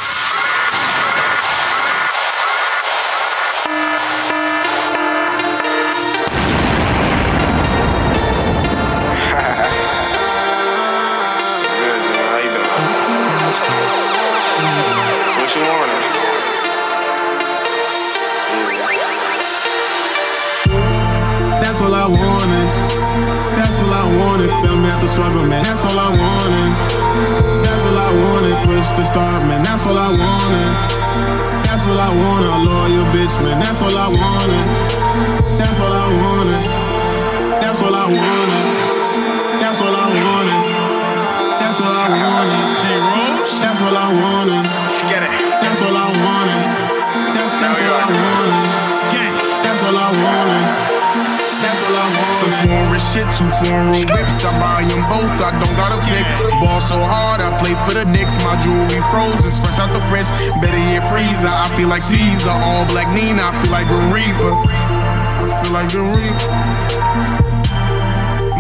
Start, 29.14 29.46
man. 29.46 29.62
That's 29.62 29.86
all 29.86 29.96
I 29.96 30.08
wanted. 30.08 31.64
That's 31.64 31.86
all 31.86 32.00
I 32.00 32.10
wanted. 32.10 32.50
A 32.50 32.58
loyal 32.66 33.04
bitch, 33.14 33.40
man. 33.44 33.60
That's 33.60 33.80
all 33.80 33.96
I 33.96 34.08
wanted. 34.08 35.56
That's 35.56 35.78
all 35.78 35.92
I 35.92 36.08
wanted. 36.20 36.62
That's 37.62 37.80
all 37.80 37.94
I 37.94 38.06
wanted. 38.06 38.73
Shit, 53.14 53.30
two 53.38 53.46
foreign 53.62 54.10
whips. 54.10 54.42
I 54.42 54.50
buy 54.58 54.82
them 54.82 55.06
both, 55.06 55.38
I 55.38 55.54
don't 55.54 55.76
gotta 55.78 56.02
pick. 56.02 56.26
Ball 56.58 56.80
so 56.82 56.98
hard, 56.98 57.40
I 57.40 57.54
play 57.62 57.78
for 57.86 57.94
the 57.94 58.04
Knicks. 58.04 58.34
My 58.42 58.58
jewelry 58.58 59.00
frozen, 59.14 59.54
fresh 59.62 59.78
out 59.78 59.94
the 59.94 60.02
fridge. 60.10 60.28
Better 60.58 60.82
yet, 60.90 61.06
freezer. 61.06 61.48
I 61.48 61.70
feel 61.78 61.88
like 61.88 62.02
Caesar, 62.02 62.50
all 62.50 62.84
black 62.90 63.08
Nina. 63.14 63.42
I 63.46 63.52
feel 63.62 63.70
like 63.70 63.86
a 63.86 64.00
Reaper. 64.10 64.54
I 65.38 65.62
feel 65.62 65.72
like 65.72 65.94
a 65.94 66.02
Reaper. 66.02 67.33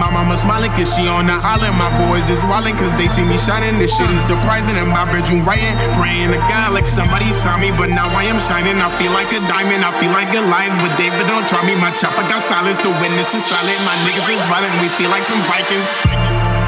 My 0.04 0.12
mama 0.12 0.36
smiling 0.36 0.68
cause 0.76 0.92
she 0.92 1.08
on 1.08 1.24
the 1.24 1.32
island. 1.32 1.80
My 1.80 1.88
boys 1.96 2.28
is 2.28 2.36
wildin' 2.44 2.76
cause 2.76 2.92
they 3.00 3.08
see 3.08 3.24
me 3.24 3.40
shining. 3.40 3.80
This 3.80 3.88
shit 3.96 4.04
is 4.12 4.20
surprising. 4.28 4.76
In 4.76 4.92
my 4.92 5.08
bedroom 5.08 5.48
writing, 5.48 5.72
praying 5.96 6.28
to 6.36 6.40
God 6.44 6.76
like 6.76 6.84
somebody 6.84 7.32
saw 7.32 7.56
me. 7.56 7.72
But 7.72 7.88
now 7.88 8.12
I 8.12 8.28
am 8.28 8.36
shining. 8.36 8.76
I 8.84 8.92
feel 9.00 9.16
like 9.16 9.32
a 9.32 9.40
diamond. 9.48 9.80
I 9.80 9.96
feel 9.96 10.12
like 10.12 10.28
a 10.36 10.44
lion. 10.44 10.76
But 10.76 10.92
David 11.00 11.24
don't 11.24 11.48
try 11.48 11.64
me. 11.64 11.72
My 11.80 11.88
chopper 11.96 12.20
got 12.28 12.44
silence. 12.44 12.76
The 12.84 12.92
witness 13.00 13.32
is 13.32 13.48
silent. 13.48 13.80
My 13.88 13.96
niggas 14.04 14.28
is 14.28 14.44
violent. 14.44 14.76
We 14.84 14.92
feel 14.92 15.08
like 15.08 15.24
some 15.24 15.40
Vikings. 15.48 15.88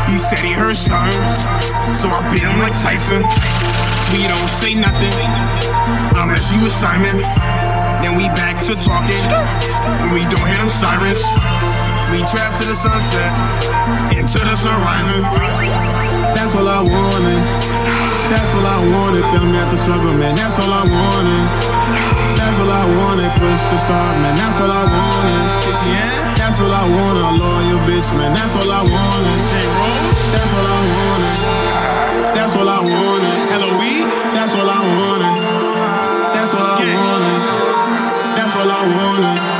He 0.08 0.16
said 0.16 0.40
he 0.40 0.56
heard 0.56 0.80
something. 0.80 1.20
So 1.92 2.08
I 2.08 2.24
beat 2.32 2.40
him 2.40 2.56
like 2.56 2.72
Tyson. 2.72 3.20
We 4.16 4.24
don't 4.24 4.48
say 4.48 4.72
nothing 4.72 5.12
unless 6.16 6.56
you 6.56 6.64
is 6.64 6.72
Simon. 6.72 7.20
Then 8.00 8.16
we 8.16 8.32
back 8.32 8.64
to 8.64 8.80
talking. 8.80 9.28
We 10.08 10.24
don't 10.32 10.48
hear 10.48 10.56
them 10.56 10.72
sirens. 10.72 11.20
We 12.12 12.22
trap 12.22 12.54
to 12.58 12.64
the 12.64 12.74
sunset, 12.74 13.32
into 14.14 14.38
the 14.38 14.54
sun 14.54 14.78
rising. 14.80 15.22
That's 16.38 16.54
all 16.54 16.68
I 16.68 16.80
wanted. 16.80 17.42
That's 18.30 18.54
all 18.54 18.66
I 18.66 18.78
wanted. 18.78 19.22
Felt 19.34 19.50
me 19.50 19.58
after 19.58 19.76
struggle, 19.76 20.14
man. 20.14 20.36
That's 20.36 20.58
all 20.58 20.70
I 20.70 20.86
wanted. 20.86 21.42
That's 22.38 22.58
all 22.62 22.70
I 22.70 22.86
wanted. 22.86 23.30
Push 23.42 23.62
to 23.70 23.78
start, 23.82 24.14
man. 24.22 24.38
That's 24.38 24.60
all 24.62 24.70
I 24.70 24.86
wanted. 24.86 25.42
That's 26.38 26.60
all 26.62 26.70
I 26.70 26.86
wanted. 26.86 27.26
A 27.26 27.32
loyal 27.42 27.80
bitch, 27.90 28.08
man. 28.14 28.34
That's 28.38 28.54
all 28.54 28.70
I 28.70 28.82
wanted. 28.86 29.38
That's 30.30 30.52
all 30.54 30.66
I 30.66 30.80
wanted. 30.94 31.36
That's 32.38 32.54
all 32.54 32.68
I 32.68 32.80
wanted. 32.86 33.36
L.O.E. 33.50 33.94
That's 34.30 34.54
all 34.54 34.70
I 34.70 34.80
wanted. 34.94 35.34
That's 36.38 36.54
all 36.54 36.66
I 36.66 36.86
wanted. 36.86 37.40
That's 38.38 38.54
all 38.54 38.70
I 38.70 38.82
wanted. 38.94 39.55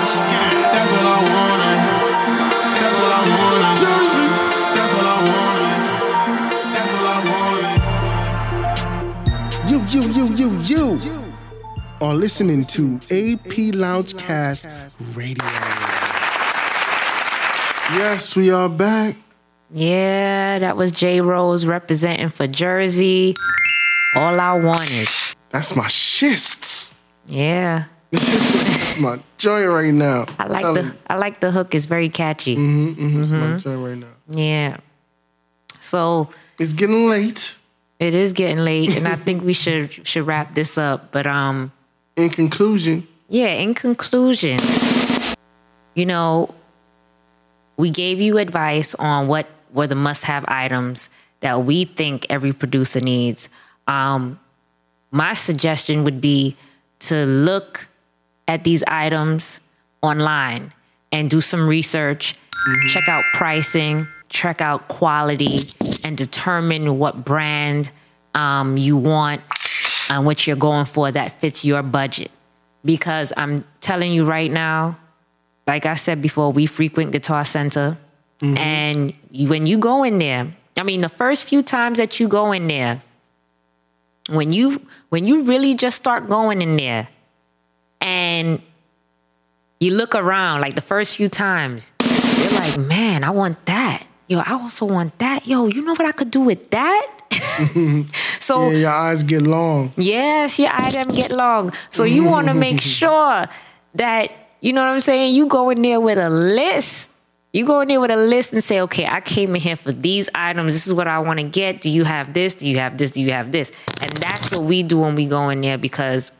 Are 12.01 12.15
listening 12.15 12.65
to 12.65 12.97
AP 13.11 13.73
Loungecast 13.75 14.67
Radio. 15.17 15.45
Yes, 17.99 18.35
we 18.37 18.51
are 18.51 18.69
back. 18.69 19.17
Yeah, 19.71 20.59
that 20.59 20.77
was 20.77 20.93
Jay 20.93 21.21
Rose 21.21 21.67
representing 21.67 22.29
for 22.29 22.47
Jersey. 22.47 23.35
All 24.15 24.39
I 24.39 24.53
wanted. 24.59 25.09
That's 25.51 25.75
my 25.75 25.87
shists. 25.89 26.95
Yeah. 27.27 27.85
That's 28.13 29.01
my 29.01 29.19
joint 29.39 29.69
right 29.69 29.93
now. 29.93 30.27
I 30.39 30.47
like 30.47 30.63
Tell 30.63 30.75
the. 30.75 30.97
I 31.09 31.17
like 31.17 31.41
the 31.41 31.51
hook. 31.51 31.75
It's 31.75 31.85
very 31.87 32.09
catchy. 32.09 32.57
Mm-hmm, 32.57 33.23
It's 33.23 33.31
my 33.33 33.57
joint 33.59 33.85
right 33.87 33.99
now. 33.99 34.15
Yeah. 34.29 34.77
So 35.81 36.31
It's 36.59 36.73
getting 36.73 37.09
late. 37.09 37.59
it 37.99 38.15
is 38.15 38.33
getting 38.33 38.59
late, 38.65 38.97
and 38.97 39.07
I 39.09 39.17
think 39.17 39.43
we 39.43 39.53
should 39.53 40.07
should 40.07 40.27
wrap 40.27 40.55
this 40.55 40.79
up. 40.79 41.11
But 41.13 41.27
um, 41.27 41.73
In 42.17 42.31
conclusion, 42.31 43.07
yeah. 43.29 43.49
In 43.49 43.75
conclusion, 43.75 44.59
you 45.95 46.07
know, 46.07 46.55
we 47.77 47.91
gave 47.91 48.21
you 48.21 48.39
advice 48.39 48.95
on 48.95 49.29
what 49.29 49.47
were 49.73 49.87
the 49.87 49.95
must-have 49.95 50.45
items 50.49 51.11
that 51.41 51.64
we 51.64 51.85
think 51.85 52.25
every 52.31 52.53
producer 52.53 53.01
needs. 53.01 53.51
Um, 53.87 54.41
my 55.11 55.35
suggestion 55.35 56.05
would 56.05 56.21
be 56.21 56.57
to 57.01 57.27
look 57.27 57.89
at 58.49 58.64
these 58.64 58.83
items 58.89 59.61
online 60.01 60.73
and 61.12 61.29
do 61.29 61.41
some 61.43 61.69
research, 61.69 62.35
check 62.89 63.09
out 63.09 63.25
pricing, 63.35 64.09
check 64.31 64.61
out 64.61 64.89
quality, 64.89 65.59
and 66.05 66.17
determine 66.17 66.99
what 66.99 67.25
brand 67.25 67.91
um, 68.35 68.77
you 68.77 68.97
want 68.97 69.43
and 70.09 70.25
what 70.25 70.47
you're 70.47 70.57
going 70.57 70.87
for 70.87 71.11
that 71.11 71.41
fits 71.41 71.65
your 71.65 71.83
budget. 71.83 72.31
Because 72.85 73.33
I'm 73.37 73.65
telling 73.81 74.13
you 74.13 74.25
right 74.25 74.51
now, 74.51 74.99
like 75.67 75.87
I 75.87 75.95
said 75.95 76.23
before, 76.23 76.53
we 76.53 76.67
frequent 76.67 77.13
Guitar 77.13 77.45
Center. 77.45 77.99
Mm-hmm. 78.41 78.57
And 78.59 79.49
when 79.49 79.67
you 79.67 79.79
go 79.79 80.05
in 80.05 80.19
there, 80.19 80.51
I 80.79 80.83
mean, 80.83 81.01
the 81.01 81.09
first 81.09 81.45
few 81.45 81.63
times 81.63 81.99
that 81.99 82.21
you 82.21 82.29
go 82.29 82.53
in 82.53 82.69
there, 82.69 83.03
when 84.29 84.53
you 84.53 84.87
when 85.09 85.25
you 85.25 85.45
really 85.45 85.75
just 85.75 85.97
start 85.97 86.29
going 86.29 86.63
in 86.63 86.77
there 86.77 87.09
and 88.01 88.61
you 89.79 89.95
look 89.95 90.15
around 90.15 90.61
like 90.61 90.75
the 90.75 90.81
first 90.81 91.17
few 91.17 91.29
times 91.29 91.93
you're 92.37 92.51
like 92.51 92.77
man 92.77 93.23
i 93.23 93.31
want 93.31 93.65
that 93.67 94.07
yo 94.27 94.41
i 94.41 94.53
also 94.53 94.85
want 94.85 95.17
that 95.19 95.47
yo 95.47 95.67
you 95.67 95.83
know 95.83 95.93
what 95.93 96.07
i 96.07 96.13
could 96.13 96.31
do 96.31 96.41
with 96.41 96.71
that 96.71 97.07
so 98.47 98.71
yeah, 98.71 98.79
your 98.79 98.93
eyes 98.93 99.23
get 99.23 99.43
long. 99.43 99.93
Yes, 99.97 100.59
your 100.59 100.71
item 100.73 101.09
get 101.15 101.33
long. 101.33 101.73
So 101.91 102.05
you 102.05 102.23
mm. 102.23 102.31
want 102.31 102.47
to 102.47 102.55
make 102.55 102.81
sure 103.01 103.47
that 103.95 104.33
you 104.61 104.73
know 104.73 104.83
what 104.83 104.93
I'm 104.93 105.01
saying. 105.01 105.35
You 105.35 105.47
go 105.47 105.71
in 105.71 105.83
there 105.83 106.01
with 106.01 106.19
a 106.19 106.31
list. 106.31 107.11
You 107.53 107.65
go 107.65 107.81
in 107.81 107.89
there 107.89 108.01
with 108.01 108.11
a 108.11 108.17
list 108.17 108.53
and 108.53 108.63
say, 108.63 108.81
okay, 108.83 109.07
I 109.07 109.21
came 109.21 109.55
in 109.55 109.63
here 109.63 109.77
for 109.77 109.91
these 109.91 110.29
items. 110.35 110.75
This 110.75 110.87
is 110.87 110.93
what 110.93 111.09
I 111.09 111.19
want 111.21 111.41
to 111.41 111.49
get. 111.49 111.81
Do 111.81 111.89
you 111.89 112.05
have 112.05 112.35
this? 112.35 112.55
Do 112.55 112.69
you 112.69 112.79
have 112.79 112.99
this? 112.99 113.13
Do 113.13 113.23
you 113.23 113.33
have 113.33 113.51
this? 113.51 113.73
And 114.01 114.13
that's 114.13 114.51
what 114.53 114.63
we 114.63 114.83
do 114.83 115.01
when 115.01 115.15
we 115.15 115.27
go 115.27 115.49
in 115.49 115.63
there 115.63 115.79
because 115.79 116.33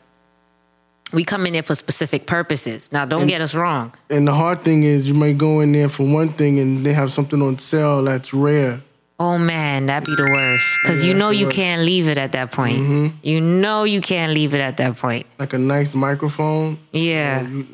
we 1.13 1.25
come 1.25 1.47
in 1.47 1.55
there 1.55 1.63
for 1.63 1.75
specific 1.75 2.27
purposes. 2.27 2.93
Now, 2.93 3.05
don't 3.05 3.23
And- 3.23 3.31
get 3.31 3.41
us 3.41 3.55
wrong. 3.55 3.93
And 4.11 4.29
the 4.29 4.35
hard 4.35 4.63
thing 4.63 4.83
is, 4.83 5.09
you 5.09 5.15
might 5.15 5.39
go 5.39 5.61
in 5.61 5.73
there 5.73 5.89
for 5.89 6.03
one 6.05 6.33
thing 6.35 6.61
and 6.61 6.85
they 6.85 6.93
have 6.93 7.13
something 7.13 7.41
on 7.41 7.59
sale 7.59 8.03
that's 8.03 8.35
rare. 8.35 8.81
Oh 9.19 9.39
man, 9.39 9.87
that'd 9.87 10.05
be 10.05 10.14
the 10.14 10.31
worst. 10.31 10.79
Because 10.83 11.05
Yeah, 11.05 11.12
you 11.12 11.19
know 11.19 11.31
you 11.31 11.47
worst. 11.47 11.57
can't 11.57 11.83
leave 11.83 12.09
it 12.09 12.19
at 12.19 12.33
that 12.33 12.53
point. 12.53 13.14
You 13.23 13.41
know 13.41 13.85
you 13.85 14.01
can't 14.03 14.33
leave 14.33 14.53
it 14.55 14.61
at 14.61 14.77
that 14.77 14.99
point. 14.99 15.25
Like 15.39 15.55
a 15.55 15.59
nice 15.59 15.95
microphone. 15.95 16.79
Yeah. 16.93 17.43
you- 17.49 17.67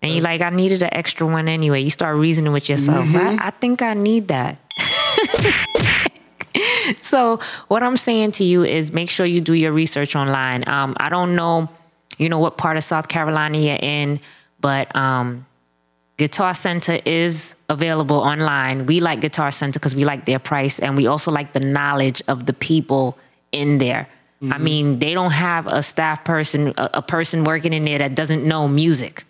And 0.00 0.12
you're 0.14 0.22
like, 0.22 0.40
I 0.40 0.50
needed 0.50 0.80
an 0.84 0.90
extra 0.92 1.26
one 1.26 1.48
anyway. 1.48 1.80
You 1.82 1.90
start 1.90 2.16
reasoning 2.16 2.52
with 2.52 2.68
yourself. 2.68 3.04
I, 3.16 3.48
I 3.48 3.50
think 3.50 3.82
I 3.82 3.94
need 3.94 4.28
that. 4.28 4.60
so 7.02 7.38
what 7.68 7.82
I'm 7.82 7.96
saying 7.96 8.32
to 8.32 8.44
you 8.44 8.64
is 8.64 8.92
make 8.92 9.10
sure 9.10 9.26
you 9.26 9.40
do 9.40 9.54
your 9.54 9.72
research 9.72 10.16
online. 10.16 10.66
Um, 10.68 10.94
I 10.98 11.08
don't 11.08 11.34
know, 11.34 11.68
you 12.16 12.28
know, 12.28 12.38
what 12.38 12.56
part 12.56 12.76
of 12.76 12.84
South 12.84 13.08
Carolina 13.08 13.58
you're 13.58 13.78
in, 13.80 14.20
but 14.60 14.94
um, 14.94 15.46
Guitar 16.18 16.52
Center 16.52 17.00
is 17.04 17.54
available 17.68 18.18
online. 18.18 18.86
We 18.86 18.98
like 19.00 19.20
Guitar 19.20 19.52
Center 19.52 19.78
because 19.78 19.94
we 19.94 20.04
like 20.04 20.26
their 20.26 20.40
price 20.40 20.80
and 20.80 20.96
we 20.96 21.06
also 21.06 21.30
like 21.30 21.52
the 21.52 21.60
knowledge 21.60 22.22
of 22.26 22.46
the 22.46 22.52
people 22.52 23.16
in 23.52 23.78
there. 23.78 24.08
I 24.40 24.44
mm-hmm. 24.44 24.64
mean, 24.64 24.98
they 24.98 25.14
don't 25.14 25.32
have 25.32 25.66
a 25.68 25.82
staff 25.82 26.24
person, 26.24 26.74
a, 26.76 26.90
a 26.94 27.02
person 27.02 27.44
working 27.44 27.72
in 27.72 27.84
there 27.84 27.98
that 27.98 28.16
doesn't 28.16 28.44
know 28.44 28.68
music. 28.68 29.24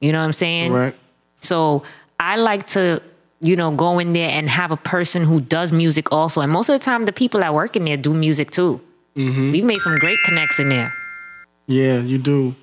You 0.00 0.12
know 0.12 0.20
what 0.20 0.26
I'm 0.26 0.32
saying? 0.32 0.72
Right. 0.72 0.94
So 1.40 1.82
I 2.18 2.36
like 2.36 2.66
to, 2.66 3.02
you 3.40 3.56
know, 3.56 3.72
go 3.72 3.98
in 3.98 4.12
there 4.12 4.30
and 4.30 4.48
have 4.48 4.70
a 4.70 4.76
person 4.76 5.24
who 5.24 5.40
does 5.40 5.72
music 5.72 6.12
also. 6.12 6.40
And 6.40 6.52
most 6.52 6.68
of 6.68 6.78
the 6.78 6.84
time, 6.84 7.04
the 7.04 7.12
people 7.12 7.40
that 7.40 7.52
work 7.52 7.74
in 7.74 7.84
there 7.84 7.96
do 7.96 8.14
music 8.14 8.50
too. 8.50 8.80
Mm-hmm. 9.16 9.52
We've 9.52 9.64
made 9.64 9.80
some 9.80 9.98
great 9.98 10.18
connects 10.24 10.60
in 10.60 10.68
there. 10.68 10.94
Yeah, 11.66 11.98
you 11.98 12.18
do. 12.18 12.54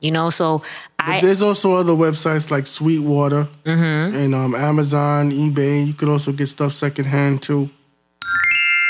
You 0.00 0.10
know, 0.10 0.30
so 0.30 0.62
I 1.06 1.20
there's 1.20 1.42
also 1.42 1.74
other 1.74 1.92
websites 1.92 2.50
like 2.50 2.66
Sweetwater 2.66 3.48
Mm-hmm. 3.64 4.16
and 4.16 4.34
um, 4.34 4.54
Amazon, 4.54 5.30
eBay. 5.30 5.86
You 5.86 5.94
could 5.94 6.08
also 6.08 6.32
get 6.32 6.46
stuff 6.48 6.72
secondhand 6.72 7.42
too. 7.42 7.70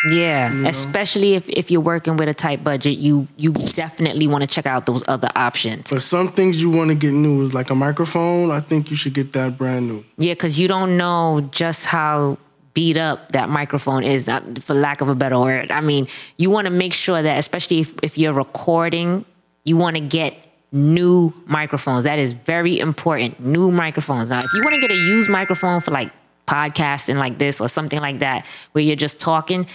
yeah, 0.09 0.51
especially 0.67 1.35
if 1.35 1.49
if 1.51 1.71
you're 1.71 1.83
working 1.83 2.17
with 2.17 2.29
a 2.29 2.33
tight 2.35 2.65
budget, 2.65 2.97
you 2.99 3.29
you 3.37 3.53
definitely 3.53 4.27
want 4.27 4.41
to 4.43 4.47
check 4.47 4.65
out 4.67 4.87
those 4.87 5.05
other 5.09 5.29
options. 5.37 5.91
But 5.91 6.03
some 6.03 6.33
things 6.33 6.61
you 6.61 6.71
want 6.71 6.89
to 6.89 6.95
get 6.95 7.13
new 7.13 7.43
is 7.43 7.53
like 7.53 7.69
a 7.71 7.75
microphone. 7.75 8.51
I 8.51 8.61
think 8.61 8.91
you 8.91 8.97
should 8.97 9.13
get 9.13 9.35
that 9.35 9.59
brand 9.59 9.89
new. 9.89 10.03
Yeah, 10.17 10.33
because 10.33 10.59
you 10.59 10.69
don't 10.69 10.97
know 10.97 11.47
just 11.53 11.85
how 11.87 12.39
beat 12.73 12.97
up 12.97 13.33
that 13.33 13.51
microphone 13.51 14.03
is, 14.05 14.29
uh, 14.29 14.41
for 14.61 14.75
lack 14.75 15.01
of 15.03 15.09
a 15.09 15.15
better 15.15 15.39
word. 15.39 15.71
I 15.71 15.81
mean, 15.83 16.07
you 16.39 16.49
want 16.51 16.67
to 16.67 16.71
make 16.71 16.93
sure 16.95 17.21
that, 17.21 17.37
especially 17.37 17.81
if, 17.81 17.93
if 18.03 18.17
you're 18.17 18.33
recording, 18.33 19.25
you 19.65 19.77
want 19.77 19.97
to 19.97 20.01
get 20.01 20.35
new 20.73 21.33
microphones. 21.47 22.05
That 22.05 22.19
is 22.19 22.33
very 22.33 22.79
important. 22.79 23.41
New 23.41 23.71
microphones. 23.71 24.31
Now, 24.31 24.39
if 24.39 24.53
you 24.55 24.63
want 24.63 24.75
to 24.75 24.81
get 24.81 24.91
a 24.91 24.97
used 24.97 25.29
microphone 25.29 25.81
for 25.81 25.91
like 25.91 26.13
podcasting 26.47 27.17
like 27.17 27.39
this 27.39 27.61
or 27.61 27.69
something 27.69 27.99
like 28.01 28.21
that, 28.21 28.47
where 28.73 28.83
you're 28.85 28.97
just 28.97 29.19
talking, 29.21 29.67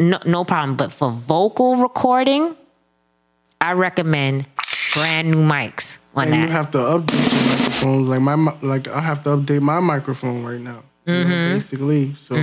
no, 0.00 0.18
no 0.26 0.44
problem. 0.44 0.76
But 0.76 0.92
for 0.92 1.10
vocal 1.10 1.76
recording, 1.76 2.56
I 3.60 3.72
recommend 3.72 4.46
brand 4.94 5.30
new 5.30 5.42
mics 5.46 5.98
on 6.14 6.24
and 6.24 6.32
that. 6.34 6.40
you 6.40 6.52
have 6.52 6.70
to 6.72 6.78
update 6.78 7.32
your 7.32 7.56
microphones. 7.58 8.08
Like 8.08 8.20
my 8.20 8.34
like 8.62 8.88
I 8.88 9.00
have 9.00 9.22
to 9.24 9.30
update 9.30 9.60
my 9.62 9.80
microphone 9.80 10.44
right 10.44 10.60
now. 10.60 10.82
you 11.06 11.14
know, 11.14 11.24
Mm-hmm. 11.24 11.54
basically, 11.54 12.14
so 12.14 12.34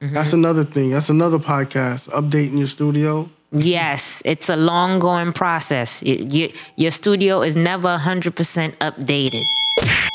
that's 0.00 0.32
another 0.32 0.64
thing. 0.64 0.90
That's 0.90 1.08
another 1.10 1.38
podcast. 1.38 2.08
Updating 2.10 2.58
your 2.58 2.66
studio. 2.66 3.28
Yes, 3.52 4.22
it's 4.24 4.48
a 4.48 4.56
long 4.56 4.98
going 5.00 5.32
process. 5.32 6.02
Y- 6.04 6.24
y- 6.30 6.52
your 6.76 6.90
studio 6.92 7.42
is 7.42 7.56
never 7.56 7.88
100% 7.98 8.76
updated. 8.78 9.42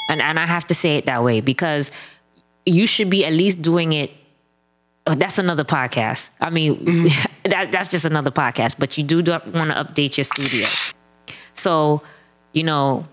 And, 0.09 0.21
and 0.21 0.39
I 0.39 0.45
have 0.45 0.65
to 0.67 0.75
say 0.75 0.97
it 0.97 1.05
that 1.05 1.23
way 1.23 1.41
because 1.41 1.91
you 2.65 2.87
should 2.87 3.09
be 3.09 3.25
at 3.25 3.33
least 3.33 3.61
doing 3.61 3.93
it. 3.93 4.11
Oh, 5.07 5.15
that's 5.15 5.37
another 5.37 5.63
podcast. 5.63 6.29
I 6.39 6.49
mean, 6.49 7.05
that, 7.43 7.71
that's 7.71 7.89
just 7.89 8.05
another 8.05 8.31
podcast, 8.31 8.79
but 8.79 8.97
you 8.97 9.03
do 9.03 9.17
want 9.17 9.71
to 9.71 9.83
update 9.83 10.17
your 10.17 10.23
studio. 10.23 10.67
So, 11.53 12.01
you 12.53 12.63
know, 12.63 13.05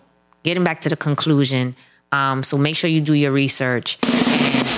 getting 0.42 0.64
back 0.64 0.80
to 0.82 0.88
the 0.88 0.96
conclusion, 0.96 1.74
um, 2.12 2.42
so 2.42 2.56
make 2.56 2.76
sure 2.76 2.88
you 2.88 3.00
do 3.00 3.14
your 3.14 3.32
research 3.32 3.98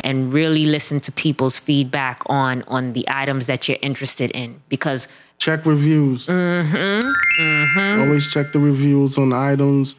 and, 0.05 0.33
really 0.33 0.65
listen 0.67 1.01
to 1.01 1.13
people's 1.13 1.59
feedback 1.59 2.21
on 2.27 2.63
on 2.69 2.93
the 2.93 3.05
items 3.09 3.47
that 3.47 3.69
you're 3.69 3.79
interested 3.83 4.31
in 4.31 4.61
because 4.69 5.09
Check 5.39 5.67
reviews. 5.67 6.27
Mm-hmm. 6.27 7.43
mm-hmm. 7.43 8.01
Always 8.01 8.33
check 8.33 8.53
the 8.53 8.59
reviews 8.59 9.19
on 9.19 9.31
the 9.31 9.37
items. 9.37 9.97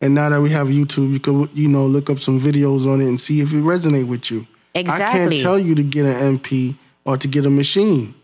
And 0.00 0.14
now 0.14 0.28
that 0.28 0.40
we 0.40 0.50
have 0.50 0.68
YouTube, 0.68 1.12
you 1.12 1.20
could 1.20 1.50
you 1.56 1.68
know 1.68 1.86
look 1.86 2.08
up 2.10 2.18
some 2.18 2.40
videos 2.40 2.86
on 2.86 3.00
it 3.00 3.06
and 3.06 3.20
see 3.20 3.40
if 3.40 3.52
it 3.52 3.62
resonate 3.62 4.06
with 4.06 4.30
you. 4.30 4.46
Exactly. 4.74 5.04
I 5.04 5.28
can't 5.28 5.40
tell 5.40 5.58
you 5.58 5.74
to 5.74 5.82
get 5.82 6.06
an 6.06 6.38
MP 6.38 6.76
or 7.04 7.16
to 7.16 7.28
get 7.28 7.44
a 7.46 7.48
Maschine. 7.48 8.14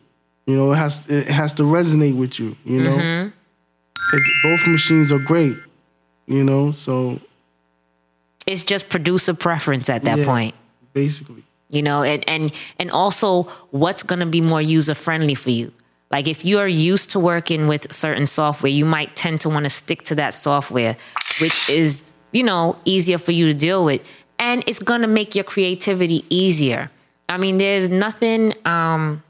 You 0.46 0.56
know, 0.56 0.72
it 0.72 0.76
has 0.76 1.06
it 1.08 1.28
has 1.28 1.54
to 1.54 1.62
resonate 1.62 2.16
with 2.16 2.38
you. 2.38 2.56
You 2.64 2.82
know, 2.82 2.96
Mm-hmm. 2.96 3.28
because 3.94 4.30
both 4.42 4.66
machines 4.66 5.12
are 5.12 5.18
great. 5.18 5.56
You 6.26 6.44
know, 6.44 6.70
so 6.70 7.20
it's 8.46 8.62
just 8.62 8.88
producer 8.88 9.34
preference 9.34 9.90
at 9.90 10.04
that 10.04 10.18
yeah, 10.18 10.24
point. 10.24 10.54
Basically. 10.94 11.42
you 11.68 11.82
know 11.82 12.02
and 12.02 12.24
and 12.28 12.52
and 12.78 12.90
also 12.90 13.42
what's 13.70 14.02
going 14.02 14.20
to 14.20 14.26
be 14.26 14.40
more 14.40 14.62
user 14.62 14.94
friendly 14.94 15.34
for 15.34 15.50
you? 15.50 15.72
Like 16.10 16.28
if 16.28 16.44
you 16.44 16.58
are 16.60 16.68
used 16.68 17.10
to 17.10 17.18
working 17.20 17.66
with 17.66 17.92
certain 17.92 18.26
software 18.26 18.70
you 18.70 18.86
might 18.86 19.14
tend 19.16 19.40
to 19.42 19.48
want 19.48 19.64
to 19.64 19.70
stick 19.70 20.02
to 20.04 20.14
that 20.14 20.32
software 20.34 20.96
which 21.42 21.68
is 21.68 22.10
you 22.32 22.42
know 22.42 22.78
easier 22.84 23.18
for 23.18 23.32
you 23.32 23.46
to 23.48 23.54
deal 23.54 23.84
with. 23.84 24.00
And 24.38 24.62
it's 24.66 24.80
going 24.80 25.00
to 25.02 25.06
make 25.08 25.34
your 25.34 25.44
creativity 25.44 26.24
easier. 26.30 26.90
I 27.28 27.36
mean 27.38 27.58
there's 27.58 27.88
nothing 27.88 28.54
um 28.66 29.22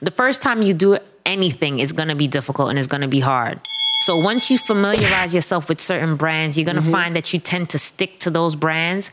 the 0.00 0.10
first 0.10 0.42
time 0.42 0.62
you 0.62 0.74
do 0.74 0.98
anything 1.26 1.78
is 1.80 1.92
going 1.92 2.08
to 2.08 2.14
be 2.14 2.28
difficult 2.28 2.70
and 2.70 2.78
it's 2.78 2.88
going 2.88 3.00
to 3.02 3.08
be 3.08 3.20
hard. 3.20 3.60
So 4.06 4.16
once 4.16 4.50
you 4.50 4.58
familiarize 4.58 5.34
yourself 5.34 5.68
with 5.68 5.80
certain 5.80 6.16
brands 6.16 6.56
you're 6.58 6.64
going 6.72 6.82
to 6.84 6.90
find 6.98 7.14
that 7.16 7.32
you 7.32 7.38
tend 7.40 7.70
to 7.70 7.78
stick 7.78 8.18
to 8.20 8.30
those 8.30 8.54
brands. 8.56 9.10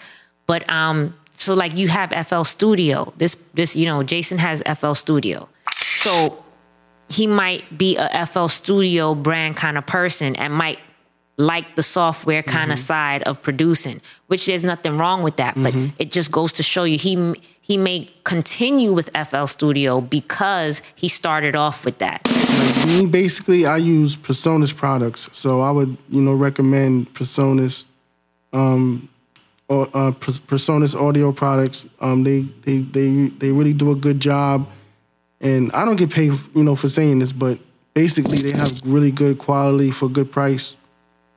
But 0.48 0.70
um 0.70 1.16
so 1.38 1.54
like 1.54 1.78
you 1.78 1.88
have 1.88 2.12
FL 2.28 2.44
Studio. 2.44 3.14
This 3.18 3.36
this 3.54 3.76
you 3.76 3.86
know 3.86 4.04
Jason 4.04 4.38
has 4.38 4.62
FL 4.78 4.94
Studio. 4.94 5.50
So 5.76 6.44
he 7.10 7.28
might 7.28 7.78
be 7.78 7.98
a 7.98 8.26
FL 8.26 8.48
Studio 8.48 9.14
brand 9.16 9.56
kind 9.58 9.78
of 9.78 9.86
person 9.86 10.36
and 10.36 10.54
might 10.54 10.80
like 11.38 11.76
the 11.76 11.84
software 11.84 12.42
kind 12.42 12.72
of 12.72 12.80
side 12.80 13.22
of 13.24 13.42
producing, 13.42 14.00
which 14.28 14.46
there's 14.46 14.64
nothing 14.64 14.98
wrong 14.98 15.22
with 15.22 15.36
that, 15.36 15.54
but 15.62 15.76
it 16.00 16.10
just 16.10 16.32
goes 16.32 16.54
to 16.54 16.64
show 16.64 16.86
you 16.86 16.98
he 16.98 17.34
he 17.62 17.78
may 17.78 18.08
continue 18.24 18.94
with 18.94 19.10
FL 19.28 19.46
Studio 19.46 20.00
because 20.00 20.82
he 20.96 21.08
started 21.10 21.56
off 21.56 21.84
with 21.84 21.98
that. 21.98 22.22
Like 22.28 22.88
me, 22.88 23.06
basically, 23.06 23.66
I 23.66 23.78
use 23.78 24.16
Personas 24.16 24.74
products, 24.76 25.28
so 25.34 25.62
I 25.62 25.72
would 25.72 25.98
you 26.10 26.22
know 26.22 26.34
recommend 26.34 27.14
Personas. 27.14 27.86
um, 28.54 29.10
or 29.68 29.88
uh, 29.94 30.12
Presonus 30.12 31.00
audio 31.00 31.32
products. 31.32 31.88
Um, 32.00 32.24
they 32.24 32.42
they 32.64 32.80
they 32.80 33.28
they 33.28 33.52
really 33.52 33.74
do 33.74 33.92
a 33.92 33.96
good 33.96 34.20
job, 34.20 34.68
and 35.42 35.72
I 35.74 35.86
don't 35.86 35.96
get 35.96 36.12
paid 36.12 36.34
you 36.54 36.64
know 36.64 36.76
for 36.76 36.90
saying 36.90 37.20
this, 37.20 37.32
but 37.32 37.60
basically 37.94 38.38
they 38.38 38.52
have 38.52 38.82
really 38.86 39.12
good 39.12 39.38
quality 39.38 39.92
for 39.92 40.08
good 40.10 40.32
price 40.32 40.78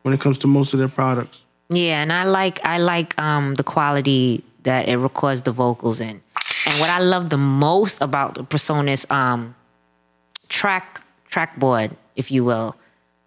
when 0.02 0.14
it 0.14 0.20
comes 0.20 0.38
to 0.38 0.46
most 0.46 0.74
of 0.74 0.78
their 0.78 0.88
products. 0.88 1.44
Yeah, 1.70 2.02
and 2.02 2.12
I 2.12 2.24
like 2.24 2.60
I 2.64 2.78
like 2.78 3.18
um 3.18 3.54
the 3.54 3.64
quality 3.64 4.44
that 4.62 4.88
it 4.88 4.96
records 4.96 5.42
the 5.42 5.52
vocals 5.52 6.00
in. 6.00 6.20
And 6.66 6.74
what 6.80 6.90
I 6.90 6.98
love 6.98 7.30
the 7.30 7.38
most 7.38 8.02
about 8.02 8.34
the 8.34 8.44
Presonus 8.44 9.10
um 9.10 9.54
track 10.48 11.02
trackboard, 11.30 11.96
if 12.16 12.30
you 12.30 12.44
will. 12.44 12.76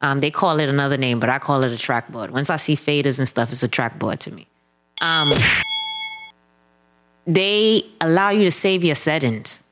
Um, 0.04 0.18
they 0.18 0.32
call 0.32 0.60
it 0.60 0.68
another 0.68 0.98
name, 0.98 1.20
but 1.20 1.30
I 1.30 1.38
call 1.38 1.64
it 1.64 1.72
a 1.72 1.76
trackboard. 1.76 2.32
Once 2.32 2.50
I 2.50 2.56
see 2.56 2.76
faders 2.76 3.20
and 3.20 3.28
stuff, 3.28 3.52
it's 3.52 3.62
a 3.62 3.70
trackboard 3.70 4.18
to 4.20 4.32
me. 4.32 4.48
Um, 5.02 5.34
they 7.26 7.84
allow 8.00 8.30
you 8.30 8.46
to 8.46 8.52
save 8.52 8.84
your 8.84 8.96
settings. 8.96 9.64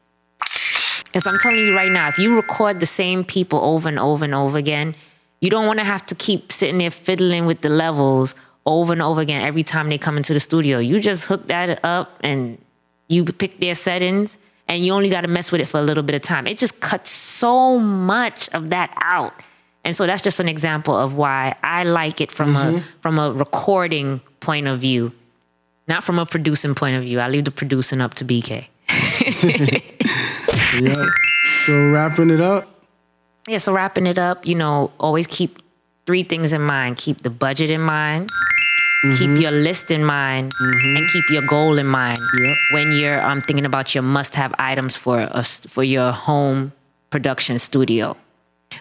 Because 1.06 1.26
I'm 1.26 1.40
telling 1.40 1.60
you 1.60 1.76
right 1.76 1.92
now, 1.92 2.08
if 2.08 2.20
you 2.20 2.36
record 2.36 2.80
the 2.80 2.86
same 2.86 3.24
people 3.24 3.60
over 3.60 3.90
and 3.90 4.00
over 4.00 4.26
and 4.26 4.36
over 4.36 4.58
again, 4.58 4.96
you 5.42 5.50
don't 5.50 5.66
want 5.66 5.80
to 5.80 5.86
have 5.86 6.06
to 6.08 6.16
keep 6.16 6.52
sitting 6.52 6.78
there 6.78 6.92
fiddling 6.92 7.46
with 7.46 7.62
the 7.62 7.70
levels 7.70 8.36
over 8.66 8.94
and 8.94 9.02
over 9.02 9.22
again 9.22 9.42
every 9.42 9.64
time 9.64 9.90
they 9.90 9.98
come 9.98 10.18
into 10.18 10.34
the 10.34 10.40
studio. 10.40 10.80
You 10.80 11.00
just 11.00 11.26
hook 11.26 11.48
that 11.48 11.84
up 11.84 12.20
and 12.22 12.64
you 13.08 13.26
pick 13.26 13.60
their 13.60 13.76
settings 13.76 14.38
and 14.68 14.86
you 14.86 14.94
only 14.94 15.10
got 15.10 15.22
to 15.22 15.28
mess 15.28 15.52
with 15.52 15.62
it 15.62 15.66
for 15.66 15.80
a 15.80 15.84
little 15.84 16.04
bit 16.04 16.14
of 16.14 16.22
time. 16.22 16.46
It 16.46 16.58
just 16.58 16.80
cuts 16.80 17.10
so 17.10 17.80
much 17.80 18.50
of 18.50 18.70
that 18.70 18.94
out. 19.02 19.34
And 19.84 19.96
so 19.96 20.06
that's 20.06 20.22
just 20.22 20.40
an 20.40 20.48
example 20.48 20.96
of 20.96 21.16
why 21.16 21.56
I 21.64 21.84
like 21.84 22.22
it 22.22 22.32
from 22.32 22.56
a 22.56 22.82
from 23.00 23.18
a 23.18 23.32
recording 23.32 24.22
point 24.42 24.68
of 24.68 24.80
view, 24.80 25.14
not 25.90 26.04
from 26.04 26.20
a 26.20 26.26
producing 26.26 26.76
point 26.76 26.96
of 26.96 27.04
view. 27.04 27.20
I 27.20 27.28
leave 27.28 27.44
the 27.46 27.52
producing 27.52 28.00
up 28.02 28.14
to 28.16 28.26
BK. 28.26 28.68
Yeah. 30.80 31.06
So 31.66 31.90
wrapping 31.90 32.30
it 32.30 32.42
up. 32.42 32.68
Yeah, 33.48 33.58
so 33.58 33.74
wrapping 33.74 34.06
it 34.06 34.20
up, 34.20 34.46
you 34.46 34.54
know, 34.56 34.92
always 35.00 35.26
keep 35.26 35.58
three 36.06 36.22
things 36.24 36.54
in 36.54 36.62
mind. 36.62 36.98
Keep 36.98 37.24
the 37.24 37.30
budget 37.32 37.72
in 37.72 37.82
mind, 37.82 38.30
keep 39.18 39.40
your 39.40 39.52
list 39.52 39.90
in 39.90 40.06
mind, 40.06 40.52
and 40.60 41.10
keep 41.10 41.24
your 41.30 41.42
goal 41.42 41.80
in 41.80 41.88
mind 41.88 42.20
Yep. 42.40 42.58
when 42.72 42.92
you're 42.92 43.20
um, 43.26 43.42
thinking 43.42 43.66
about 43.66 43.96
your 43.96 44.04
must-have 44.04 44.54
items 44.60 44.96
for 44.96 45.28
a, 45.32 45.44
for 45.44 45.84
your 45.84 46.12
home 46.12 46.72
production 47.10 47.58
studio. 47.58 48.16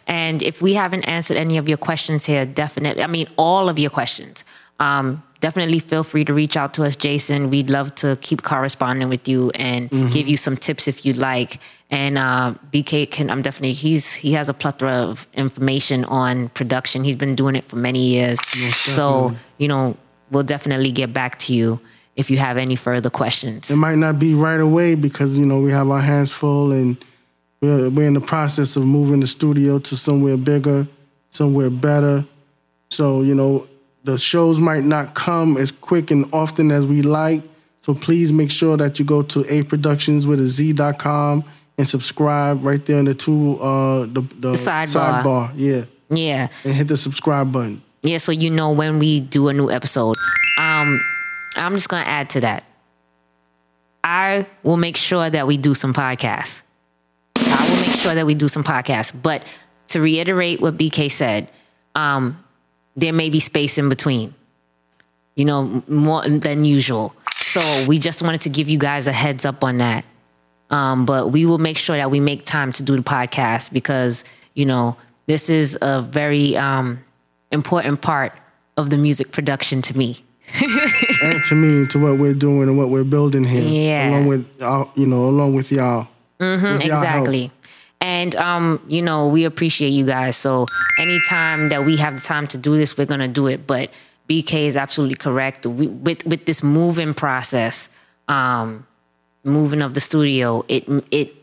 And 0.07 0.43
if 0.43 0.61
we 0.61 0.75
haven't 0.75 1.05
answered 1.05 1.39
any 1.39 1.57
of 1.57 1.69
your 1.69 1.79
questions 1.79 2.27
here, 2.27 2.45
definitely, 2.45 3.03
I 3.03 3.07
mean, 3.07 3.27
all 3.39 3.71
of 3.71 3.79
your 3.79 3.91
questions, 3.91 4.45
um, 4.79 5.23
definitely 5.41 5.79
feel 5.79 6.03
free 6.03 6.25
to 6.25 6.35
reach 6.35 6.57
out 6.57 6.75
to 6.75 6.85
us, 6.85 6.97
Jason. 6.97 7.51
We'd 7.51 7.71
love 7.71 7.95
to 7.97 8.17
keep 8.21 8.43
corresponding 8.43 9.09
with 9.09 9.29
you 9.29 9.51
and 9.55 9.91
give 10.13 10.29
you 10.29 10.37
some 10.37 10.57
tips 10.57 10.89
if 10.89 11.05
you'd 11.05 11.17
like. 11.17 11.61
And 11.91 12.19
uh, 12.19 12.55
BK 12.73 13.11
can, 13.11 13.31
I'm 13.31 13.43
definitely, 13.43 13.73
he's 13.73 14.15
he 14.15 14.33
has 14.33 14.49
a 14.49 14.55
plethora 14.55 14.93
of 14.93 15.27
information 15.35 16.05
on 16.05 16.49
production. 16.51 17.05
He's 17.05 17.17
been 17.17 17.35
doing 17.35 17.57
it 17.57 17.65
for 17.65 17.77
many 17.77 18.09
years. 18.09 18.41
so, 18.75 19.35
you 19.57 19.69
know, 19.69 19.97
we'll 20.31 20.43
definitely 20.43 20.93
get 20.93 21.13
back 21.13 21.39
to 21.41 21.55
you 21.55 21.81
if 22.17 22.31
you 22.31 22.37
have 22.39 22.57
any 22.57 22.77
further 22.77 23.11
questions. 23.11 23.71
It 23.71 23.77
might 23.77 23.97
not 23.97 24.19
be 24.19 24.35
right 24.35 24.61
away 24.61 24.97
because 24.97 25.39
you 25.39 25.47
know 25.47 25.61
we 25.61 25.71
have 25.71 25.89
our 25.89 26.01
hands 26.01 26.33
full 26.33 26.73
and 26.73 27.03
we're 27.61 27.89
we're 27.91 28.09
in 28.09 28.15
the 28.15 28.21
process 28.21 28.77
of 28.77 28.85
moving 28.85 29.21
the 29.21 29.27
studio 29.27 29.79
to 29.79 29.97
somewhere 29.97 30.37
bigger, 30.37 30.89
somewhere 31.31 31.71
better. 31.71 32.27
So 32.91 33.23
you 33.23 33.37
know 33.37 33.69
the 34.05 34.17
shows 34.19 34.59
might 34.59 34.85
not 34.85 35.15
come 35.15 35.57
as 35.57 35.71
quick 35.71 36.11
and 36.11 36.33
often 36.33 36.71
as 36.71 36.87
we 36.87 37.03
like. 37.03 37.43
So 37.79 37.95
please 37.95 38.33
make 38.33 38.51
sure 38.51 38.77
that 38.77 38.99
you 38.99 39.05
go 39.05 39.23
to 39.23 39.45
a 39.53 39.63
productions 39.63 40.27
with 40.27 40.41
a 40.41 40.47
z.com 40.47 41.45
and 41.79 41.89
subscribe 41.89 42.65
right 42.65 42.85
there 42.85 42.99
in 42.99 43.05
the 43.05 43.15
two 43.15 43.59
uh 43.61 44.01
the, 44.07 44.21
the, 44.37 44.53
sidebar. 44.53 45.23
sidebar. 45.23 45.53
Yeah. 45.55 45.85
Yeah. 46.11 46.49
And 46.65 46.75
hit 46.75 46.89
the 46.89 46.97
subscribe 46.97 47.53
button. 47.53 47.83
Yeah, 48.03 48.19
so 48.19 48.33
you 48.33 48.51
know 48.51 48.71
when 48.71 48.99
we 48.99 49.21
do 49.21 49.49
a 49.49 49.53
new 49.53 49.71
episode. 49.71 50.17
Um, 50.57 51.01
I'm 51.57 51.75
just 51.75 51.89
gonna 51.89 52.05
add 52.05 52.31
to 52.31 52.41
that. 52.41 52.65
I 54.05 54.47
will 54.63 54.77
make 54.77 54.97
sure 54.97 55.29
that 55.29 55.47
we 55.47 55.57
do 55.57 55.75
some 55.75 55.93
podcasts. 55.93 56.63
I 57.37 57.69
will 57.69 57.81
make 57.81 57.97
sure 57.97 58.15
that 58.15 58.27
we 58.27 58.35
do 58.35 58.49
some 58.49 58.65
podcasts. 58.65 59.13
But 59.21 59.45
to 59.89 60.01
reiterate 60.01 60.61
what 60.61 60.77
BK 60.77 61.11
said, 61.11 61.51
um, 61.95 62.43
there 63.01 63.13
may 63.13 63.31
be 63.31 63.41
space 63.41 63.79
in 63.79 63.89
between. 63.89 64.35
You 65.35 65.45
know, 65.45 65.83
more 65.87 66.23
than 66.29 66.65
usual. 66.65 67.15
So 67.37 67.61
we 67.87 67.99
just 67.99 68.23
wanted 68.23 68.41
to 68.43 68.49
give 68.49 68.69
you 68.69 68.79
guys 68.79 69.07
a 69.07 69.13
heads 69.13 69.47
up 69.47 69.63
on 69.63 69.79
that. 69.79 70.05
Um, 70.71 71.07
but 71.07 71.31
we 71.31 71.47
will 71.47 71.59
make 71.59 71.79
sure 71.79 71.97
that 71.97 72.11
we 72.11 72.21
make 72.21 72.45
time 72.45 72.73
to 72.73 72.83
do 72.83 72.97
the 72.97 73.03
podcast 73.03 73.73
because 73.73 74.25
you 74.55 74.67
know 74.67 74.97
this 75.27 75.49
is 75.49 75.79
a 75.81 76.03
very 76.03 76.57
um, 76.57 77.03
important 77.53 78.03
part 78.03 78.35
of 78.77 78.91
the 78.91 78.99
music 78.99 79.33
production 79.33 79.81
to 79.83 79.97
me. 79.97 80.25
and 81.23 81.45
to 81.45 81.55
me, 81.55 81.87
to 81.89 81.99
what 81.99 82.19
we're 82.19 82.35
doing 82.35 82.69
and 82.69 82.79
what 82.79 82.89
we're 82.89 83.05
building 83.05 83.45
here. 83.45 83.63
Yeah. 83.63 84.11
Along 84.11 84.27
with 84.27 84.47
you 84.97 85.07
know, 85.07 85.25
along 85.25 85.55
with 85.55 85.71
y'all. 85.71 86.09
With 86.41 86.85
y'all 86.85 87.03
help. 87.03 87.51
And 88.01 88.35
um, 88.37 88.81
you 88.89 89.03
know, 89.03 89.27
we 89.29 89.45
appreciate 89.45 89.91
you 89.91 90.07
guys. 90.07 90.37
So 90.37 90.67
anytime 90.99 91.69
that 91.69 91.85
we 91.85 91.97
have 91.97 92.15
the 92.15 92.21
time 92.21 92.47
to 92.49 92.59
do 92.59 92.77
this, 92.77 92.97
we're 92.97 93.07
gonna 93.07 93.29
do 93.29 93.47
it. 93.47 93.67
But 93.67 93.91
BK 94.29 94.67
is 94.67 94.77
absolutely 94.77 95.17
correct. 95.17 95.67
We, 95.67 95.89
with 95.89 96.25
with 96.27 96.45
this 96.45 96.63
moving 96.63 97.15
process, 97.15 97.89
um, 98.29 98.87
moving 99.43 99.83
of 99.83 99.95
the 99.95 100.01
studio, 100.01 100.65
it 100.69 100.85
it 101.11 101.35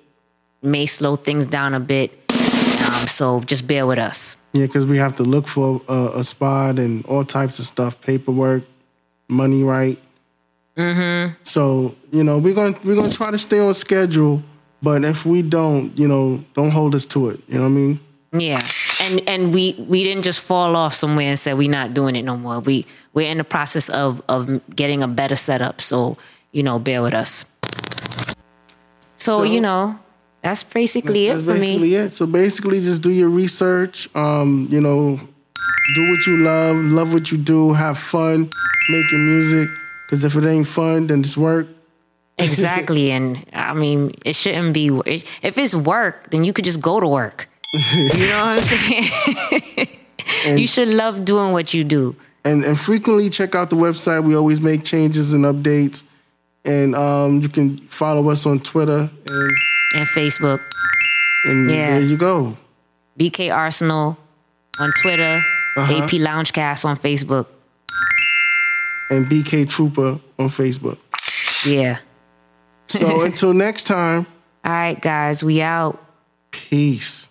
may 0.61 0.85
slow 0.85 1.15
things 1.15 1.45
down 1.45 1.73
a 1.73 1.79
bit. 1.79 2.17
Um, 2.29 3.07
so 3.07 3.41
just 3.41 3.67
bear 3.67 3.85
with 3.85 3.99
us. 3.99 4.37
Yeah, 4.53 4.67
because 4.67 4.85
we 4.85 4.97
have 4.97 5.15
to 5.17 5.23
look 5.23 5.47
for 5.47 5.81
a, 5.89 6.19
a 6.19 6.23
spot 6.23 6.79
and 6.79 7.05
all 7.07 7.25
types 7.25 7.59
of 7.59 7.65
stuff, 7.65 7.99
paperwork, 7.99 8.63
money 9.27 9.63
right. 9.63 9.99
Mm-hmm. 10.77 11.33
So 11.43 11.95
you 12.11 12.23
know 12.23 12.37
we're 12.37 12.53
gonna 12.53 12.77
we're 12.83 12.95
gonna 12.95 13.11
try 13.11 13.31
to 13.31 13.37
stay 13.37 13.59
on 13.59 13.73
schedule, 13.73 14.43
but 14.85 15.03
if 15.03 15.25
we 15.25 15.41
don't, 15.41 15.97
you 15.97 16.07
know, 16.07 16.43
don't 16.53 16.71
hold 16.71 16.93
us 16.95 17.05
to 17.07 17.29
it. 17.31 17.39
You 17.49 17.55
know 17.55 17.61
what 17.67 17.75
I 17.75 17.81
mean? 17.81 17.99
Yeah, 18.31 18.61
and 19.01 19.21
and 19.27 19.41
we 19.53 19.73
we 19.91 20.03
didn't 20.03 20.23
just 20.23 20.39
fall 20.41 20.75
off 20.75 20.93
somewhere 20.93 21.29
and 21.33 21.39
say 21.39 21.53
we're 21.53 21.69
not 21.79 21.93
doing 21.99 22.15
it 22.15 22.23
no 22.23 22.35
more. 22.37 22.59
We 22.59 22.85
we're 23.13 23.29
in 23.31 23.37
the 23.39 23.43
process 23.55 23.89
of 23.89 24.21
of 24.29 24.47
getting 24.75 25.01
a 25.03 25.07
better 25.07 25.35
setup. 25.35 25.81
So 25.81 26.17
you 26.51 26.63
know, 26.63 26.77
bear 26.79 27.01
with 27.01 27.13
us. 27.13 27.45
So, 29.17 29.39
So- 29.39 29.43
you 29.43 29.61
know, 29.61 29.97
that's 30.41 30.63
basically 30.63 31.27
That's 31.27 31.41
it 31.41 31.45
for 31.45 31.53
basically 31.53 31.89
me. 31.89 31.95
it. 31.95 32.11
So 32.11 32.25
basically, 32.25 32.79
just 32.81 33.01
do 33.01 33.11
your 33.11 33.29
research. 33.29 34.07
Um, 34.15 34.67
you 34.69 34.81
know, 34.81 35.19
do 35.95 36.01
what 36.11 36.27
you 36.27 36.37
love, 36.37 36.75
love 36.91 37.13
what 37.13 37.31
you 37.31 37.37
do, 37.37 37.73
have 37.73 37.97
fun 37.97 38.49
making 38.89 39.25
music. 39.25 39.69
Because 40.05 40.23
if 40.23 40.35
it 40.35 40.45
ain't 40.45 40.67
fun, 40.67 41.07
then 41.07 41.21
it's 41.21 41.35
work. 41.37 41.67
Exactly, 42.37 43.11
and 43.11 43.45
I 43.53 43.73
mean, 43.73 44.11
it 44.25 44.35
shouldn't 44.35 44.73
be. 44.73 44.87
If 45.41 45.57
it's 45.57 45.73
work, 45.73 46.31
then 46.31 46.43
you 46.43 46.51
could 46.53 46.65
just 46.65 46.81
go 46.81 46.99
to 46.99 47.07
work. 47.07 47.47
You 47.93 48.27
know 48.27 48.45
what 48.45 48.59
I'm 48.59 48.59
saying? 48.59 49.87
you 50.59 50.67
should 50.67 50.89
love 50.93 51.23
doing 51.25 51.51
what 51.53 51.73
you 51.73 51.83
do. 51.83 52.15
and 52.43 52.63
and 52.65 52.77
frequently 52.79 53.29
check 53.29 53.55
out 53.55 53.69
the 53.69 53.75
website. 53.75 54.23
We 54.23 54.35
always 54.35 54.59
make 54.61 54.83
changes 54.83 55.33
and 55.33 55.45
updates, 55.45 56.03
and 56.65 56.93
um, 56.95 57.39
you 57.41 57.49
can 57.49 57.77
follow 57.87 58.29
us 58.29 58.45
on 58.45 58.59
Twitter, 58.59 59.09
and, 59.29 59.51
And 59.95 60.07
Facebook, 60.07 60.59
and 61.45 61.69
Yeah. 61.71 61.91
there 61.99 62.01
you 62.01 62.17
go. 62.17 62.57
BK 63.17 63.49
Arsenal 63.49 64.17
on 64.79 64.91
Twitter, 65.01 65.41
Uh-huh. 65.77 66.03
AP 66.03 66.19
Loungecast 66.19 66.83
on 66.85 66.97
Facebook. 66.97 67.47
And 69.09 69.25
BK 69.29 69.65
Trooper 69.69 70.19
on 70.39 70.49
Facebook. 70.49 70.97
Yeah. 71.65 71.97
So 72.87 73.21
until 73.25 73.53
next 73.53 73.85
time, 73.85 74.27
All 74.63 74.71
right, 74.71 74.99
guys, 75.01 75.43
we 75.43 75.61
out. 75.61 76.03
peace. 76.51 77.27